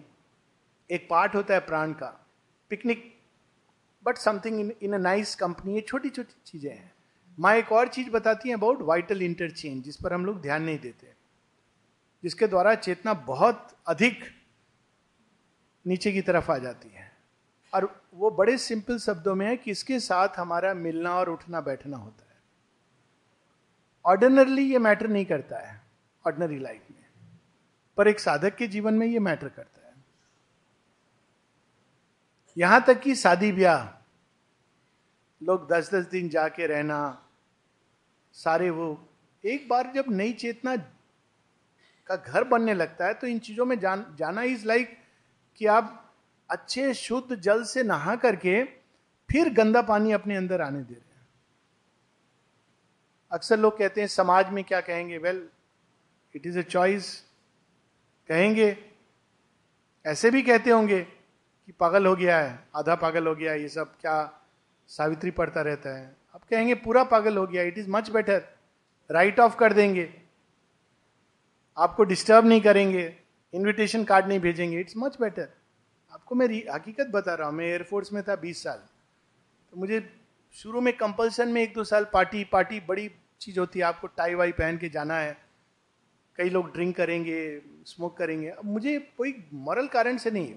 एक 0.90 1.06
पार्ट 1.10 1.34
होता 1.34 1.54
है 1.54 1.60
प्राण 1.60 1.92
का 1.92 2.26
picnic 2.70 3.20
but 4.04 4.16
something 4.16 4.60
in 4.60 4.72
in 4.82 4.92
a 4.92 4.98
nice 4.98 5.34
company 5.34 5.74
ये 5.74 5.80
छोटी 5.80 6.08
छोटी 6.08 6.34
चीज़ें 6.46 6.70
हैं। 6.70 6.92
माँ 7.38 7.54
एक 7.54 7.72
और 7.72 7.88
चीज़ 7.88 8.10
बताती 8.10 8.48
है 8.48 8.54
अबाउट 8.54 8.82
वाइटल 8.82 9.22
इंटरचेंज 9.22 9.84
जिस 9.84 9.96
पर 9.96 10.12
हम 10.12 10.26
लोग 10.26 10.40
ध्यान 10.42 10.62
नहीं 10.62 10.78
देते। 10.78 11.12
जिसके 12.22 12.46
द्वारा 12.46 12.74
चेतना 12.74 13.14
बहुत 13.14 13.68
अधिक 13.86 14.24
नीचे 15.86 16.12
की 16.12 16.20
तरफ़ 16.20 16.50
आ 16.52 16.58
जाती 16.58 16.88
है। 16.88 17.12
और 17.74 18.02
वो 18.14 18.30
बड़े 18.30 18.58
सिंपल 18.58 18.98
शब्दों 18.98 19.34
में 19.34 19.46
है 19.46 19.56
कि 19.56 19.70
इसके 19.70 20.00
साथ 20.00 20.28
हमारा 20.36 20.74
मिलना 20.74 21.14
और 21.14 21.30
उठना 21.30 21.60
बैठना 21.60 21.96
होता 21.96 22.24
है। 22.24 22.29
ऑर्डिनरली 24.04 24.62
ये 24.62 24.78
मैटर 24.78 25.06
नहीं 25.06 25.24
करता 25.24 25.58
है 25.58 25.80
ऑर्डिनरी 26.24 26.58
लाइफ 26.58 26.82
में। 26.90 27.04
पर 27.96 28.08
एक 28.08 28.20
साधक 28.20 28.56
के 28.56 28.66
जीवन 28.66 28.94
में 28.94 29.06
ये 29.06 29.18
मैटर 29.18 29.48
करता 29.48 29.86
है। 29.86 29.94
यहाँ 32.56 32.84
तक 32.86 33.00
कि 33.00 33.14
शादी 33.14 33.52
ब्याह 33.52 33.88
लोग 35.40 35.68
दस 35.72 35.90
दस 35.94 36.06
दिन 36.06 36.28
जाके 36.28 36.66
रहना 36.66 37.26
सारे 38.32 38.70
वो 38.70 38.88
एक 39.44 39.68
बार 39.68 39.92
जब 39.94 40.04
नई 40.08 40.32
चेतना 40.32 40.76
का 42.06 42.16
घर 42.16 42.44
बनने 42.44 42.74
लगता 42.74 43.06
है 43.06 43.14
तो 43.14 43.26
इन 43.26 43.38
चीज़ों 43.38 43.64
में 43.64 43.78
जान, 43.78 44.04
जाना 44.18 44.42
इज़ 44.42 44.66
लाइक 44.66 44.96
कि 45.56 45.66
आप 45.66 46.12
अच्छे 46.50 46.94
शुद्ध 46.94 47.36
जल 47.36 47.64
से 47.64 47.82
नहा 47.82 48.16
करके 48.16 48.62
फिर 49.28 49.52
गंदा 49.54 49.82
पानी 49.82 50.12
अपने 50.12 50.36
अंदर 50.36 50.60
आने 50.60 50.82
दे 50.82 50.94
रहे 50.94 51.09
अक्सर 53.32 53.58
लोग 53.58 53.78
कहते 53.78 54.00
हैं, 54.00 54.08
समाज 54.08 54.50
में 54.50 54.62
क्या 54.64 54.80
कहेंगे? 54.80 55.18
Well 55.18 55.48
it 56.34 56.46
is 56.46 56.58
a 56.58 56.62
choice 56.62 57.14
कहेंगे। 58.28 58.76
ऐसे 60.04 60.30
भी 60.30 60.42
कहते 60.42 60.70
होंगे 60.70 61.00
कि 61.00 61.72
पागल 61.72 62.06
हो 62.06 62.14
गया 62.16 62.38
है, 62.38 62.58
आधा 62.76 62.94
पागल 62.94 63.26
हो 63.26 63.34
गया 63.34 63.52
है, 63.52 63.62
ये 63.62 63.68
सब 63.68 63.96
क्या 64.00 64.42
सावित्री 64.90 65.30
पढ़ता 65.30 65.62
रहता 65.62 65.96
है। 65.98 66.16
अब 66.34 66.40
कहेंगे, 66.50 66.74
पूरा 66.74 67.04
पागल 67.04 67.36
हो 67.36 67.46
गया 67.46 67.62
it 67.62 67.78
is 67.78 67.90
much 67.90 68.10
better 68.10 68.42
write 69.10 69.40
off 69.40 69.56
कर 69.56 69.72
देंगे। 69.72 70.08
आपको 71.76 72.04
डिस्टर्ब 72.04 72.46
नहीं 72.46 72.60
करेंगे 72.60 73.14
इनविटेशन 73.52 74.04
कार्ड 74.04 74.26
नहीं 74.26 74.40
भेजेंगे 74.40 74.80
इट्स 74.80 74.94
मच 74.96 75.16
बेटर 75.20 75.48
आपको 76.12 76.34
मैं 76.34 76.46
हकीकत 76.72 77.06
बता 77.06 77.34
रहा 77.34 77.48
हूँ, 77.48 77.56
मैं 77.56 77.66
एयरफोर्स 77.66 78.12
में 78.12 78.22
था 78.22 78.36
बीस 78.36 78.62
साल। 78.62 78.78
तो 79.72 79.76
मुझे 79.76 80.00
शुरू 80.54 80.80
में 80.80 80.96
कंपल्सन 80.96 81.48
में 81.48 81.62
एक 81.62 81.74
दो 81.74 81.84
साल 81.84 82.06
पार्टी 82.12 82.44
पार्टी 82.44 82.80
बड़ी 82.80 83.08
चीज़ 83.40 83.58
होती 83.60 83.78
है, 83.78 83.84
आपको 83.84 84.06
टाई 84.06 84.34
वाई 84.34 84.52
पहन 84.52 84.78
के 84.78 84.88
जाना 84.88 85.14
है। 85.14 85.36
कई 86.38 86.50
लोग 86.50 86.72
ड्रिंक 86.72 86.96
करेंगे, 86.96 87.62
स्मोक 87.86 88.16
करेंगे। 88.18 88.48
अब 88.48 88.64
मुझे 88.64 88.98
कोई 89.18 89.34
मॉरल 89.54 89.86
कारण 89.88 90.16
से 90.16 90.30
नहीं, 90.30 90.54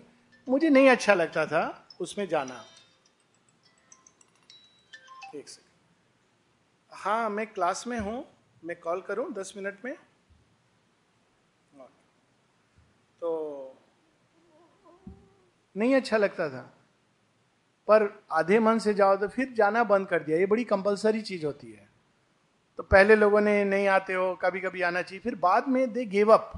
मुझे 0.47 0.69
नहीं 0.69 0.89
अच्छा 0.89 1.13
लगता 1.13 1.45
था 1.45 1.87
उसमें 2.01 2.27
जाना। 2.27 2.63
एक 5.35 5.49
सेकंड 5.49 5.71
हाँ 6.91 7.29
मैं 7.29 7.45
क्लास 7.47 7.87
में 7.87 7.99
हूँ, 7.99 8.25
मैं 8.63 8.79
कॉल 8.79 9.01
करूँ 9.01 9.31
दस 9.33 9.53
मिनट 9.57 9.85
में। 9.85 9.95
तो 13.21 13.31
नहीं 15.75 15.95
अच्छा 15.95 16.17
लगता 16.17 16.49
था। 16.49 16.61
पर 17.87 18.23
आधे 18.31 18.59
मन 18.59 18.79
से 18.79 18.93
जाओ 18.93 19.15
तो 19.15 19.27
फिर 19.27 19.51
जाना 19.53 19.83
बंद 19.83 20.07
कर 20.07 20.23
दिया। 20.23 20.37
ये 20.37 20.45
बड़ी 20.45 20.63
कंपलसरी 20.63 21.21
चीज़ 21.21 21.45
होती 21.45 21.71
है। 21.71 21.82
तो 22.79 22.83
पहले 22.83 23.15
लोगों 23.15 23.41
ने 23.41 23.63
नहीं 23.63 23.87
आते 23.87 24.13
हो 24.13 24.33
कभी 24.35 24.59
कभी 24.59 24.81
आना 24.81 25.01
चाहिए, 25.01 25.19
फिर 25.19 25.35
बाद 25.35 25.67
में 25.67 25.91
दे 25.93 26.05
गेव 26.05 26.33
अप 26.33 26.51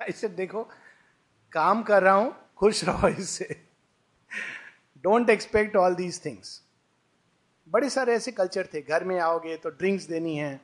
तो 0.00 0.28
देखो, 0.36 0.62
काम 1.52 1.82
कर 1.82 2.02
रहा 2.02 2.14
हूँ, 2.14 2.34
खुश 2.56 2.84
रहो 2.84 3.08
इससे 3.08 3.56
don't 5.04 5.30
expect 5.30 5.76
all 5.76 5.94
these 5.94 6.24
things 6.24 6.60
बड़े 7.68 7.88
सारे 7.90 8.14
ऐसे 8.14 8.32
कल्चर 8.32 8.68
थे, 8.74 8.80
घर 8.82 9.04
में 9.04 9.18
आओगे 9.20 9.56
तो 9.56 9.70
ड्रिंक्स 9.70 10.04
देनी 10.04 10.36
है। 10.36 10.60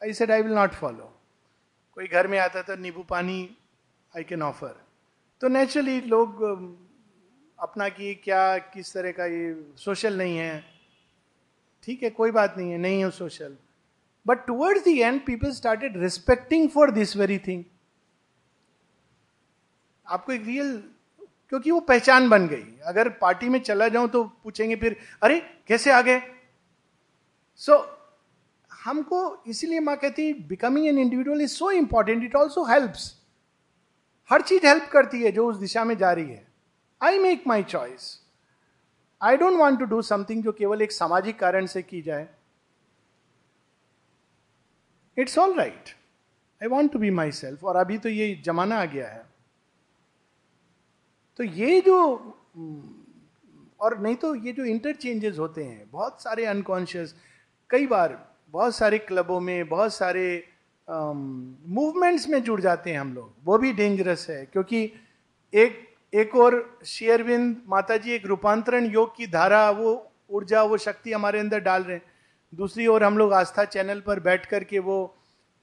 I 0.00 0.12
said 0.12 0.30
I 0.30 0.42
will 0.42 0.54
not 0.54 0.74
follow 0.74 1.12
कोई 1.96 2.06
घर 2.06 2.26
में 2.26 2.38
आता 2.38 2.62
था 2.62 2.74
नींबू 2.76 3.02
पानी 3.10 3.38
आई 4.12 4.24
कैन 4.24 4.42
ऑफ़र 4.42 4.74
तो 5.40 5.48
नेचुरली 5.48 6.00
लोग, 6.00 6.42
अपना 7.58 7.88
कि 7.88 8.14
क्या, 8.14 8.58
किस 8.58 8.92
तरह 8.94 9.12
का 9.12 9.26
ये 9.26 9.54
सोशल 9.76 10.18
नहीं 10.18 10.36
है। 10.38 10.75
ठीक 11.86 12.02
है 12.02 12.10
कोई 12.10 12.30
बात 12.30 12.54
नहीं 12.58 12.70
है 12.70 12.78
नहीं 12.78 13.00
है 13.00 13.10
social 13.10 13.56
but 14.26 14.46
towards 14.46 14.84
the 14.84 14.88
end 14.88 15.20
people 15.26 15.50
started 15.52 15.96
respecting 15.96 16.68
for 16.68 16.90
this 16.90 17.16
very 17.16 17.38
thing 17.38 17.64
आपको 20.06 20.32
एक 20.32 20.44
रियल 20.46 20.82
क्योंकि 21.48 21.70
वो 21.70 21.80
पहचान 21.80 22.28
बन 22.28 22.46
गई। 22.48 22.64
अगर 22.86 23.08
पार्टी 23.08 23.48
में 23.48 23.58
चला 23.60 23.88
जाऊँ 23.88 24.08
तो 24.08 24.22
पूछेंगे 24.44 24.76
फिर 24.76 24.96
अरे 25.22 25.38
कैसे 25.68 25.90
आ 25.90 26.00
गए? 26.02 26.20
सो 27.56 27.72
so, 27.72 27.84
हमको 28.84 29.44
इसीलिए 29.46 29.80
माँ 29.80 29.96
कहती 29.96 30.32
becoming 30.48 30.86
an 30.86 30.98
individual 30.98 31.40
is 31.40 31.50
so 31.50 31.70
important 31.70 32.24
it 32.24 32.36
also 32.36 32.64
helps 32.64 33.14
हर 34.30 34.42
चीज़ 34.42 34.66
हेल्प 34.66 34.88
करती 34.92 35.22
है 35.22 35.32
जो 35.32 35.46
उस 35.48 35.56
दिशा 35.56 35.84
में 35.84 35.96
जा 35.96 36.12
रही 36.12 36.30
है। 36.30 36.46
I 37.00 37.18
make 37.18 37.46
my 37.46 37.62
choice 37.62 38.12
I 39.26 39.36
don't 39.36 39.58
want 39.58 39.78
to 39.80 39.84
do 39.86 40.00
something 40.02 40.42
जो 40.44 40.52
केवल 40.52 40.82
एक 40.82 40.92
सामाजिक 40.92 41.38
कारण 41.38 41.66
से 41.66 41.82
की 41.82 42.02
जाए। 42.02 42.28
It's 45.16 45.38
all 45.38 45.54
right 45.54 45.88
I 46.60 46.68
want 46.68 46.92
to 46.92 46.98
be 46.98 47.10
myself 47.32 47.64
और 47.64 47.76
अभी 47.76 47.98
तो 47.98 48.08
ये 48.08 48.34
जमाना 48.44 48.80
आ 48.80 48.84
गया 48.84 49.08
है। 49.08 49.24
तो 51.38 51.44
ये 51.44 51.80
जो 51.80 51.96
और 53.80 53.98
नहीं 54.00 54.16
तो 54.16 54.34
ये 54.34 54.52
जो 54.52 54.64
इंटरचेंजेस 54.64 55.38
होते 55.38 55.64
हैं, 55.64 55.88
बहुत 55.90 56.22
सारे 56.22 56.44
अनकॉन्शियस 56.46 57.14
कई 57.70 57.86
बार 57.86 58.18
बहुत 58.52 58.74
सारे 58.74 58.98
क्लबों 58.98 59.40
में, 59.40 59.68
बहुत 59.68 59.94
सारे 59.94 60.48
मूवमेंट्स 60.88 62.28
में 62.28 62.42
जुड़ 62.42 62.60
जाते 62.60 62.90
हैं 62.90 63.00
हम 63.00 63.12
लोग। 63.14 63.32
वो 63.44 63.58
भी 63.58 63.72
डेंजरस 63.72 64.26
है, 64.30 64.44
क्योंकि 64.46 64.82
एक 65.52 65.85
एक 66.16 66.34
और 66.36 66.54
शेयरविंद 66.86 67.56
माता 67.68 67.96
जी 67.96 68.12
एक 68.12 68.26
रूपांतरण 68.26 68.84
योग 68.90 69.16
की 69.16 69.26
धारा 69.26 69.70
वो 69.70 69.90
ऊर्जा 70.30 70.62
वो 70.62 70.76
शक्ति 70.76 71.12
हमारे 71.12 71.38
अंदर 71.38 71.60
डाल 71.60 71.82
रहे 71.82 71.96
हैं। 71.96 72.02
दूसरी 72.52 72.86
ओर 72.86 73.04
हम 73.04 73.18
लोग 73.18 73.32
आस्था 73.32 73.64
चैनल 73.64 74.00
पर 74.00 74.20
बैठ 74.20 74.46
कर 74.46 74.64
के 74.64 74.78
वो 74.78 74.98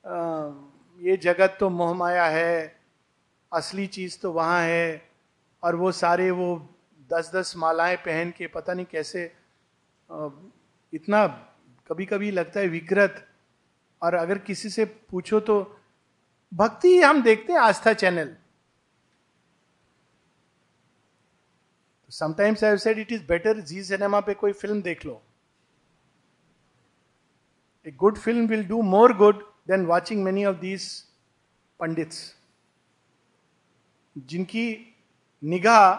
आ, 0.04 0.14
ये 1.00 1.18
जगत 1.18 1.58
तो 1.60 1.70
मोहमाया 1.70 2.26
है 2.26 2.76
असली 3.52 3.88
चीज़ 3.88 4.18
तो 4.22 4.32
वहाँ 4.32 4.62
है 4.62 5.02
और 5.64 5.76
वो 5.76 5.92
सारे 5.92 6.30
वो 6.32 6.50
दस 7.10 7.32
दस 7.36 7.54
मालाएँ 7.58 7.96
पहन 7.98 8.34
के 8.38 8.48
पता 8.48 8.74
नहीं 8.74 8.86
कैसे 8.92 9.24
इतना 10.94 11.26
कभी 11.90 12.06
कभी 12.06 12.32
लगता 12.32 12.60
है 12.60 12.68
विकृत। 12.68 13.26
और 14.02 14.14
अगर 14.14 14.38
किसी 14.38 14.70
से 14.70 14.86
पूछो 14.86 15.40
तो 15.40 15.56
भक्ति 16.52 16.98
हम 17.02 17.22
देखते 17.24 17.54
हैं 17.54 17.60
Aastha 17.60 17.94
channel. 17.96 18.36
Sometimes 22.14 22.64
I 22.64 22.78
said 22.78 23.00
it 23.00 23.12
is 23.12 23.24
better 23.28 23.60
Zee 23.62 23.84
cinema 23.84 24.20
पे 24.22 24.34
कोई 24.34 24.52
फ़िल्म 24.54 24.82
देख 24.82 25.06
लो। 25.06 25.22
A 27.86 27.92
good 27.92 28.18
film 28.18 28.48
will 28.48 28.66
do 28.68 28.82
more 28.84 29.14
good 29.18 29.44
than 29.68 29.86
watching 29.86 30.24
many 30.24 30.46
of 30.46 30.58
these 30.58 30.90
pundits. 31.80 32.34
जिनकी 34.16 34.66
निगाह 35.44 35.94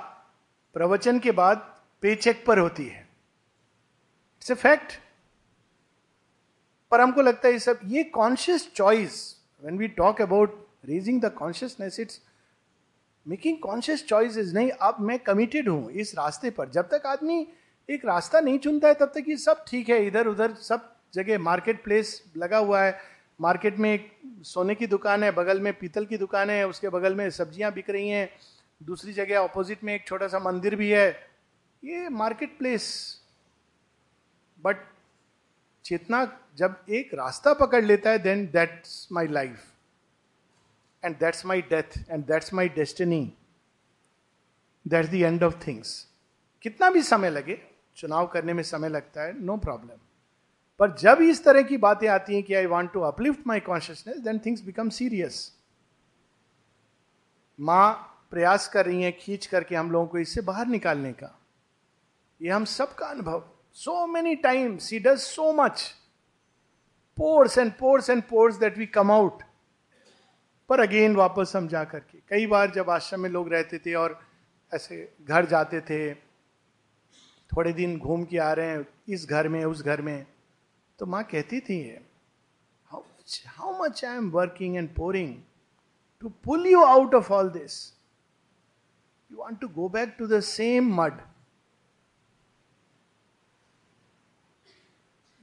प्रवचन 0.77 1.19
के 1.19 1.31
बाद 1.33 1.71
पे 2.03 2.15
चेक 2.17 2.45
पर 2.47 2.59
होती 2.59 2.85
है। 2.85 3.01
इट्स 3.01 4.51
ए 4.51 4.55
फैक्ट 4.55 4.93
पर 6.93 7.01
हमको 7.01 7.23
लगता 7.23 7.49
है 7.49 7.59
सब, 7.59 7.81
ये 7.85 8.03
conscious 8.05 8.71
choice 8.75 9.17
when 9.63 9.79
we 9.79 9.89
talk 9.91 10.21
about 10.23 10.67
raising 10.85 11.21
the 11.23 11.33
consciousness 11.35 12.01
it's 12.01 12.21
making 13.27 13.59
conscious 13.59 14.07
choice 14.07 14.37
is 14.39 14.55
नहीं, 14.55 14.71
अब 14.71 14.97
मैं 15.01 15.19
कमिटेड 15.19 15.69
हूँ 15.69 15.91
इस 15.93 16.15
रास्ते 16.15 16.51
पर। 16.51 16.69
जब 16.69 16.89
तक 16.89 17.07
आदमी 17.07 17.47
एक 17.89 18.05
रास्ता 18.05 18.41
नहीं 18.41 18.59
चुनता 18.59 18.89
है, 18.89 18.95
तब 18.95 19.13
तक 19.15 19.25
ये 19.29 19.37
सब 19.37 19.65
ठीक 19.69 19.89
है। 19.89 20.07
इधर 20.07 20.27
उधर 20.27 20.55
सब 20.55 20.91
जगह 21.15 21.39
मार्केट 21.39 21.83
प्लेस 21.85 22.23
लगा 22.37 22.59
हुआ 22.59 22.83
है। 22.83 22.99
मार्केट 23.41 23.79
में 23.79 23.93
एक 23.93 24.11
सोने 24.45 24.75
की 24.75 24.87
दुकान 24.87 25.23
है, 25.25 25.31
बगल 25.33 25.61
में 25.61 25.73
पीतल 25.73 26.07
की 26.07 26.19
दुकान 26.19 26.51
है, 26.51 26.67
उसके 26.69 26.89
बगल 26.89 27.15
में 27.15 27.29
सब्ज़ियाँ 27.31 27.73
बिक 27.73 27.91
रही 27.91 28.09
हैं। 28.09 28.29
दूसरी 28.81 29.13
जगह 29.13 29.39
ऑपोजिट 29.39 29.85
में 29.85 29.95
एक 29.95 30.07
छोटा 30.07 30.29
सा 30.29 30.39
मंदिर 30.39 30.77
भी 30.77 30.91
है। 30.91 31.09
ये 31.83 32.09
मार्केट 32.09 32.57
प्लेस 32.59 32.87
बट 34.59 34.77
चेतना 35.85 36.25
जब 36.59 36.77
एक 36.91 37.15
रास्ता 37.15 37.53
पकड़ 37.55 37.83
लेता 37.85 38.11
है 38.11 38.19
then 38.19 38.47
that's 38.47 39.09
my 39.13 39.27
life 39.29 39.65
and 41.05 41.19
that's 41.19 41.45
my 41.47 41.63
death 41.63 41.99
and 42.11 42.25
that's 42.27 42.55
my 42.55 42.69
destiny 42.69 43.33
that's 44.89 45.11
the 45.11 45.15
end 45.15 45.43
of 45.43 45.67
things 45.67 46.07
कितना 46.63 46.91
भी 46.91 47.03
समय 47.03 47.31
लगे, 47.31 47.61
चुनाव 47.97 48.27
करने 48.27 48.53
में 48.53 48.63
समय 48.63 48.89
लगता 48.89 49.23
है 49.23 49.41
नो 49.45 49.57
प्रॉब्लम 49.57 49.99
पर 50.79 50.97
जब 50.97 51.19
इस 51.23 51.45
तरह 51.45 51.63
की 51.63 51.77
बातें 51.77 52.09
आती 52.09 52.35
हैं 52.35 52.43
कि 52.43 52.55
I 52.55 52.67
want 52.67 52.93
to 52.93 53.01
uplift 53.01 53.47
my 53.47 53.61
consciousness 53.61 54.17
then 54.19 54.39
things 54.39 54.61
become 54.61 54.89
serious 54.89 55.53
माँ 57.61 58.11
प्रयास 58.31 58.69
कर 58.69 58.87
रही 58.87 59.03
हैं 59.03 59.19
खींच 59.19 59.47
करके 59.47 59.77
हम 59.77 59.91
लोगों 59.91 60.07
को 60.07 60.19
इससे 60.19 60.41
बाहर 60.41 60.67
निकालने 60.67 61.13
का। 61.13 61.39
ये 62.43 62.51
हम 62.51 62.65
सबका 62.65 63.07
अनुभव। 63.07 63.43
So 63.73 64.07
many 64.07 64.35
times 64.37 64.85
she 64.85 64.99
does 64.99 65.19
so 65.19 65.53
much 65.53 65.95
pours 67.17 67.59
and 67.59 67.73
pours 67.73 68.11
and 68.11 68.23
pours 68.23 68.57
that 68.57 68.79
we 68.79 68.87
come 68.87 69.11
out 69.11 69.43
पर 70.71 70.81
अगेन 70.81 71.17
वापस 71.17 71.53
हम 71.57 71.69
जा 71.69 71.83
करके 71.85 72.19
कई 72.29 72.47
बार 72.47 72.71
जब 72.71 72.91
आश्रम 72.91 73.21
में 73.21 73.31
लोग 73.31 73.53
रहते 73.53 73.79
थे 73.79 73.95
और 73.95 74.21
ऐसे 74.73 74.97
घर 75.23 75.47
जाते 75.47 75.81
थे, 75.81 76.15
थोड़े 77.53 77.73
दिन 77.73 77.99
घूम 77.99 78.25
के 78.25 78.39
आ 78.39 78.53
रहे 78.53 78.67
हैं, 78.67 78.87
इस 79.09 79.27
घर 79.27 79.49
में, 79.49 79.65
उस 79.65 79.83
घर 79.83 80.03
में 80.03 80.27
तो 80.99 81.07
माँ 81.07 81.23
कहती 81.25 81.61
थी 81.61 81.81
how 83.47 83.73
much 83.83 84.05
I 84.05 84.17
am 84.17 84.31
working 84.31 84.77
and 84.77 84.89
pouring 84.95 85.35
to 86.23 86.29
pull 86.45 86.67
you 86.67 86.83
out 86.85 87.15
of 87.15 87.33
all 87.33 87.51
this 87.51 87.77
you 89.31 89.39
want 89.39 89.61
to 89.61 89.69
go 89.69 89.89
back 89.89 90.15
to 90.19 90.27
the 90.27 90.41
same 90.41 90.95
mud 90.95 91.21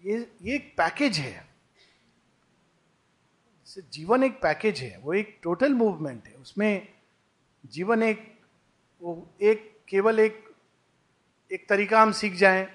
ये 0.04 0.18
ये 0.42 0.56
एक 0.56 0.74
पैकेज 0.78 1.18
है। 1.18 1.51
जीवन 3.80 4.24
एक 4.24 4.42
पैकेज 4.42 4.80
है, 4.80 4.98
वो 4.98 5.14
एक 5.14 5.40
टोटल 5.44 5.74
मूवमेंट 5.74 6.28
है। 6.28 6.34
उसमें 6.34 6.88
जीवन 7.66 8.04
एक, 8.04 8.20
वो 9.02 9.30
एक, 9.42 9.70
केवल 9.90 10.20
एक 10.20 10.44
एक 11.52 11.68
तरीका 11.70 12.02
हम 12.02 12.12
सीख 12.12 12.34
जाएँ। 12.34 12.68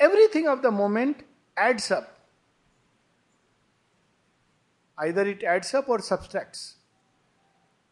Everything 0.00 0.46
of 0.48 0.60
the 0.60 0.66
moment 0.66 1.24
adds 1.56 1.92
up 1.92 2.08
either 4.98 5.28
it 5.28 5.42
adds 5.44 5.74
up 5.76 5.90
or 5.90 6.00
subtracts 6.00 6.60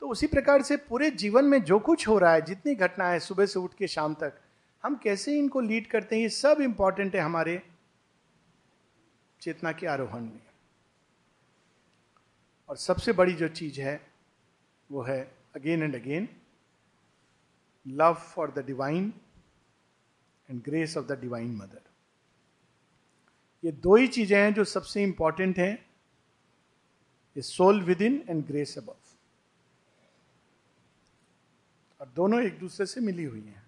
तो 0.03 0.09
उसी 0.09 0.26
प्रकार 0.26 0.62
से 0.62 0.76
पूरे 0.78 1.11
जीवन 1.11 1.44
में 1.44 1.62
जो 1.62 1.78
कुछ 1.78 2.07
हो 2.09 2.18
रहा 2.18 2.32
है, 2.32 2.40
जितनी 2.40 2.74
घटना 2.74 3.09
है 3.09 3.18
सुबह 3.20 3.46
से 3.46 3.59
उठ 3.59 3.74
के 3.74 3.86
शाम 3.86 4.14
तक, 4.14 4.38
हम 4.84 4.96
कैसे 4.96 5.38
इनको 5.38 5.61
लीड 5.61 5.86
करते 5.86 6.16
हैं, 6.16 6.22
ये 6.22 6.28
सब 6.28 6.61
इंपॉर्टेंट 6.61 7.14
है 7.16 7.20
हमारे 7.20 7.61
चेतना 9.40 9.72
के 9.72 9.86
आरोहण 9.86 10.20
में। 10.20 10.40
और 12.71 12.77
सबसे 12.77 13.12
बड़ी 13.12 13.33
जो 13.33 13.49
चीज़ 13.49 13.81
है, 13.81 14.01
वो 14.91 15.03
है 15.03 15.21
again 15.55 15.83
and 15.83 15.95
again 15.95 16.29
love 17.87 18.14
for 18.14 18.51
the 18.51 18.64
divine 18.66 19.12
and 20.49 20.62
grace 20.62 20.97
of 20.97 21.07
the 21.07 21.18
divine 21.21 21.55
mother 21.57 21.81
ये 23.64 23.73
दो 23.73 23.97
ही 23.97 24.09
चीज़ें 24.09 24.37
हैं 24.39 24.53
जो 24.55 24.64
सबसे 24.64 25.03
इंपॉर्टेंट 25.03 25.59
हैं, 25.59 25.73
ये 27.37 27.43
soul 27.43 27.83
within 28.03 28.23
and 28.29 28.47
grace 28.47 28.79
above 28.79 28.97
और 32.01 32.12
दोनों 32.16 32.41
एक 32.43 32.59
दूसरे 32.59 32.87
से 32.87 33.01
मिली 33.01 33.25
हुई 33.25 33.41
हैं। 33.41 33.62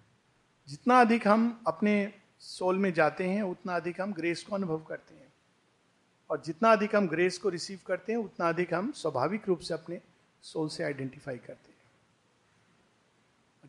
जितना 0.68 1.00
अधिक 1.00 1.28
हम 1.28 1.62
अपने 1.66 2.12
सोल 2.40 2.78
में 2.78 2.92
जाते 2.92 3.28
हैं, 3.28 3.42
उतना 3.42 3.76
अधिक 3.76 4.00
हम 4.00 4.12
ग्रेस 4.12 4.42
को 4.42 4.54
अनुभव 4.54 4.84
करते 4.84 5.14
हैं। 5.14 5.21
और 6.32 6.42
जितना 6.46 6.72
अधिक 6.72 6.96
हम 6.96 7.08
ग्रेस 7.08 7.38
को 7.38 7.48
रिसीव 7.48 7.80
करते 7.86 8.12
हैं, 8.12 8.18
उतना 8.18 8.48
अधिक 8.48 8.74
हम 8.74 8.92
स्वाभाविक 8.92 9.48
रूप 9.48 9.58
से 9.58 9.74
अपने 9.74 10.00
सोल 10.42 10.68
से 10.68 10.84
आइडेंटिफाई 10.84 11.38
करते 11.38 11.70
हैं। 11.70 11.80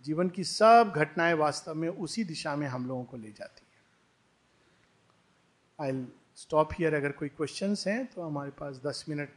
जीवन 0.04 0.30
की 0.30 0.44
सब 0.44 0.94
घटनाएँ 0.96 1.34
वास्तव 1.34 1.74
में 1.74 1.90
उसी 1.90 2.24
दिशा 2.24 2.56
में 2.56 2.68
हम 2.68 2.88
लोगों 2.88 3.04
को 3.04 3.18
ले 3.18 3.32
जाती 3.32 3.66
है। 3.66 3.74
आई 5.80 6.08
स्टॉप 6.36 6.70
हियर 6.74 6.94
अगर 6.94 7.12
कोई 7.12 7.30
क्वेश्चन 7.30 7.76
हैं 7.88 8.06
तो 8.06 8.22
हमारे 8.22 8.52
पास 8.52 8.82
दस 8.86 9.06
मिनट 9.10 9.30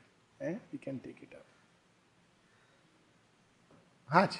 है 0.42 0.52
we 0.52 0.78
can 0.78 0.98
take 0.98 1.16
it 1.22 1.34
up 1.34 1.44
हाँ 4.08 4.26
जी। 4.26 4.38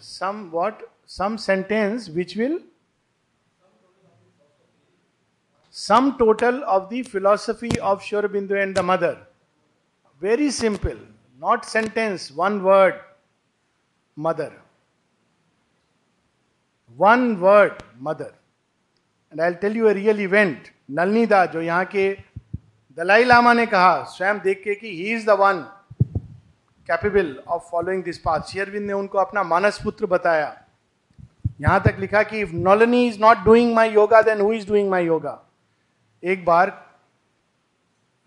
Some 0.00 0.52
what? 0.52 0.74
Some 1.08 1.36
sentence 1.38 2.08
which 2.08 2.36
will 2.36 2.58
sum 5.78 6.10
total 6.18 6.56
of 6.66 6.84
the 6.84 7.02
philosophy 7.06 7.68
of 7.80 8.02
Sri 8.02 8.26
Aurobindo 8.28 8.54
and 8.54 8.74
the 8.76 8.82
mother 8.84 9.16
very 10.22 10.50
simple 10.52 10.96
not 11.40 11.64
sentence 11.64 12.28
one 12.36 12.58
word 12.60 12.94
mother 14.16 14.50
one 16.98 17.30
word 17.40 17.82
mother 18.02 18.32
and 19.32 19.40
I 19.40 19.54
tell 19.56 19.76
you 19.76 19.86
a 19.86 19.92
real 19.92 20.20
event 20.20 20.68
Nalinida 20.90 21.44
जो 21.46 21.62
यहाँ 21.62 21.84
के 21.86 22.10
दलाई 22.98 23.24
लामा 23.24 23.52
ने 23.54 23.66
कहा 23.68 24.02
स्वयं 24.10 24.38
देख 24.44 24.62
के 24.64 24.74
कि 24.74 24.96
he 24.96 25.14
is 25.14 25.26
the 25.26 25.40
one 25.40 25.64
capable 26.88 27.36
of 27.48 27.70
following 27.70 28.04
this 28.04 28.18
path 28.20 28.52
Sri Aurobindo 28.52 28.86
ने 28.86 28.92
उनको 28.94 29.18
अपना 29.18 29.42
मानस 29.46 29.80
पुत्र 29.84 30.06
बताया 30.08 30.56
यहाँ 31.60 31.82
तक 31.82 31.96
लिखा 32.00 32.22
कि 32.24 32.40
if 32.40 32.52
Nalini 32.64 33.06
is 33.08 33.20
not 33.20 33.44
doing 33.44 33.74
my 33.74 33.90
yoga 33.90 34.22
then 34.24 34.40
who 34.40 34.52
is 34.52 34.66
doing 34.68 34.90
my 34.90 35.06
yoga 35.06 35.42
एक 36.22 36.44
बार 36.44 36.72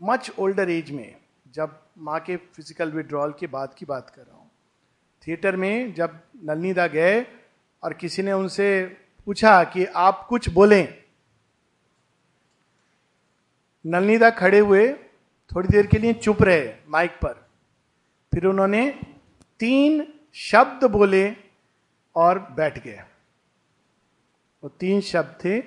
मच 0.02 0.32
ओल्डर 0.40 0.70
एज 0.70 0.92
में, 0.92 1.16
जब 1.54 1.80
माँ 1.98 2.20
के 2.20 2.36
फ़िज़िकल 2.38 2.92
विड्रॉल 2.92 3.34
के 3.40 3.48
बाद 3.48 3.74
की 3.78 3.86
बात 3.86 4.10
कर 4.10 4.22
रहा 4.22 4.38
हूँ 4.38 4.50
थिएटर 5.28 5.56
में 5.56 5.94
जब 5.94 6.20
नलनीदा 6.46 6.88
गए 6.88 7.22
और 7.84 7.94
किसी 7.94 8.22
ने 8.24 8.32
उनसे 8.34 8.84
पूछा 9.28 9.64
कि 9.64 9.86
आप 9.86 10.26
कुछ 10.30 10.50
बोलें, 10.50 10.88
नलनीदा 13.86 14.30
खड़े 14.32 14.60
हुए 14.60 14.88
थोड़ी 15.52 15.68
देर 15.68 15.88
के 15.88 15.98
लिए 15.98 16.14
चुप 16.14 16.42
रहे 16.42 16.74
माइक 16.90 17.12
पर। 17.16 17.34
फिर 18.34 18.46
उन्होंने 18.46 18.90
तीन 19.60 20.06
शब्द 20.42 20.84
बोले 20.92 21.24
और 22.16 22.40
बैठ 22.52 22.84
गए। 22.84 23.04
वो 24.64 24.70
तीन 24.70 25.02
शब्द 25.02 25.38
थे 25.46 25.58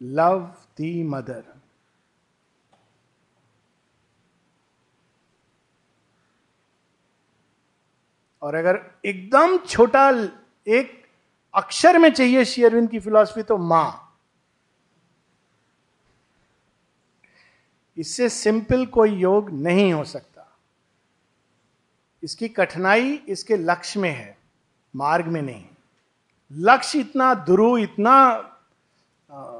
लव 0.00 0.40
दी 0.78 1.02
मदर 1.04 1.42
और 8.44 8.54
अगर 8.54 8.78
एकदम 9.04 9.56
छोटा 9.58 10.08
एक 10.66 11.06
अक्षर 11.54 11.98
में 11.98 12.12
चाहिए 12.12 12.44
शेयरविंद 12.44 12.90
की 12.90 13.00
फिलॉसफी 13.00 13.42
तो 13.42 13.56
माँ। 13.58 14.00
इससे 17.96 18.28
सिंपल 18.28 18.86
कोई 18.86 19.10
योग 19.10 19.50
नहीं 19.50 19.92
हो 19.92 20.04
सकता। 20.04 20.56
इसकी 22.22 22.48
कठिनाई 22.48 23.12
इसके 23.28 23.56
लक्ष्य 23.56 24.00
में 24.00 24.10
है, 24.10 24.38
मार्ग 24.96 25.26
में 25.26 25.42
नहीं। 25.42 25.64
लक्ष्य 26.52 26.98
इतना 26.98 27.34
दुरु, 27.34 27.78
इतना 27.78 28.30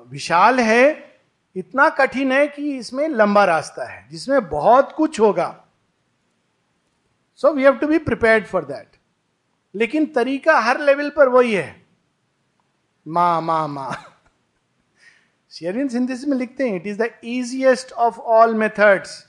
विशाल 0.09 0.61
है, 0.61 1.19
इतना 1.57 1.89
कठिन 1.89 2.33
है 2.33 2.47
कि 2.49 2.77
इसमें 2.79 3.09
लंबा 3.09 3.45
रास्ता 3.45 3.85
है, 3.85 4.09
जिसमें 4.11 4.49
बहुत 4.49 4.93
कुछ 4.93 5.21
होगा। 5.21 5.64
So 7.42 7.54
we 7.54 7.64
have 7.64 7.78
to 7.78 7.88
be 7.88 7.98
prepared 8.10 8.46
for 8.46 8.66
that 8.66 8.98
लेकिन 9.76 10.06
तरीका 10.16 10.60
हर 10.60 10.80
लेवल 10.82 11.10
पर 11.18 11.30
वही 11.30 11.54
है 11.54 11.70
मा 13.08 13.30
मा 13.42 13.66
मा 13.68 13.92
शेयरिन 15.52 15.88
सिंथिस 15.90 16.26
में 16.28 16.38
लिखते 16.38 16.70
हैं 16.70 16.76
it 16.76 16.88
is 16.88 16.98
the 17.02 17.10
easiest 17.24 17.92
of 18.08 18.20
all 18.38 18.56
methods 18.56 19.24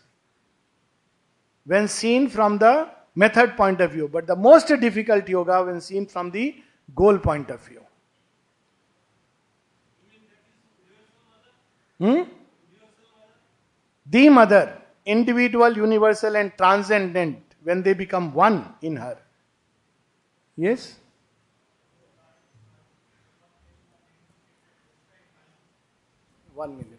when 1.66 1.86
seen 1.98 2.28
from 2.28 2.58
the 2.62 2.74
method 3.14 3.56
point 3.56 3.80
of 3.80 3.92
view, 3.92 4.08
but 4.08 4.26
the 4.26 4.36
most 4.36 4.68
difficult 4.68 5.28
yoga 5.28 5.62
when 5.64 5.80
seen 5.80 6.06
from 6.06 6.30
the 6.30 6.56
goal 6.94 7.18
point 7.18 7.50
of 7.50 7.60
view. 7.66 7.82
Hmm? 12.00 12.22
The 14.06 14.28
mother, 14.28 14.78
individual, 15.04 15.72
universal, 15.76 16.36
and 16.36 16.52
transcendent, 16.56 17.43
when 17.65 17.81
they 17.81 17.93
become 17.93 18.33
one 18.33 18.59
in 18.81 18.95
her. 18.95 19.17
Yes? 20.55 20.95
One 26.53 26.77
minute. 26.77 26.91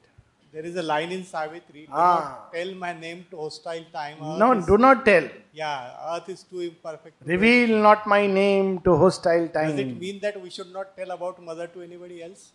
There 0.52 0.64
is 0.64 0.76
a 0.76 0.82
line 0.82 1.12
in 1.12 1.22
Savitri. 1.22 1.86
Do 1.86 1.92
ah. 1.92 2.14
not 2.18 2.52
tell 2.52 2.74
my 2.74 2.92
name 2.98 3.24
to 3.30 3.36
hostile 3.36 3.84
time. 3.92 4.16
Earth 4.22 4.38
no, 4.38 4.48
do 4.66 4.78
not 4.78 5.04
tell. 5.04 5.28
Yeah, 5.52 6.14
Earth 6.14 6.28
is 6.28 6.42
too 6.42 6.60
imperfect. 6.60 7.16
Reveal 7.24 7.68
pray. 7.68 7.82
not 7.82 8.06
my 8.06 8.26
name 8.26 8.78
to 8.80 8.96
hostile 8.96 9.48
time. 9.48 9.70
Does 9.70 9.80
it 9.80 10.00
mean 10.00 10.20
that 10.20 10.40
we 10.40 10.50
should 10.50 10.72
not 10.72 10.96
tell 10.96 11.10
about 11.10 11.42
mother 11.42 11.66
to 11.68 11.82
anybody 11.82 12.22
else? 12.22 12.52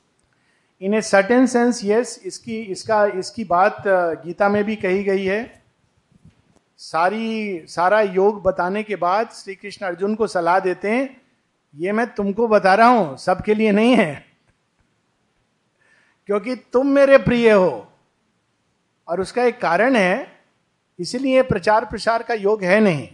In 0.82 0.94
a 0.94 1.02
certain 1.02 1.46
sense 1.48 1.84
yes 1.86 2.20
इसकी 2.26 2.62
इसका 2.76 3.06
इसकी 3.22 3.44
बात 3.50 3.84
गीता 4.26 4.48
में 4.50 4.64
भी 4.66 4.76
कही 4.84 5.04
गई 5.04 5.26
है 5.26 5.42
सारी, 6.82 7.66
सारा 7.68 8.02
योग 8.02 8.42
बताने 8.42 8.84
के 8.84 8.96
बाद 8.96 9.30
श्री 9.30 9.56
कृष्ण 9.56 9.86
अर्जुन 9.86 10.16
को 10.16 10.28
सलाह 10.28 10.60
देते 10.60 10.90
हैं, 10.90 11.22
ये 11.76 11.92
मैं 11.92 12.08
तुमको 12.14 12.48
बता 12.48 12.74
रहा 12.76 12.88
हूँ, 12.88 13.18
सबके 13.18 13.54
लिए 13.54 13.72
नहीं 13.72 13.96
है। 13.96 14.26
क्योंकि 16.26 16.56
तुम 16.56 16.88
मेरे 16.88 17.18
प्रिय 17.18 17.52
हो। 17.52 17.88
और 19.08 19.22
उसका 19.22 19.44
एक 19.44 19.62
कारण 19.62 19.96
है, 19.96 20.40
इसीलिए 21.00 21.42
प्रचार 21.42 21.86
प्रसार 21.86 22.24
का 22.24 22.34
योग 22.34 22.64
है 22.64 22.80
नहीं। 22.80 23.08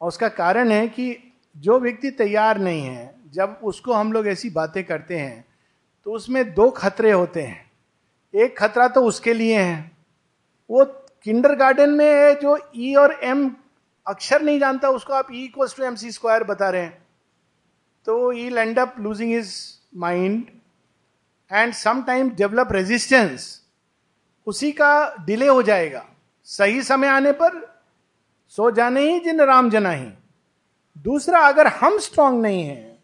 और 0.00 0.08
उसका 0.08 0.28
कारण 0.28 0.72
है 0.72 0.88
कि 0.88 1.16
जो 1.56 1.78
व्यक्ति 1.80 2.10
तैयार 2.10 2.58
नहीं 2.58 2.82
है, 2.82 3.14
जब 3.30 3.60
उसको 3.64 3.92
हम 3.92 4.12
लोग 4.12 4.26
ऐसी 4.26 4.50
बातें 4.50 4.84
करते 4.84 5.18
हैं 5.18 5.44
तो 6.04 6.12
उसमें 6.12 6.54
दो 6.54 6.70
खतरे 6.70 7.12
होते 7.12 7.42
हैं। 7.42 7.70
एक 8.34 8.58
खतरा 8.58 8.88
तो 8.88 9.02
उसके 9.02 9.34
लिए 9.34 9.58
है, 9.58 9.90
वो 10.70 10.84
किंडर 11.26 11.54
गार्डन 11.54 11.90
में 11.90 12.06
है 12.06 12.34
जो 12.34 12.56
ई 12.76 12.92
e 12.92 12.96
और 12.98 13.18
एम 13.22 13.50
अक्षर 14.06 14.42
नहीं 14.42 14.58
जानता, 14.60 14.88
उसको 14.88 15.12
आप 15.12 15.28
E 15.32 15.44
equal 15.44 15.68
to 15.76 15.84
M 15.84 15.94
C 15.94 16.10
square 16.12 16.44
बता 16.44 16.68
रहे 16.70 16.82
हैं। 16.82 17.06
तो 18.06 18.32
he 18.32 18.48
land 18.48 18.78
up 18.78 18.94
losing 19.00 19.32
his 19.32 19.54
mind 19.96 20.44
and 21.50 21.72
sometime 21.74 22.30
develop 22.30 22.72
resistance 22.72 23.48
उसी 24.46 24.72
का 24.72 25.14
डिले 25.26 25.46
हो 25.48 25.62
जाएगा। 25.62 26.04
सही 26.48 26.82
समय 26.82 27.08
आने 27.08 27.32
पर 27.32 27.60
सो 28.48 28.70
जाने 28.70 29.00
ही 29.02 29.18
जिन 29.20 29.40
राम 29.42 29.70
जना 29.70 29.90
ही। 29.90 30.08
दूसरा, 30.96 31.40
अगर 31.40 31.66
हम 31.66 31.98
स्ट्रांग 31.98 32.40
नहीं 32.42 32.62
हैं, 32.62 32.98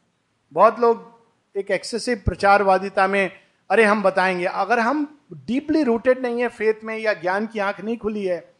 बहुत 0.53 0.81
लोग 0.81 1.59
एक 1.59 1.71
एक्सेसिव 1.71 2.23
प्रचारवादिता 2.25 3.07
में 3.07 3.39
अरे 3.71 3.85
हम 3.85 4.03
बताएँगे, 4.03 4.45
अगर 4.45 4.79
हम 4.79 5.21
डीपली 5.33 5.83
रूटेड 5.83 6.18
नहीं 6.18 6.43
है 6.43 6.49
फेथ 6.49 6.75
में 6.85 6.99
या 6.99 7.14
ज्ञान 7.14 7.47
की 7.47 7.59
आँख 7.59 7.81
नहीं 7.81 7.99
खुली 7.99 8.25
है 8.25 8.55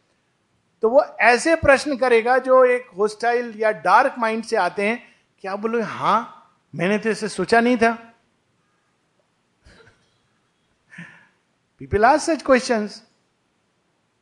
तो 0.83 0.89
वो 0.89 1.05
ऐसे 1.21 1.55
प्रश्न 1.55 1.97
करेगा 1.97 2.37
जो 2.37 2.65
एक 2.65 2.85
होस्टाइल 2.97 3.53
या 3.57 3.71
डार्क 3.71 4.15
माइंड 4.19 4.43
से 4.43 4.55
आते 4.55 4.87
हैं, 4.87 5.03
क्या 5.41 5.55
बोलो 5.55 5.83
हाँ 5.83 6.51
मैंने 6.75 6.97
तो 6.97 7.09
इसे 7.09 7.29
सोचा 7.29 7.61
नहीं 7.61 7.77
था। 7.77 7.91
People 11.79 12.03
ask 12.03 12.19
such 12.19 12.41
question 12.41 12.89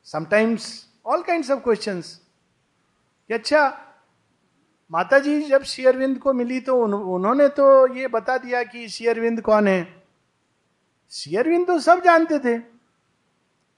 sometimes 0.05 0.87
all 1.05 1.23
kind 1.23 1.51
of 1.51 1.59
question 1.59 2.03
अच्छा 3.29 3.87
माता 4.91 5.19
जी 5.19 5.41
जब 5.41 5.63
शेयरविंद 5.63 6.19
को 6.19 6.33
मिली 6.33 6.59
तो 6.59 6.83
उन्होंने 7.15 7.47
तो 7.47 7.95
ये 7.95 8.07
बता 8.07 8.37
दिया 8.37 8.63
कि 8.63 8.89
शेयरविंद 8.89 9.41
कौन 9.41 9.67
है? 9.67 9.98
शेयरविंद 11.09 11.67
तो 11.67 11.79
सब 11.79 12.03
जानते 12.03 12.39
थे। 12.39 12.57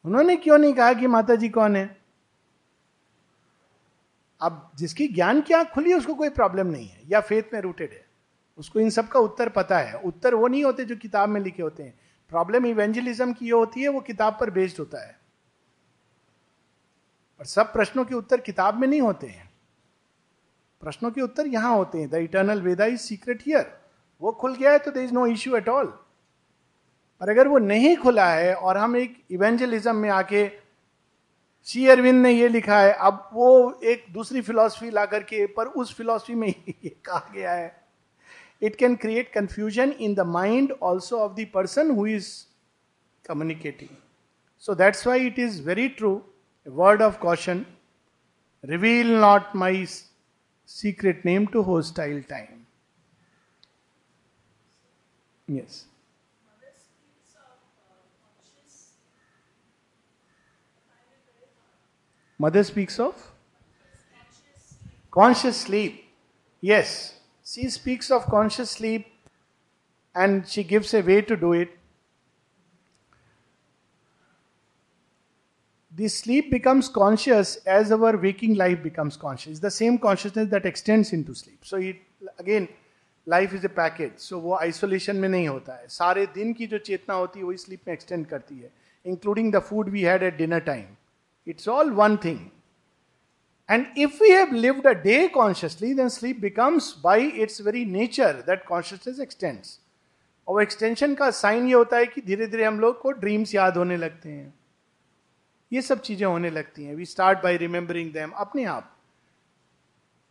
उन्होंने 0.06 0.36
क्यों 0.36 0.58
नहीं 0.58 0.74
कहा 0.74 0.94
कि 0.94 1.08
माता 1.08 1.36
जी 1.36 1.50
कौन 1.50 1.76
है? 1.76 2.02
अब 4.42 4.72
जिसकी 4.76 5.08
ज्ञान 5.08 5.42
की 5.42 5.54
आँख 5.54 5.68
खुली 5.68 5.94
उसको 5.94 6.16
कोई 6.16 6.30
प्रॉब्लम 6.30 6.68
नहीं 6.68 6.88
है, 6.88 7.02
या 7.08 7.22
फेथ 7.22 7.44
में 7.54 7.62
रूटेड 7.62 7.92
है। 7.92 8.06
उसको 8.58 8.80
इन 8.80 8.90
सब 8.90 9.08
का 9.08 9.20
उत्तर 9.20 9.50
पता 9.50 9.80
है। 9.80 9.94
उत्तर 9.94 10.36
वो 10.36 10.48
नहीं 10.48 10.64
होते 10.64 10.86
जो 10.86 10.96
किताब 10.96 11.30
में 11.30 11.42
लिखे 11.42 11.64
होते 11.64 11.84
हैं। 11.84 12.00
प्रॉब्लम 12.30 12.66
इवेंजलिज्म 12.66 13.34
की 13.34 13.46
ये 13.46 13.52
होती 13.52 13.82
है, 13.82 13.88
वो 13.88 14.02
किताब 14.02 14.38
पर 14.40 14.50
बेस्ड 14.50 14.80
होता 14.80 15.08
है। 15.08 15.20
और 17.40 17.46
सब 17.46 17.74
प्रश्नों 17.74 18.06
के 18.06 18.16
उत्तर 18.16 18.40
किताब 18.40 18.76
में 18.76 18.88
नहीं 18.88 19.02
होते 19.02 19.28
हैं। 19.28 19.54
प्रश्नों 20.82 21.12
के 21.12 21.22
उत्तर 21.22 21.48
यहाँ 21.48 21.76
होते 21.76 21.98
हैं। 21.98 22.10
The 22.10 22.14
eternal 22.14 22.62
Veda 22.62 22.86
is 22.86 23.02
secret 23.02 23.44
here 23.46 23.82
वो 24.22 24.32
खुल 24.32 24.56
गया 24.56 24.72
है 24.72 24.80
तो 24.80 24.92
there 24.92 25.04
is 25.04 25.14
no 25.14 25.28
issue 25.28 25.56
at 25.56 25.70
all 25.70 26.01
पर 27.22 27.30
अगर 27.30 27.48
वो 27.48 27.58
नहीं 27.58 27.96
खुला 27.98 28.30
है 28.30 28.54
और 28.56 28.78
हम 28.78 28.96
एक 28.98 29.18
इवेंजलिज्म 29.32 29.96
में 29.96 30.10
आके 30.10 30.48
शी 31.68 31.88
अरविंद 31.88 32.22
ने 32.22 32.32
ये 32.32 32.48
लिखा 32.48 32.80
है, 32.80 32.94
अब 32.94 33.30
वो 33.34 33.80
एक 33.84 34.06
दूसरी 34.12 34.42
फिलॉसफी 34.42 34.90
ला 34.90 35.06
करके, 35.06 35.46
पर 35.48 35.66
उस 35.66 35.94
फिलॉसफी 35.96 36.36
में 36.36 36.48
ये 36.70 36.90
कहा 37.06 37.32
गया 37.34 37.52
है। 37.52 37.82
It 38.62 38.76
can 38.76 38.96
create 38.96 39.32
confusion 39.34 39.92
in 39.92 40.14
the 40.16 40.20
mind 40.20 40.72
also 40.84 41.20
of 41.20 41.34
the 41.34 41.46
person 41.54 41.92
who 41.92 42.06
is 42.08 42.30
communicating 43.26 43.90
so 44.60 44.76
that's 44.76 45.06
why 45.08 45.28
it 45.28 45.40
is 45.40 45.62
very 45.64 45.88
true 45.90 46.22
word 46.68 47.02
of 47.02 47.18
caution 47.20 47.66
reveal 48.64 49.16
not 49.16 49.56
my 49.56 49.86
secret 50.70 51.26
name 51.26 51.46
to 51.46 51.62
hostile 51.62 52.22
time 52.22 52.66
yes 55.48 55.86
Mother 62.41 62.63
speaks 62.65 62.99
of 62.99 63.15
conscious 65.11 65.57
sleep. 65.57 66.05
Yes, 66.63 67.15
she 67.45 67.69
speaks 67.71 68.11
of 68.11 68.27
conscious 68.27 68.71
sleep 68.71 69.07
and 70.15 70.47
she 70.49 70.63
gives 70.65 70.93
a 70.95 71.01
way 71.01 71.23
to 71.23 71.37
do 71.37 71.53
it. 71.53 71.71
The 75.93 76.09
sleep 76.09 76.51
becomes 76.51 76.89
conscious 76.91 77.57
as 77.65 77.91
our 77.91 78.17
waking 78.19 78.55
life 78.55 78.83
becomes 78.83 79.17
conscious. 79.17 79.53
It's 79.53 79.61
the 79.61 79.71
same 79.71 79.99
consciousness 79.99 80.51
that 80.51 80.67
extends 80.67 81.13
into 81.15 81.35
sleep. 81.35 81.65
So 81.65 81.79
it 81.79 81.97
again 82.39 82.69
life 83.29 83.55
is 83.55 83.65
a 83.65 83.69
package 83.77 84.11
so 84.21 84.39
वो 84.41 84.55
isolation 84.57 85.17
में 85.17 85.29
नहीं 85.29 85.47
होता 85.49 85.75
है 85.77 85.87
सारे 85.91 86.27
दिन 86.35 86.53
की 86.55 86.67
जो 86.67 86.79
चेतना 86.89 87.15
होती 87.15 87.39
है 87.41 87.45
वही 87.45 87.57
स्लीप 87.59 87.81
में 87.87 87.93
एक्सटेंड 87.95 88.27
करती 88.27 88.59
है 88.59 88.71
including 89.05 89.53
the 89.53 89.59
food 89.69 89.89
we 89.91 90.03
had 90.03 90.23
at 90.23 90.37
dinner 90.37 90.61
time 90.69 90.85
It's 91.52 91.68
all 91.68 91.92
one 91.92 92.18
thing. 92.18 92.42
And 93.70 93.88
if 93.98 94.20
we 94.20 94.32
have 94.32 94.52
lived 94.54 94.86
a 94.86 94.96
day 94.96 95.30
consciously, 95.30 95.94
then 95.94 96.10
sleep 96.10 96.42
becomes 96.42 96.94
by 97.06 97.18
its 97.44 97.60
very 97.60 97.84
nature 97.86 98.34
that 98.48 98.66
consciousness 98.66 99.20
extends. 99.20 99.78
और 100.48 100.62
extension 100.62 101.14
का 101.16 101.30
sign 101.32 101.68
ये 101.68 101.74
होता 101.74 101.98
है 101.98 102.06
कि 102.06 102.22
धीरे 102.22 102.48
धीरे 102.48 102.64
हम 102.64 102.80
लोग 102.80 103.00
को 103.02 103.12
ड्रीम्स 103.20 103.54
याद 103.56 103.78
होने 103.78 103.98
लगते 103.98 104.30
हैं 104.30 104.54
ये 105.72 105.82
सब 105.82 106.02
चीज़ें 106.02 106.26
होने 106.26 106.50
लगती 106.50 106.86
हैं 106.86 106.96
we 106.96 107.06
start 107.06 107.44
by 107.44 107.58
remembering 107.58 108.12
them 108.14 108.32
अपने 108.46 108.64
आप 108.72 108.92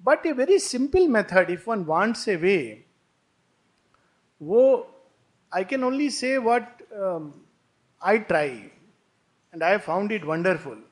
but 0.05 0.27
a 0.27 0.33
very 0.33 0.59
simple 0.59 1.09
method 1.17 1.51
if 1.51 1.69
one 1.71 1.85
wants 1.85 2.29
a 2.29 2.37
way 2.37 2.59
वो 4.41 4.63
I 5.53 5.65
can 5.71 5.85
only 5.85 6.11
say 6.11 6.37
what 6.49 6.83
I 8.03 8.19
try 8.33 8.55
and 9.55 9.63
I 9.63 9.77
found 9.89 10.13
it 10.13 10.25
wonderful 10.25 10.83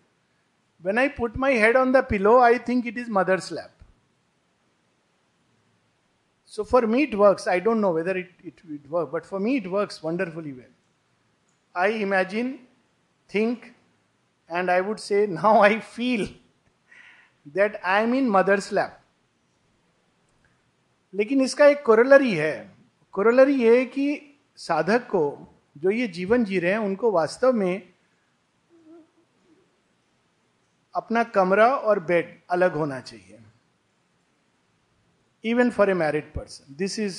When 0.82 0.98
I 0.98 1.08
put 1.08 1.36
my 1.36 1.50
head 1.50 1.76
on 1.76 1.92
the 1.92 2.02
pillow, 2.02 2.38
I 2.38 2.58
think 2.58 2.86
it 2.86 2.96
is 2.96 3.08
mother's 3.08 3.50
lap. 3.50 3.70
So 6.44 6.64
for 6.64 6.86
me 6.86 7.02
it 7.04 7.18
works. 7.18 7.46
I 7.46 7.58
don't 7.58 7.80
know 7.80 7.90
whether 7.92 8.16
it, 8.16 8.30
it, 8.42 8.54
it 8.68 8.88
works, 8.90 9.10
but 9.12 9.26
for 9.26 9.38
me 9.40 9.56
it 9.56 9.70
works 9.70 10.02
wonderfully 10.02 10.52
well. 10.52 10.72
I 11.74 11.88
imagine, 11.88 12.60
think, 13.28 13.74
and 14.48 14.70
I 14.70 14.80
would 14.80 14.98
say 14.98 15.26
now 15.26 15.60
I 15.60 15.80
feel 15.80 16.28
that 17.54 17.80
I 17.84 18.00
am 18.02 18.14
in 18.14 18.28
mother's 18.28 18.72
lap. 18.72 18.94
लेकिन 21.14 21.40
इसका 21.40 21.66
एक 21.66 21.82
कोरलरी 21.82 22.34
है 22.36 22.54
कोरलरी 23.12 23.54
ये 23.62 23.78
है 23.78 23.84
कि 23.84 24.06
साधक 24.56 25.06
को 25.10 25.22
जो 25.78 25.90
ये 25.90 26.06
जीवन 26.16 26.44
जी 26.44 26.58
रहे 26.58 26.70
हैं 26.70 26.78
उनको 26.78 27.10
वास्तव 27.10 27.52
में 27.52 27.82
अपना 30.98 31.22
कमरा 31.24 31.68
और 31.68 32.00
बेड 32.00 32.38
अलग 32.50 32.72
होना 32.72 33.00
चाहिए। 33.00 33.38
Even 35.44 35.70
for 35.70 35.90
a 35.90 35.94
married 35.94 36.32
person 36.32 36.74
this 36.76 36.98
is 36.98 37.18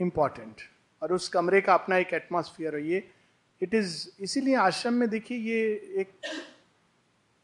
important 0.00 0.60
और 1.02 1.12
उस 1.12 1.28
कमरे 1.28 1.60
का 1.60 1.74
अपना 1.74 1.96
एक 1.96 2.12
एटमोस्फियर 2.14 2.74
हो 2.74 2.80
ये। 2.80 3.08
इट 3.60 3.74
इज़ 3.74 4.08
इसीलिए 4.20 4.54
आश्रम 4.56 4.94
में 4.94 5.08
देखिए 5.10 5.38
ये 5.38 5.60
एक 6.00 6.10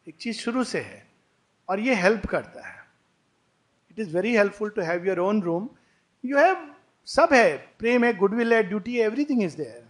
एक 0.06 0.16
चीज़ 0.16 0.36
शुरू 0.38 0.64
से 0.64 0.80
है। 0.80 1.02
और 1.68 1.80
ये 1.80 1.94
हेल्प 1.94 2.26
करता 2.26 2.66
है। 2.68 2.82
It 3.90 3.98
is 3.98 4.14
very 4.16 4.36
helpful 4.36 4.70
to 4.70 4.82
have 4.82 5.06
your 5.06 5.18
own 5.20 5.42
room 5.42 5.68
you 6.24 6.38
have 6.38 6.74
सब 7.08 7.32
है। 7.32 7.56
प्रेम 7.78 8.04
है 8.04 8.12
गुडविल 8.16 8.54
है 8.54 8.62
ड्यूटी 8.62 8.96
है 8.96 9.04
everything 9.04 9.42
is 9.42 9.56
there 9.56 9.82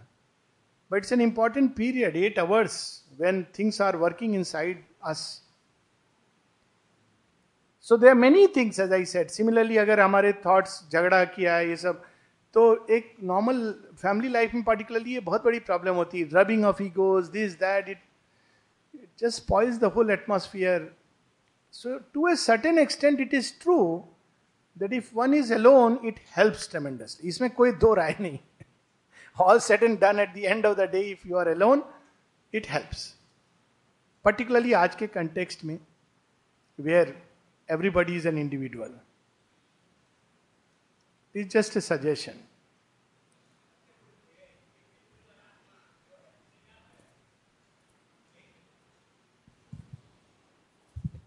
but 0.91 0.97
it's 0.97 1.11
an 1.13 1.21
important 1.21 1.75
period 1.75 2.15
at 2.15 2.39
hours 2.39 3.04
when 3.17 3.45
things 3.53 3.79
are 3.79 3.97
working 3.97 4.33
inside 4.33 4.83
us. 5.03 5.41
So 7.79 7.97
there 7.97 8.11
are 8.11 8.21
many 8.23 8.47
things, 8.47 8.79
as 8.79 8.91
I 8.91 9.03
said. 9.03 9.31
Similarly, 9.31 9.77
अगर 9.77 9.99
हमारे 9.99 10.33
thoughts 10.43 10.81
झगड़ा 10.91 11.23
किया 11.35 11.55
है 11.55 11.69
ये 11.69 11.75
सब 11.77 12.03
तो 12.53 12.63
एक 12.95 13.15
नॉर्मल 13.23 13.59
फैमिली 14.01 14.29
लाइफ 14.29 14.53
में 14.53 14.63
पर्टिकुलरली 14.63 15.13
ये 15.13 15.19
बहुत 15.19 15.43
बड़ी 15.43 15.59
प्रॉब्लम 15.69 15.95
होती 15.95 16.19
है 16.21 16.29
rubbing 16.33 16.65
of 16.65 16.81
egos 16.83 17.27
this 17.29 17.53
that 17.59 17.89
it 17.89 17.99
just 19.17 19.37
spoils 19.37 19.79
the 19.79 19.89
whole 19.89 20.11
atmosphere. 20.11 20.91
So, 21.71 22.01
to 22.13 22.27
a 22.27 22.37
certain 22.37 22.77
extent, 22.77 23.19
it 23.19 23.33
is 23.33 23.51
true 23.51 24.05
that 24.77 24.93
if 24.93 25.13
one 25.13 25.33
is 25.33 25.51
alone, 25.51 25.99
it 26.03 26.19
helps 26.33 26.67
tremendously. 26.67 27.29
इसमें 27.29 27.49
कोई 27.59 27.71
दो 27.83 27.93
राय 27.93 28.15
नहीं 28.21 28.39
All 29.37 29.59
said 29.59 29.83
and 29.83 29.99
done 29.99 30.19
at 30.19 30.33
the 30.33 30.47
end 30.47 30.65
of 30.65 30.77
the 30.77 30.87
day, 30.87 31.11
if 31.11 31.25
you 31.25 31.37
are 31.37 31.49
alone, 31.51 31.83
it 32.53 32.69
helps 32.69 33.13
particularly 34.25 34.73
आज 34.73 34.95
के 34.95 35.07
context 35.07 35.63
में 35.65 35.77
where 36.79 37.15
everybody 37.69 38.15
is 38.15 38.27
an 38.27 38.37
individual 38.37 38.99
is 41.35 41.47
just 41.47 41.77
a 41.77 41.81
suggestion 41.81 42.39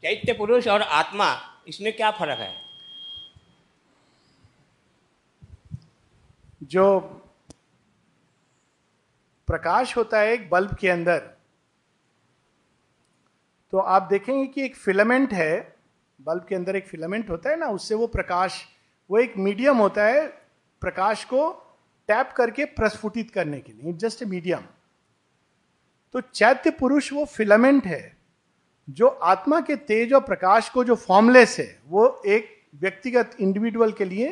चैत्य 0.02 0.32
पुरुष 0.32 0.66
और 0.68 0.82
आत्मा 0.82 1.28
इसमें 1.68 1.92
क्या 1.96 2.10
फ़र्क 2.10 2.38
है? 2.38 2.54
जो 6.62 6.84
प्रकाश 9.48 9.96
होता 9.96 10.20
है 10.20 10.32
एक 10.32 10.48
बल्ब 10.50 10.74
के 10.74 10.88
अंदर। 10.88 11.18
तो 13.72 13.78
आप 13.78 14.02
देखेंगे 14.02 14.46
कि 14.46 14.64
एक 14.64 14.76
फिलामेंट 14.76 15.32
है, 15.32 15.76
बल्ब 16.20 16.44
के 16.48 16.54
अंदर 16.54 16.76
एक 16.76 16.86
फिलामेंट 16.86 17.30
होता 17.30 17.50
है 17.50 17.56
ना, 17.56 17.66
उससे 17.66 17.94
वो 17.94 18.06
प्रकाश, 18.06 18.62
वो 19.10 19.18
एक 19.18 19.36
मीडियम 19.38 19.76
होता 19.76 20.04
है, 20.04 20.26
प्रकाश 20.82 21.24
को 21.24 21.50
टैप 22.08 22.32
करके 22.32 22.64
प्रस्फुटित 22.64 23.30
करने 23.30 23.60
के 23.60 23.72
लिए 23.72 23.92
जस्ट 23.94 24.22
ए 24.22 24.26
मीडियम 24.26 24.60
तो 26.14 26.20
चैत्य 26.20 26.70
पुरुष 26.70 27.12
वो 27.12 27.24
फिलामेंट 27.24 27.86
है, 27.86 28.16
जो 28.88 29.06
आत्मा 29.06 29.60
के 29.60 29.76
तेज 29.76 30.12
और 30.12 30.20
प्रकाश 30.20 30.68
को 30.68 30.84
जो 30.84 30.94
फॉर्मलेस 30.96 31.58
है, 31.58 31.80
वो 31.86 32.22
एक 32.26 32.56
व्यक्तिगत 32.74 33.36
इंडिविजुअल 33.40 33.92
के 33.92 34.04
लिए 34.04 34.30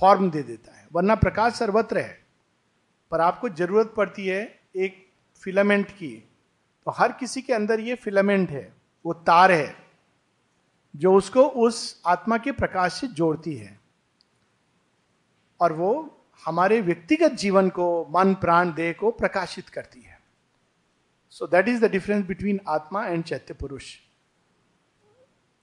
फॉर्म 0.00 0.30
दे 0.30 0.42
देता 0.42 0.72
है, 0.72 0.86
वरना 0.92 1.14
प्रकाश 1.14 1.52
सर्वत्र 1.52 1.98
है। 1.98 2.21
पर 3.12 3.20
आपको 3.20 3.48
ज़रूरत 3.48 3.94
पड़ती 3.96 4.26
है 4.26 4.60
एक 4.76 5.08
फिलामेंट 5.42 5.90
की। 5.90 6.28
तो 6.84 6.90
हर 6.90 7.12
किसी 7.12 7.42
के 7.42 7.52
अंदर 7.52 7.80
ये 7.80 7.94
फिलामेंट 7.94 8.50
है, 8.50 8.74
वो 9.06 9.12
तार 9.12 9.52
है, 9.52 9.76
जो 10.96 11.14
उसको 11.14 11.44
उस 11.44 12.02
आत्मा 12.06 12.38
के 12.38 12.52
प्रकाश 12.52 12.92
से 12.92 13.06
जोड़ती 13.06 13.56
है। 13.56 13.80
और 15.60 15.72
वो 15.72 16.20
हमारे 16.46 16.80
व्यक्तिगत 16.80 17.32
जीवन 17.32 17.68
को, 17.68 18.06
मन, 18.10 18.34
प्राण, 18.34 18.72
देह 18.74 18.92
को 18.92 19.10
प्रकाशित 19.10 19.68
करती 19.68 20.00
है। 20.00 20.20
So 21.30 21.46
that 21.46 21.68
is 21.68 21.86
the 21.86 21.90
difference 21.90 22.26
between 22.26 22.60
आत्मा 22.68 23.06
एंड 23.06 23.24
चैत्य 23.24 23.54
पुरुष। 23.54 23.96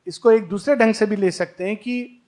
इसको 0.08 0.32
एक 0.32 0.50
दूसरे 0.50 0.76
ढंग 0.76 0.94
से 0.94 1.06
भी 1.06 1.16
ले 1.16 1.32
सकते 1.32 1.68
हैं 1.68 1.78
कि 1.78 2.22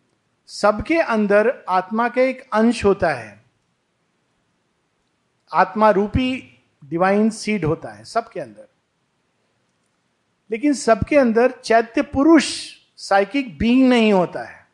सबके 0.47 0.97
अंदर 0.97 1.65
आत्मा 1.69 2.09
का 2.09 2.21
एक 2.21 2.49
अंश 2.53 2.85
होता 2.85 3.13
है। 3.13 3.40
आत्मा 5.53 5.89
रूपी 5.89 6.61
डिवाइन 6.85 7.29
सीड 7.29 7.65
होता 7.65 7.89
है 7.89 8.03
सबके 8.03 8.39
अंदर। 8.39 8.67
लेकिन 10.51 10.73
सबके 10.73 11.17
अंदर 11.17 11.51
चैत्य 11.51 12.01
पुरुष 12.01 12.75
साइकिक 12.97 13.57
बीइंग 13.57 13.89
नहीं 13.89 14.13
होता 14.13 14.43
है। 14.43 14.67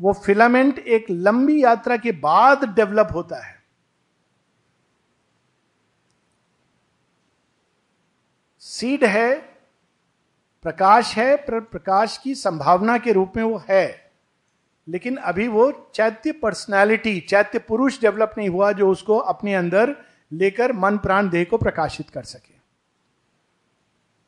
वो 0.00 0.12
फिलामेंट 0.12 0.78
एक 0.78 1.06
लंबी 1.10 1.64
यात्रा 1.64 1.96
के 1.96 2.12
बाद 2.12 2.74
डेवलप 2.74 3.08
होता 3.12 3.46
है। 3.46 3.62
सीड 8.58 9.04
है, 9.04 9.40
प्रकाश 10.62 11.16
है, 11.16 11.36
पर 11.36 11.60
प्रकाश 11.60 12.18
की 12.18 12.34
संभावना 12.34 12.98
के 12.98 13.12
रूप 13.12 13.32
में 13.36 13.44
वो 13.44 13.64
है। 13.68 14.11
लेकिन 14.88 15.16
अभी 15.16 15.48
वो 15.48 15.90
चैत्य 15.94 16.32
पर्सनैलिटी 16.32 17.20
चैत्य 17.20 17.58
पुरुष 17.58 18.00
डेवलप 18.00 18.34
नहीं 18.38 18.48
हुआ 18.48 18.72
जो 18.72 18.90
उसको 18.90 19.18
अपने 19.18 19.54
अंदर 19.54 19.96
लेकर 20.32 20.72
मन 20.72 20.98
प्राण 20.98 21.28
देह 21.28 21.44
को 21.44 21.58
प्रकाशित 21.58 22.10
कर 22.10 22.22
सके। 22.22 22.54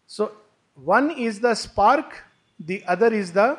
So 0.09 0.51
one 0.79 1.11
is 1.11 1.41
the 1.47 1.53
spark 1.53 2.11
the 2.63 2.79
other 2.89 3.15
is 3.15 3.33
the 3.39 3.57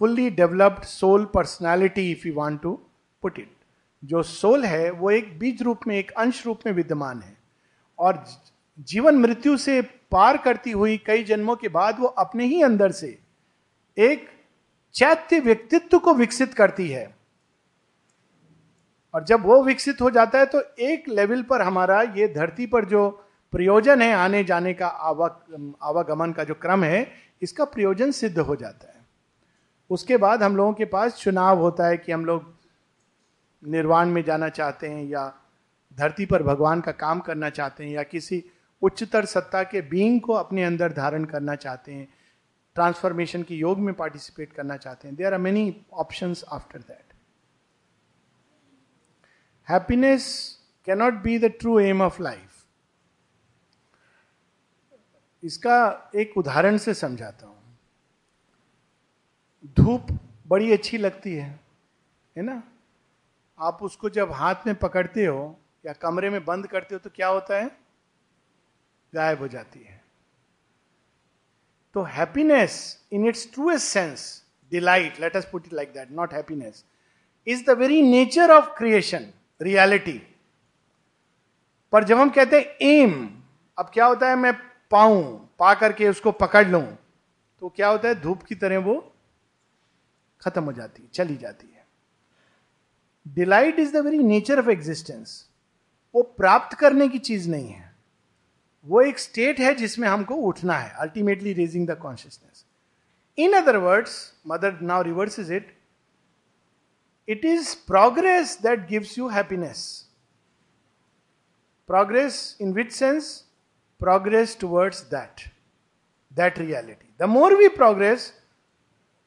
fully 0.00 0.30
developed 0.30 0.84
soul 0.84 1.24
personality 1.24 2.10
if 2.10 2.28
you 2.28 2.34
want 2.34 2.62
to 2.62 2.72
put 3.22 3.38
it 3.38 3.50
जो 4.04 4.22
सोल 4.22 4.64
है, 4.64 4.90
वो 4.90 5.10
एक 5.10 5.38
बीज 5.38 5.62
रूप 5.62 5.80
में, 5.86 5.96
एक 5.96 6.10
अंश 6.10 6.46
रूप 6.46 6.60
में 6.66 6.72
विद्यमान 6.72 7.20
है। 7.22 7.36
और 7.98 8.24
जीवन 8.78 9.16
मृत्यु 9.16 9.56
से 9.56 9.82
पार 10.10 10.36
करती 10.36 10.70
हुई 10.70 10.96
कई 11.06 11.24
जन्मों 11.24 11.56
के 11.56 11.68
बाद 11.68 11.98
वो 12.00 12.06
अपने 12.06 12.44
ही 12.44 12.62
अंदर 12.62 12.92
से 12.92 13.18
एक 13.96 14.28
चैत्य 14.98 15.38
व्यक्तित्व 15.40 15.98
को 15.98 16.14
विकसित 16.14 16.54
करती 16.54 16.88
है। 16.88 17.06
और 19.14 19.24
जब 19.24 19.44
वो 19.44 19.62
विकसित 19.64 20.00
हो 20.00 20.10
जाता 20.10 20.38
है 20.38 20.46
तो 20.46 20.62
एक 20.80 21.08
लेवल 21.08 21.42
पर 21.42 21.62
हमारा 21.62 22.00
ये 22.02 22.28
धरती 22.28 22.66
पर 22.66 22.84
जो 22.84 23.08
प्रयोजन 23.52 24.02
है, 24.02 24.12
आने 24.14 24.42
जाने 24.44 24.74
का 24.74 24.86
आवागमन 24.86 26.32
का 26.32 26.44
जो 26.44 26.54
क्रम 26.54 26.84
है, 26.84 27.06
इसका 27.42 27.64
प्रयोजन 27.64 28.10
सिद्ध 28.10 28.38
हो 28.38 28.56
जाता 28.56 28.88
है। 28.88 29.06
उसके 29.90 30.16
बाद 30.16 30.42
हम 30.42 30.56
लोगों 30.56 30.72
के 30.72 30.84
पास 30.84 31.16
चुनाव 31.16 31.58
होता 31.58 31.86
है 31.86 31.96
कि 31.96 32.12
हम 32.12 32.24
लोग 32.24 32.54
निर्वाण 33.62 34.08
में 34.08 34.22
जाना 34.24 34.48
चाहते 34.48 34.88
हैं 34.88 35.04
या 35.04 35.32
धरती 35.98 36.26
पर 36.26 36.42
भगवान 36.42 36.80
का 36.80 36.92
काम 36.92 37.20
करना 37.20 37.50
चाहते 37.50 37.84
हैं 37.84 37.92
या 37.92 38.02
किसी 38.02 38.44
उच्चतर 38.82 39.24
सत्ता 39.24 39.62
के 39.62 39.80
बींग 39.80 40.20
को 40.20 40.32
अपने 40.32 40.64
अंदर 40.64 40.92
धारण 40.92 41.24
करना 41.24 41.54
चाहते 41.54 41.92
हैं। 41.92 42.08
ट्रांसफॉर्मेशन 42.78 43.42
के 43.42 43.54
योग 43.54 43.78
में 43.78 43.94
पार्टिसिपेट 43.94 44.52
करना 44.52 44.76
चाहते 44.76 45.08
हैं. 45.08 45.16
There 45.16 45.32
are 45.34 45.38
many 45.40 45.84
option 45.92 46.34
after 46.52 46.78
that 46.78 47.12
happiness 49.68 50.26
cannot 50.86 51.14
be 51.14 51.38
the 51.38 51.44
true 51.60 51.78
aim 51.80 52.02
of 52.02 52.22
life 52.22 52.64
इसका 55.42 56.10
एक 56.16 56.36
उदाहरण 56.36 56.76
से 56.76 56.94
समझाता 56.94 57.46
हूँ. 57.46 57.56
धूप 59.76 60.06
बड़ी 60.46 60.72
अच्छी 60.72 60.98
लगती 60.98 61.34
है 61.34 61.48
है 62.36 62.42
ना? 62.42 62.62
आप 63.58 63.82
उसको 63.82 64.10
जब 64.10 64.32
हाथ 64.32 64.66
में 64.66 64.74
पकड़ते 64.74 65.24
हो 65.26 65.58
या 65.86 65.92
कमरे 65.92 66.30
में 66.30 66.44
बंद 66.44 66.66
करते 66.66 66.94
हो 66.94 66.98
तो 66.98 67.10
क्या 67.10 67.28
होता 67.28 67.60
है? 67.60 67.70
गायब 69.14 69.38
हो 69.38 69.48
जाती 69.48 69.80
है. 69.80 69.97
तो 71.94 72.02
happiness 72.16 72.76
in 73.12 73.26
its 73.28 73.48
truest 73.54 73.86
sense 73.86 74.44
delight 74.72 75.20
let 75.20 75.36
us 75.36 75.48
put 75.52 75.66
it 75.66 75.72
like 75.72 75.92
that 75.92 76.10
not 76.12 76.34
happiness 76.34 76.84
is 77.46 77.64
the 77.66 77.78
very 77.78 78.02
nature 78.02 78.50
of 78.50 78.76
creation 78.78 79.26
reality 79.60 80.20
पर 81.92 82.04
जब 82.04 82.18
हम 82.18 82.30
कहते 82.30 82.58
हैं 82.58 82.76
एम 82.82 83.28
अब 83.78 83.90
क्या 83.94 84.06
होता 84.06 84.28
है, 84.28 84.36
मैं 84.36 84.52
पाऊँ, 84.90 85.50
पा 85.58 85.74
करके 85.74 86.08
उसको 86.08 86.32
पकड़ 86.32 86.66
लूँ 86.68 86.82
तो 87.62 87.68
क्या 87.68 87.88
होता 87.88 88.08
है, 88.08 88.20
धूप 88.20 88.42
की 88.42 88.54
तरह 88.54 88.78
वो 88.78 88.94
खत्म 90.42 90.62
हो 90.64 90.72
जाती 90.72 91.02
है, 91.02 91.08
चली 91.08 91.36
जाती 91.36 91.66
है। 91.66 91.86
Delight 93.26 93.78
is 93.78 93.92
the 93.92 94.04
very 94.04 94.18
nature 94.18 94.58
of 94.58 94.70
existence 94.70 95.44
वो 96.14 96.22
प्राप्त 96.38 96.76
करने 96.78 97.08
की 97.08 97.18
चीज़ 97.20 97.48
नहीं 97.50 97.68
है। 97.68 97.87
वो 98.88 99.00
एक 99.00 99.18
स्टेट 99.18 99.60
है 99.60 99.74
जिसमें 99.74 100.08
हमको 100.08 100.34
उठना 100.34 100.74
है 100.74 100.90
ultimately 100.90 101.52
raising 101.52 101.88
the 101.88 101.98
consciousness 101.98 102.64
in 103.38 103.52
other 103.52 103.76
words 103.76 104.34
mother 104.46 104.80
now 104.80 105.02
reverse 105.02 105.38
is 105.38 105.52
it 105.52 105.78
it 107.28 107.44
is 107.44 107.76
progress 107.86 108.60
that 108.62 108.88
gives 108.88 109.18
you 109.18 109.28
happiness 109.28 110.08
progress 111.86 112.58
in 112.60 112.72
which 112.72 112.92
sense 112.92 113.44
progress 113.98 114.58
towards 114.60 115.02
that 115.02 115.52
that 116.32 116.58
reality 116.58 117.14
the 117.20 117.22
more 117.22 117.54
we 117.54 117.68
progress 117.68 118.42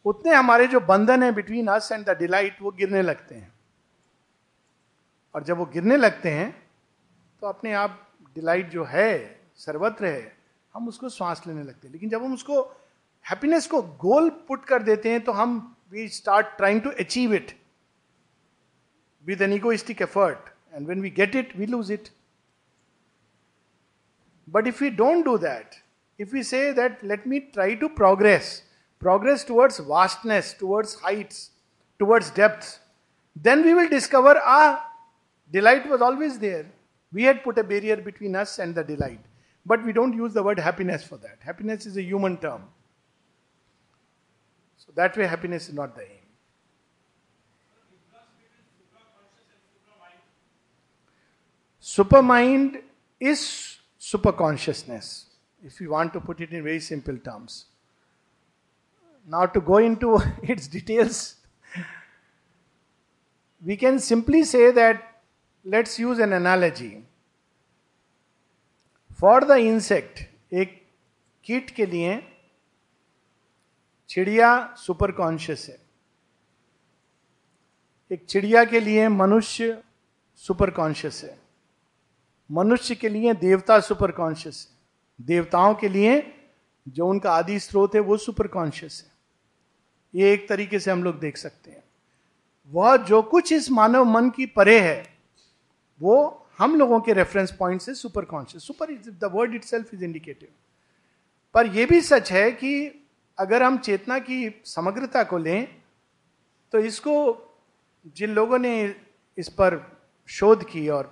उतने 0.05 0.33
हमारे 0.33 0.67
जो 0.67 0.79
बंधन 0.79 1.23
है 1.23 1.31
between 1.31 1.67
us 1.67 1.91
and 1.91 2.05
the 2.05 2.09
delight 2.09 2.57
वो 2.61 2.71
गिरने 2.71 3.01
लगते 3.01 3.35
हैं। 3.35 3.53
और 5.35 5.43
जब 5.43 5.57
वो 5.57 5.65
गिरने 5.65 5.97
लगते 5.97 6.29
हैं 6.29 6.69
तो 7.41 7.47
अपने 7.47 7.73
आप 7.73 8.13
डिलाइट 8.35 8.69
जो 8.69 8.83
है 8.85 9.40
सर्वत्र 9.57 10.05
है, 10.05 10.37
हम 10.73 10.87
उसको 10.87 11.09
श्वास 11.09 11.41
लेने 11.47 11.63
लगते 11.63 11.87
हैं। 11.87 11.93
लेकिन 11.93 12.09
जब 12.09 12.23
हम 12.23 12.33
उसको 12.33 12.61
हैप्पीनेस 13.25 13.67
को 13.67 13.81
गोल 13.81 14.29
पुट 14.47 14.65
कर 14.65 14.83
देते 14.83 15.11
हैं 15.11 15.21
तो 15.23 15.31
हम 15.31 15.53
we 15.91 16.07
start 16.07 16.47
trying 16.57 16.81
to 16.81 16.89
achieve 16.99 17.33
it 17.33 17.55
with 19.25 19.41
an 19.41 19.53
egoistic 19.53 20.01
effort 20.01 20.49
and 20.73 20.87
when 20.87 21.01
we 21.01 21.09
get 21.21 21.35
it 21.35 21.55
we 21.57 21.65
lose 21.65 21.91
it 21.91 22.09
but 24.49 24.67
if 24.67 24.83
you 24.83 24.91
don't 25.05 25.25
do 25.25 25.37
that 25.37 25.75
if 26.19 26.35
you 26.37 26.43
say 26.43 26.71
that 26.73 27.03
let 27.03 27.27
me 27.27 27.39
try 27.39 27.75
to 27.75 27.87
progress 28.03 28.61
progress 29.01 29.45
towards 29.47 29.81
vastness 29.87 30.55
towards 30.59 30.97
heights 31.03 31.49
towards 31.99 32.35
depth 32.35 32.79
then 33.35 33.61
we 33.65 33.73
will 33.75 33.87
discover 33.91 34.31
ah 34.53 34.71
delight 35.51 35.85
was 35.91 36.01
always 36.07 36.33
there. 36.39 36.63
We 37.13 37.27
had 37.27 37.37
put 37.43 37.59
a 37.61 37.63
barrier 37.69 37.95
between 38.07 38.33
us 38.39 38.55
and 38.63 38.75
the 38.79 38.83
delight. 38.89 39.21
But 39.65 39.83
we 39.85 39.93
don't 39.93 40.13
use 40.13 40.33
the 40.33 40.43
word 40.43 40.59
happiness 40.59 41.03
for 41.03 41.17
that. 41.17 41.37
Happiness 41.39 41.85
is 41.85 41.97
a 41.97 42.01
human 42.01 42.37
term. 42.37 42.63
So 44.77 44.91
that 44.95 45.15
way, 45.15 45.27
happiness 45.27 45.69
is 45.69 45.75
not 45.75 45.95
the 45.95 46.01
aim. 46.01 46.17
Supermind 51.81 52.81
is 53.19 53.79
superconsciousness, 53.99 55.25
if 55.63 55.81
you 55.81 55.89
want 55.89 56.13
to 56.13 56.21
put 56.21 56.39
it 56.39 56.51
in 56.51 56.63
very 56.63 56.79
simple 56.79 57.17
terms. 57.17 57.65
Now, 59.27 59.45
to 59.45 59.59
go 59.59 59.77
into 59.77 60.19
its 60.43 60.67
details, 60.67 61.35
we 63.63 63.75
can 63.77 63.99
simply 63.99 64.43
say 64.43 64.71
that 64.71 65.21
let's 65.63 65.99
use 65.99 66.19
an 66.19 66.33
analogy. 66.33 67.03
For 69.21 69.43
the 69.43 69.51
insect 69.51 70.19
एक 70.53 70.87
कीट 71.43 71.69
के 71.69 71.85
लिए 71.85 72.37
चिड़िया 74.09 74.75
super 74.75 75.11
conscious 75.11 75.67
है। 75.69 75.79
एक 78.11 78.25
चिड़िया 78.25 78.65
के 78.65 78.79
लिए 78.79 79.09
मनुष्य 79.09 79.83
सुपर 80.35 80.69
कॉन्शियस 80.69 81.23
है। 81.23 81.39
मनुष्य 82.51 82.95
के 82.95 83.09
लिए 83.09 83.33
देवता 83.33 83.79
सुपर 83.79 84.11
कॉन्शियस 84.11 84.67
है। 84.71 84.77
देवताओं 85.25 85.75
के 85.75 85.89
लिए 85.89 86.33
जो 86.87 87.07
उनका 87.07 87.31
आदि 87.31 87.59
स्रोत 87.59 87.95
है, 87.95 88.01
वो 88.01 88.17
सुपर 88.17 88.47
कॉन्शियस 88.47 89.05
है। 89.07 89.11
ये 90.21 90.33
एक 90.33 90.49
तरीके 90.49 90.79
से 90.79 90.91
हम 90.91 91.03
लोग 91.03 91.19
देख 91.19 91.37
सकते 91.37 91.71
हैं। 91.71 91.83
वह 92.67 92.97
जो 92.97 93.21
कुछ 93.21 93.51
इस 93.51 93.71
मानव 93.71 94.03
मन 94.03 94.29
की 94.29 94.45
परे 94.45 94.79
है, 94.79 95.17
वो 96.01 96.40
हम 96.61 96.75
लोगों 96.75 96.99
के 96.99 97.13
रेफरेंस 97.13 97.51
पॉइंट 97.51 97.81
से 97.81 97.93
super 97.95 98.25
conscious 98.25 98.63
super 98.63 98.91
is 98.91 99.09
the 99.09 99.29
word 99.33 99.55
itself 99.63 99.93
is 99.93 100.03
indicative 100.03 100.49
पर 101.53 101.65
यह 101.65 101.87
भी 101.87 102.01
सच 102.01 102.31
है 102.31 102.51
कि 102.51 102.73
अगर 103.37 103.63
हम 103.63 103.77
चेतना 103.77 104.19
की 104.19 104.61
समग्रता 104.65 105.23
को 105.23 105.37
लें 105.37 105.67
तो 106.73 106.79
इसको 106.79 107.15
जिन 108.15 108.29
लोगों 108.29 108.59
ने 108.59 108.73
इस 109.37 109.49
पर 109.49 109.79
शोध 110.29 110.63
की 110.69 110.87
और 110.89 111.11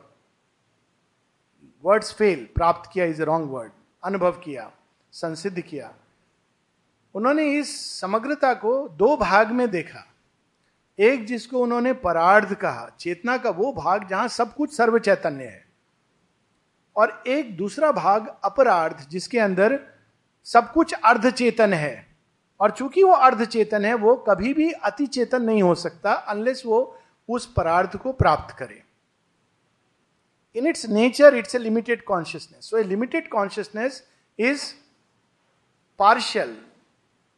वर्ड्स 1.84 2.14
फेल 2.14 2.48
प्राप्त 2.56 2.90
किया 2.94 3.06
इज़ 3.06 3.22
रॉन्ग 3.22 3.52
वर्ड 3.52 3.72
अनुभव 4.04 4.32
किया, 4.32 4.72
संसिद्ध 5.14 5.60
किया, 5.62 5.94
उन्होंने 7.16 7.52
इस 7.60 8.00
समग्रता 8.00 8.54
को 8.54 8.88
दो 8.90 9.16
भाग 9.18 9.52
में 9.52 9.70
देखा। 9.72 10.06
एक 11.00 11.26
जिसको 11.26 11.60
उन्होंने 11.60 11.94
परार्ध 11.94 12.54
कहा, 12.56 12.90
चेतना 13.00 13.38
का 13.38 13.50
वो 13.50 13.74
भाग 13.74 14.08
जहाँ 14.08 14.28
सब 14.28 14.54
कुछ 14.54 14.76
सर्व 14.78 15.00
चैतन्य 15.00 15.44
है। 15.44 15.66
और 16.96 17.24
एक 17.28 17.58
दूसरा 17.58 17.92
भाग 17.92 18.36
अपरार्ध, 18.44 19.06
जिसके 19.10 19.40
अंदर 19.40 19.80
सब 20.44 20.72
कुछ 20.74 20.94
अर्ध 20.94 21.30
चेतन 21.32 21.74
है। 21.74 22.08
और 22.60 22.72
चूँकि 22.72 23.04
वो 23.04 23.12
अर्ध 23.12 23.46
चेतन 23.46 23.86
है, 23.86 23.94
वो 23.94 24.16
कभी 24.16 24.54
भी 24.54 24.72
अति 24.72 25.08
चेतन 25.08 25.42
नहीं 25.42 25.64
हो 25.64 25.76
सकता 25.76 26.14
अनलेस 26.14 26.64
वो 26.66 27.00
उस 27.30 27.54
परार्थ 27.54 27.96
को 27.96 28.12
प्राप्त 28.12 28.58
करे। 28.58 28.84
In 30.56 30.68
its 30.68 30.86
nature 30.86 31.36
it's 31.36 31.56
a 31.56 31.58
limited 31.58 32.04
consciousness 32.04 32.70
so 32.70 32.78
a 32.78 32.84
limited 32.84 33.30
consciousness 33.30 34.04
is 34.40 34.64
partial 36.00 36.58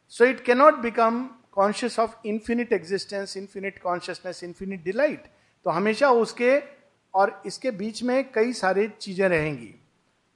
so 0.08 0.24
it 0.24 0.44
cannot 0.44 0.74
become 0.74 1.30
conscious 1.56 1.98
of 1.98 2.14
infinite 2.26 2.72
existence 2.72 3.36
infinite 3.36 3.78
consciousness 3.82 4.42
infinite 4.44 4.84
delight 4.84 5.24
तो 5.66 5.70
हमेशा 5.70 6.10
उसके 6.10 6.58
और 7.14 7.42
इसके 7.46 7.70
बीच 7.72 8.02
में 8.02 8.32
कई 8.32 8.52
सारी 8.52 8.88
चीज़ें 9.00 9.28
रहेंगी। 9.28 9.74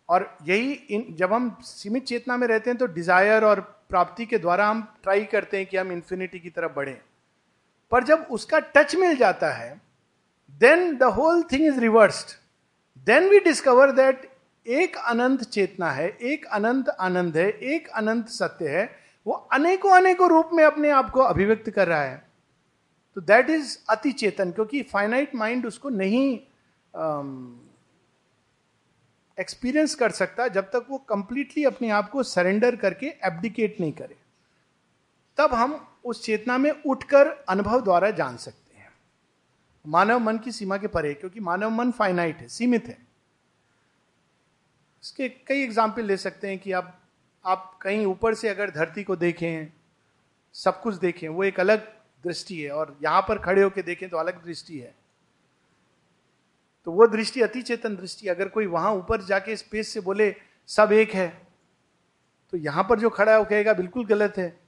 और 0.09 0.37
यही 0.47 0.73
इन, 0.73 1.15
जब 1.19 1.33
हम 1.33 1.57
सीमित 1.63 2.05
चेतना 2.05 2.37
में 2.37 2.47
रहते 2.49 2.71
हैं 2.71 2.79
तो 2.79 2.87
डिज़ायर 2.87 3.45
और 3.45 3.61
प्राप्ति 3.91 4.27
के 4.27 4.39
द्वारा 4.39 4.69
हम 4.69 4.83
ट्राई 5.03 5.25
करते 5.25 5.57
हैं 5.57 5.67
कि 5.67 5.77
हम 5.77 5.93
इन्फिनिटी 5.93 6.39
की 6.39 6.51
तरफ़ 6.51 6.73
बढ़ें। 6.73 6.97
पर 7.93 8.05
जब 8.05 8.27
उसका 8.31 8.59
टच 8.77 8.95
मिल 8.97 9.17
जाता 9.17 9.53
है 9.53 9.71
then 10.61 10.97
the 10.97 11.03
whole 11.17 11.43
thing 11.53 11.67
is 11.67 11.81
reversed 11.81 12.37
then 13.07 13.29
we 13.31 13.39
discover 13.41 13.93
that 13.93 14.31
एक 14.67 14.97
अनंत 14.99 15.43
चेतना 15.45 15.91
है, 15.91 16.09
एक 16.09 16.47
अनंत 16.47 16.89
आनंद 16.91 17.37
है, 17.37 17.49
एक 17.49 17.89
अनंत 17.89 18.29
सत्य 18.29 18.69
है 18.69 18.87
वो 19.27 19.33
अनेकों 19.33 19.91
अनेकों 19.93 20.29
रूप 20.31 20.51
में 20.53 20.65
अपने 20.65 20.91
आप 20.91 21.11
को 21.11 21.21
अभिव्यक्त 21.23 21.71
कर 21.71 21.89
रहा 21.89 22.03
है। 22.03 22.25
तो 23.17 23.21
दैट 23.23 23.51
इज़ 23.51 23.77
अति 23.91 24.13
चेतन, 24.13 24.51
क्योंकि 24.51 24.83
फाइनाइट 24.83 25.35
माइंड 25.35 25.67
उसको 25.67 25.89
नहीं 25.91 26.39
एक्सपीरियंस 29.39 29.95
कर 29.95 30.11
सकता 30.13 30.47
जब 30.49 30.71
तक 30.71 30.87
वो 30.91 30.99
कंप्लीटली 31.09 31.65
अपने 31.65 31.91
आप 31.91 32.11
को 32.11 32.23
सरेंडर 32.25 32.77
करके 32.77 33.07
एब्डिकेट 33.25 33.81
नहीं 33.81 33.93
करे। 33.93 34.17
तब 35.39 35.55
हम 35.55 35.75
उस 36.05 36.23
चेतना 36.25 36.59
में 36.59 36.71
उठकर 36.71 37.27
अनुभव 37.49 37.81
द्वारा 37.81 38.11
जान 38.13 38.37
सकते 38.37 38.79
हैं। 38.79 38.93
मानव 39.85 40.19
मन 40.19 40.39
की 40.39 40.53
सीमा 40.53 40.77
के 40.77 40.87
परे, 40.87 41.13
क्योंकि 41.15 41.41
मानव 41.41 41.71
मन 41.71 41.91
फाइनाइट 41.91 42.37
है, 42.37 42.49
सीमित 42.49 42.87
है। 42.87 42.99
इसके 45.05 45.29
कई 45.29 45.63
एग्ज़ाम्पल 45.63 46.05
ले 46.05 46.17
सकते 46.17 46.49
हैं 46.49 46.59
कि 46.59 46.73
आप 46.73 46.99
आप 47.47 47.79
कहीं 47.83 48.05
ऊपर 48.07 48.35
से 48.35 48.49
अगर 48.49 48.71
धरती 48.71 49.03
को 49.05 49.17
देखें, 49.17 49.73
सब 50.55 50.81
कुछ 50.83 50.95
देखें, 50.95 51.29
वो 51.29 51.45
एक 51.45 51.61
अलग 51.61 51.87
दृष्टि 52.25 52.61
है 52.61 52.71
और 52.71 52.97
यहाँ 53.03 53.23
पर 53.23 53.39
खड़े 53.39 53.63
होकर 53.63 53.83
देखें 53.83 54.09
तो 54.09 54.17
अलग 54.17 54.45
दृष्टि 54.45 54.79
है। 54.79 54.95
तो 56.87 56.93
वो 56.93 57.07
दृष्टि, 57.07 57.41
अति 57.41 57.63
चेतन 57.63 57.97
दृष्टि, 57.97 58.29
अगर 58.29 58.49
कोई 58.49 58.67
वहाँ 58.67 58.93
ऊपर 58.95 59.23
जाके 59.23 59.57
स्पेस 59.57 59.89
से 59.89 60.01
बोले, 60.01 60.35
सब 60.69 60.93
एक 60.93 61.15
है 61.15 61.29
तो 62.53 62.57
यहाँ 62.57 62.85
पर 62.89 62.99
जो 62.99 63.11
खड़ा 63.11 63.33
है 63.33 63.39
वो 63.39 63.45
कहेगा, 63.45 63.73
बिल्कुल 63.73 64.05
गलत 64.07 64.37
है। 64.39 64.59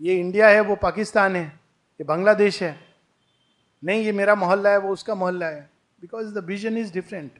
ये 0.00 0.14
इंडिया 0.14 0.48
है, 0.48 0.60
वो 0.60 0.76
पाकिस्तान 0.76 1.36
है, 1.36 1.44
ये 1.44 2.04
बांग्लादेश 2.04 2.62
है। 2.62 2.78
नहीं, 3.82 4.04
ये 4.04 4.12
मेरा 4.12 4.34
मोहल्ला 4.34 4.70
है, 4.70 4.78
वो 4.78 4.92
उसका 4.92 5.14
मोहल्ला 5.14 5.46
है। 5.46 5.68
Because 6.00 6.34
the 6.34 6.44
vision 6.44 6.76
is 6.78 6.92
different 6.92 7.38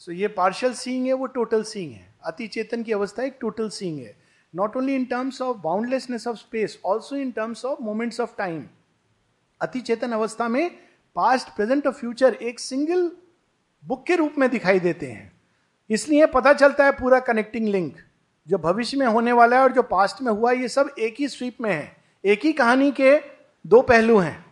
so 0.00 0.12
ये 0.12 0.28
पार्शल 0.30 0.72
सीइंग 0.74 1.06
है, 1.06 1.12
वो 1.12 1.26
टोटल 1.28 1.62
सीइंग 1.64 1.92
है। 1.92 2.11
अति 2.24 2.46
चेतन 2.46 2.82
की 2.82 2.92
अवस्था 2.92 3.22
एक 3.22 3.36
टोटल 3.40 3.68
सीइंग 3.68 3.98
है। 3.98 4.16
Not 4.54 4.76
only 4.76 4.94
in 4.94 5.04
terms 5.04 5.42
of 5.42 5.56
boundlessness 5.56 6.26
of 6.26 6.36
space 6.36 6.78
also 6.84 7.16
in 7.16 7.30
terms 7.30 7.64
of 7.64 7.82
moments 7.82 8.20
of 8.20 8.36
time 8.38 8.64
अति 9.60 9.80
चेतन 9.80 10.12
अवस्था 10.12 10.48
में 10.48 10.70
पास्ट 11.16 11.48
प्रेजेंट 11.48 11.86
और 11.86 11.92
फ्यूचर 11.92 12.34
एक 12.34 12.60
सिंगल 12.60 13.10
बुक 13.84 14.06
के 14.06 14.16
रूप 14.16 14.34
में 14.38 14.50
दिखाई 14.50 14.80
देते 14.80 15.06
हैं। 15.06 15.32
इसलिए 15.90 16.26
पता 16.26 16.52
चलता 16.52 16.84
है 16.84 16.92
पूरा 16.92 17.20
कनेक्टिंग 17.20 17.68
लिंक 17.68 17.96
जो 18.48 18.58
भविष्य 18.58 18.96
में 18.96 19.06
होने 19.06 19.32
वाला 19.32 19.56
है 19.56 19.62
और 19.62 19.72
जो 19.72 19.82
पास्ट 19.82 20.22
में 20.22 20.32
हुआ, 20.32 20.52
ये 20.52 20.68
सब 20.68 20.94
एक 20.98 21.16
ही 21.18 21.28
स्वीप 21.28 21.60
में 21.60 21.70
है। 21.70 21.96
एक 22.24 22.44
ही 22.44 22.52
कहानी 22.52 22.90
के 22.92 23.18
दो 23.66 23.80
पहलू 23.82 24.18
हैं। 24.18 24.44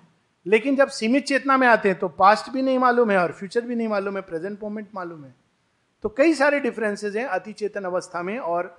लेकिन 0.46 0.76
जब 0.76 0.88
सीमित 0.88 1.24
चेतना 1.24 1.56
में 1.56 1.66
आते 1.68 1.88
हैं 1.88 1.98
तो 1.98 2.08
पास्ट 2.08 2.50
भी 2.50 2.62
नहीं 2.62 2.78
मालूम 2.78 3.10
है 3.10 3.18
और 3.18 3.32
फ्यूचर 3.32 3.60
भी 3.60 3.74
नहीं 3.74 3.88
मालूम 3.88 4.16
है 4.16 4.22
प्रेजेंट 4.22 4.62
मोमेंट 4.62 4.88
मालूम 4.94 5.24
है। 5.24 5.34
तो 6.04 6.08
कई 6.08 6.34
सारे 6.34 6.60
डिफरेंसेस 6.60 7.16
हैं 7.16 7.24
अति 7.26 7.52
चेतन 7.52 7.84
अवस्था 7.84 8.22
में 8.22 8.38
और 8.38 8.76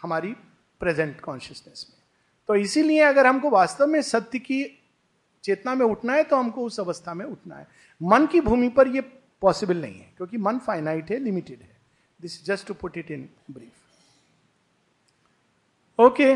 हमारी 0.00 0.32
प्रेजेंट 0.80 1.20
कॉन्शियसनेस 1.20 1.86
में। 1.90 1.96
तो 2.48 2.54
इसीलिए 2.54 3.00
अगर 3.00 3.26
हमको 3.26 3.50
वास्तव 3.50 3.86
में 3.86 4.00
सत्य 4.02 4.38
की 4.38 4.64
चेतना 5.44 5.74
में 5.74 5.84
उठना 5.86 6.12
है 6.12 6.24
तो 6.24 6.36
हमको 6.36 6.64
उस 6.64 6.78
अवस्था 6.80 7.14
में 7.14 7.24
उठना 7.26 7.56
है। 7.56 7.66
मन 8.00 8.26
की 8.26 8.40
भूमि 8.40 8.68
पर 8.68 8.88
यह 8.88 9.02
पॉसिबल 9.42 9.76
नहीं 9.76 9.98
है, 9.98 10.12
क्योंकि 10.16 10.36
मन 10.38 10.58
फाइनाइट 10.58 11.10
है 11.10 11.18
लिमिटेड 11.18 11.60
है। 11.60 11.76
This 12.20 12.44
just 12.46 12.66
to 12.66 12.74
put 12.74 12.96
it 12.98 13.10
in 13.10 13.28
brief 13.50 13.72
okay 15.98 16.34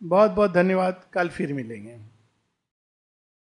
बहुत 0.00 0.30
बहुत 0.30 0.50
धन्यवाद। 0.52 1.02
कल 1.12 1.28
फिर 1.28 1.52
मिलेंगे। 1.52 1.98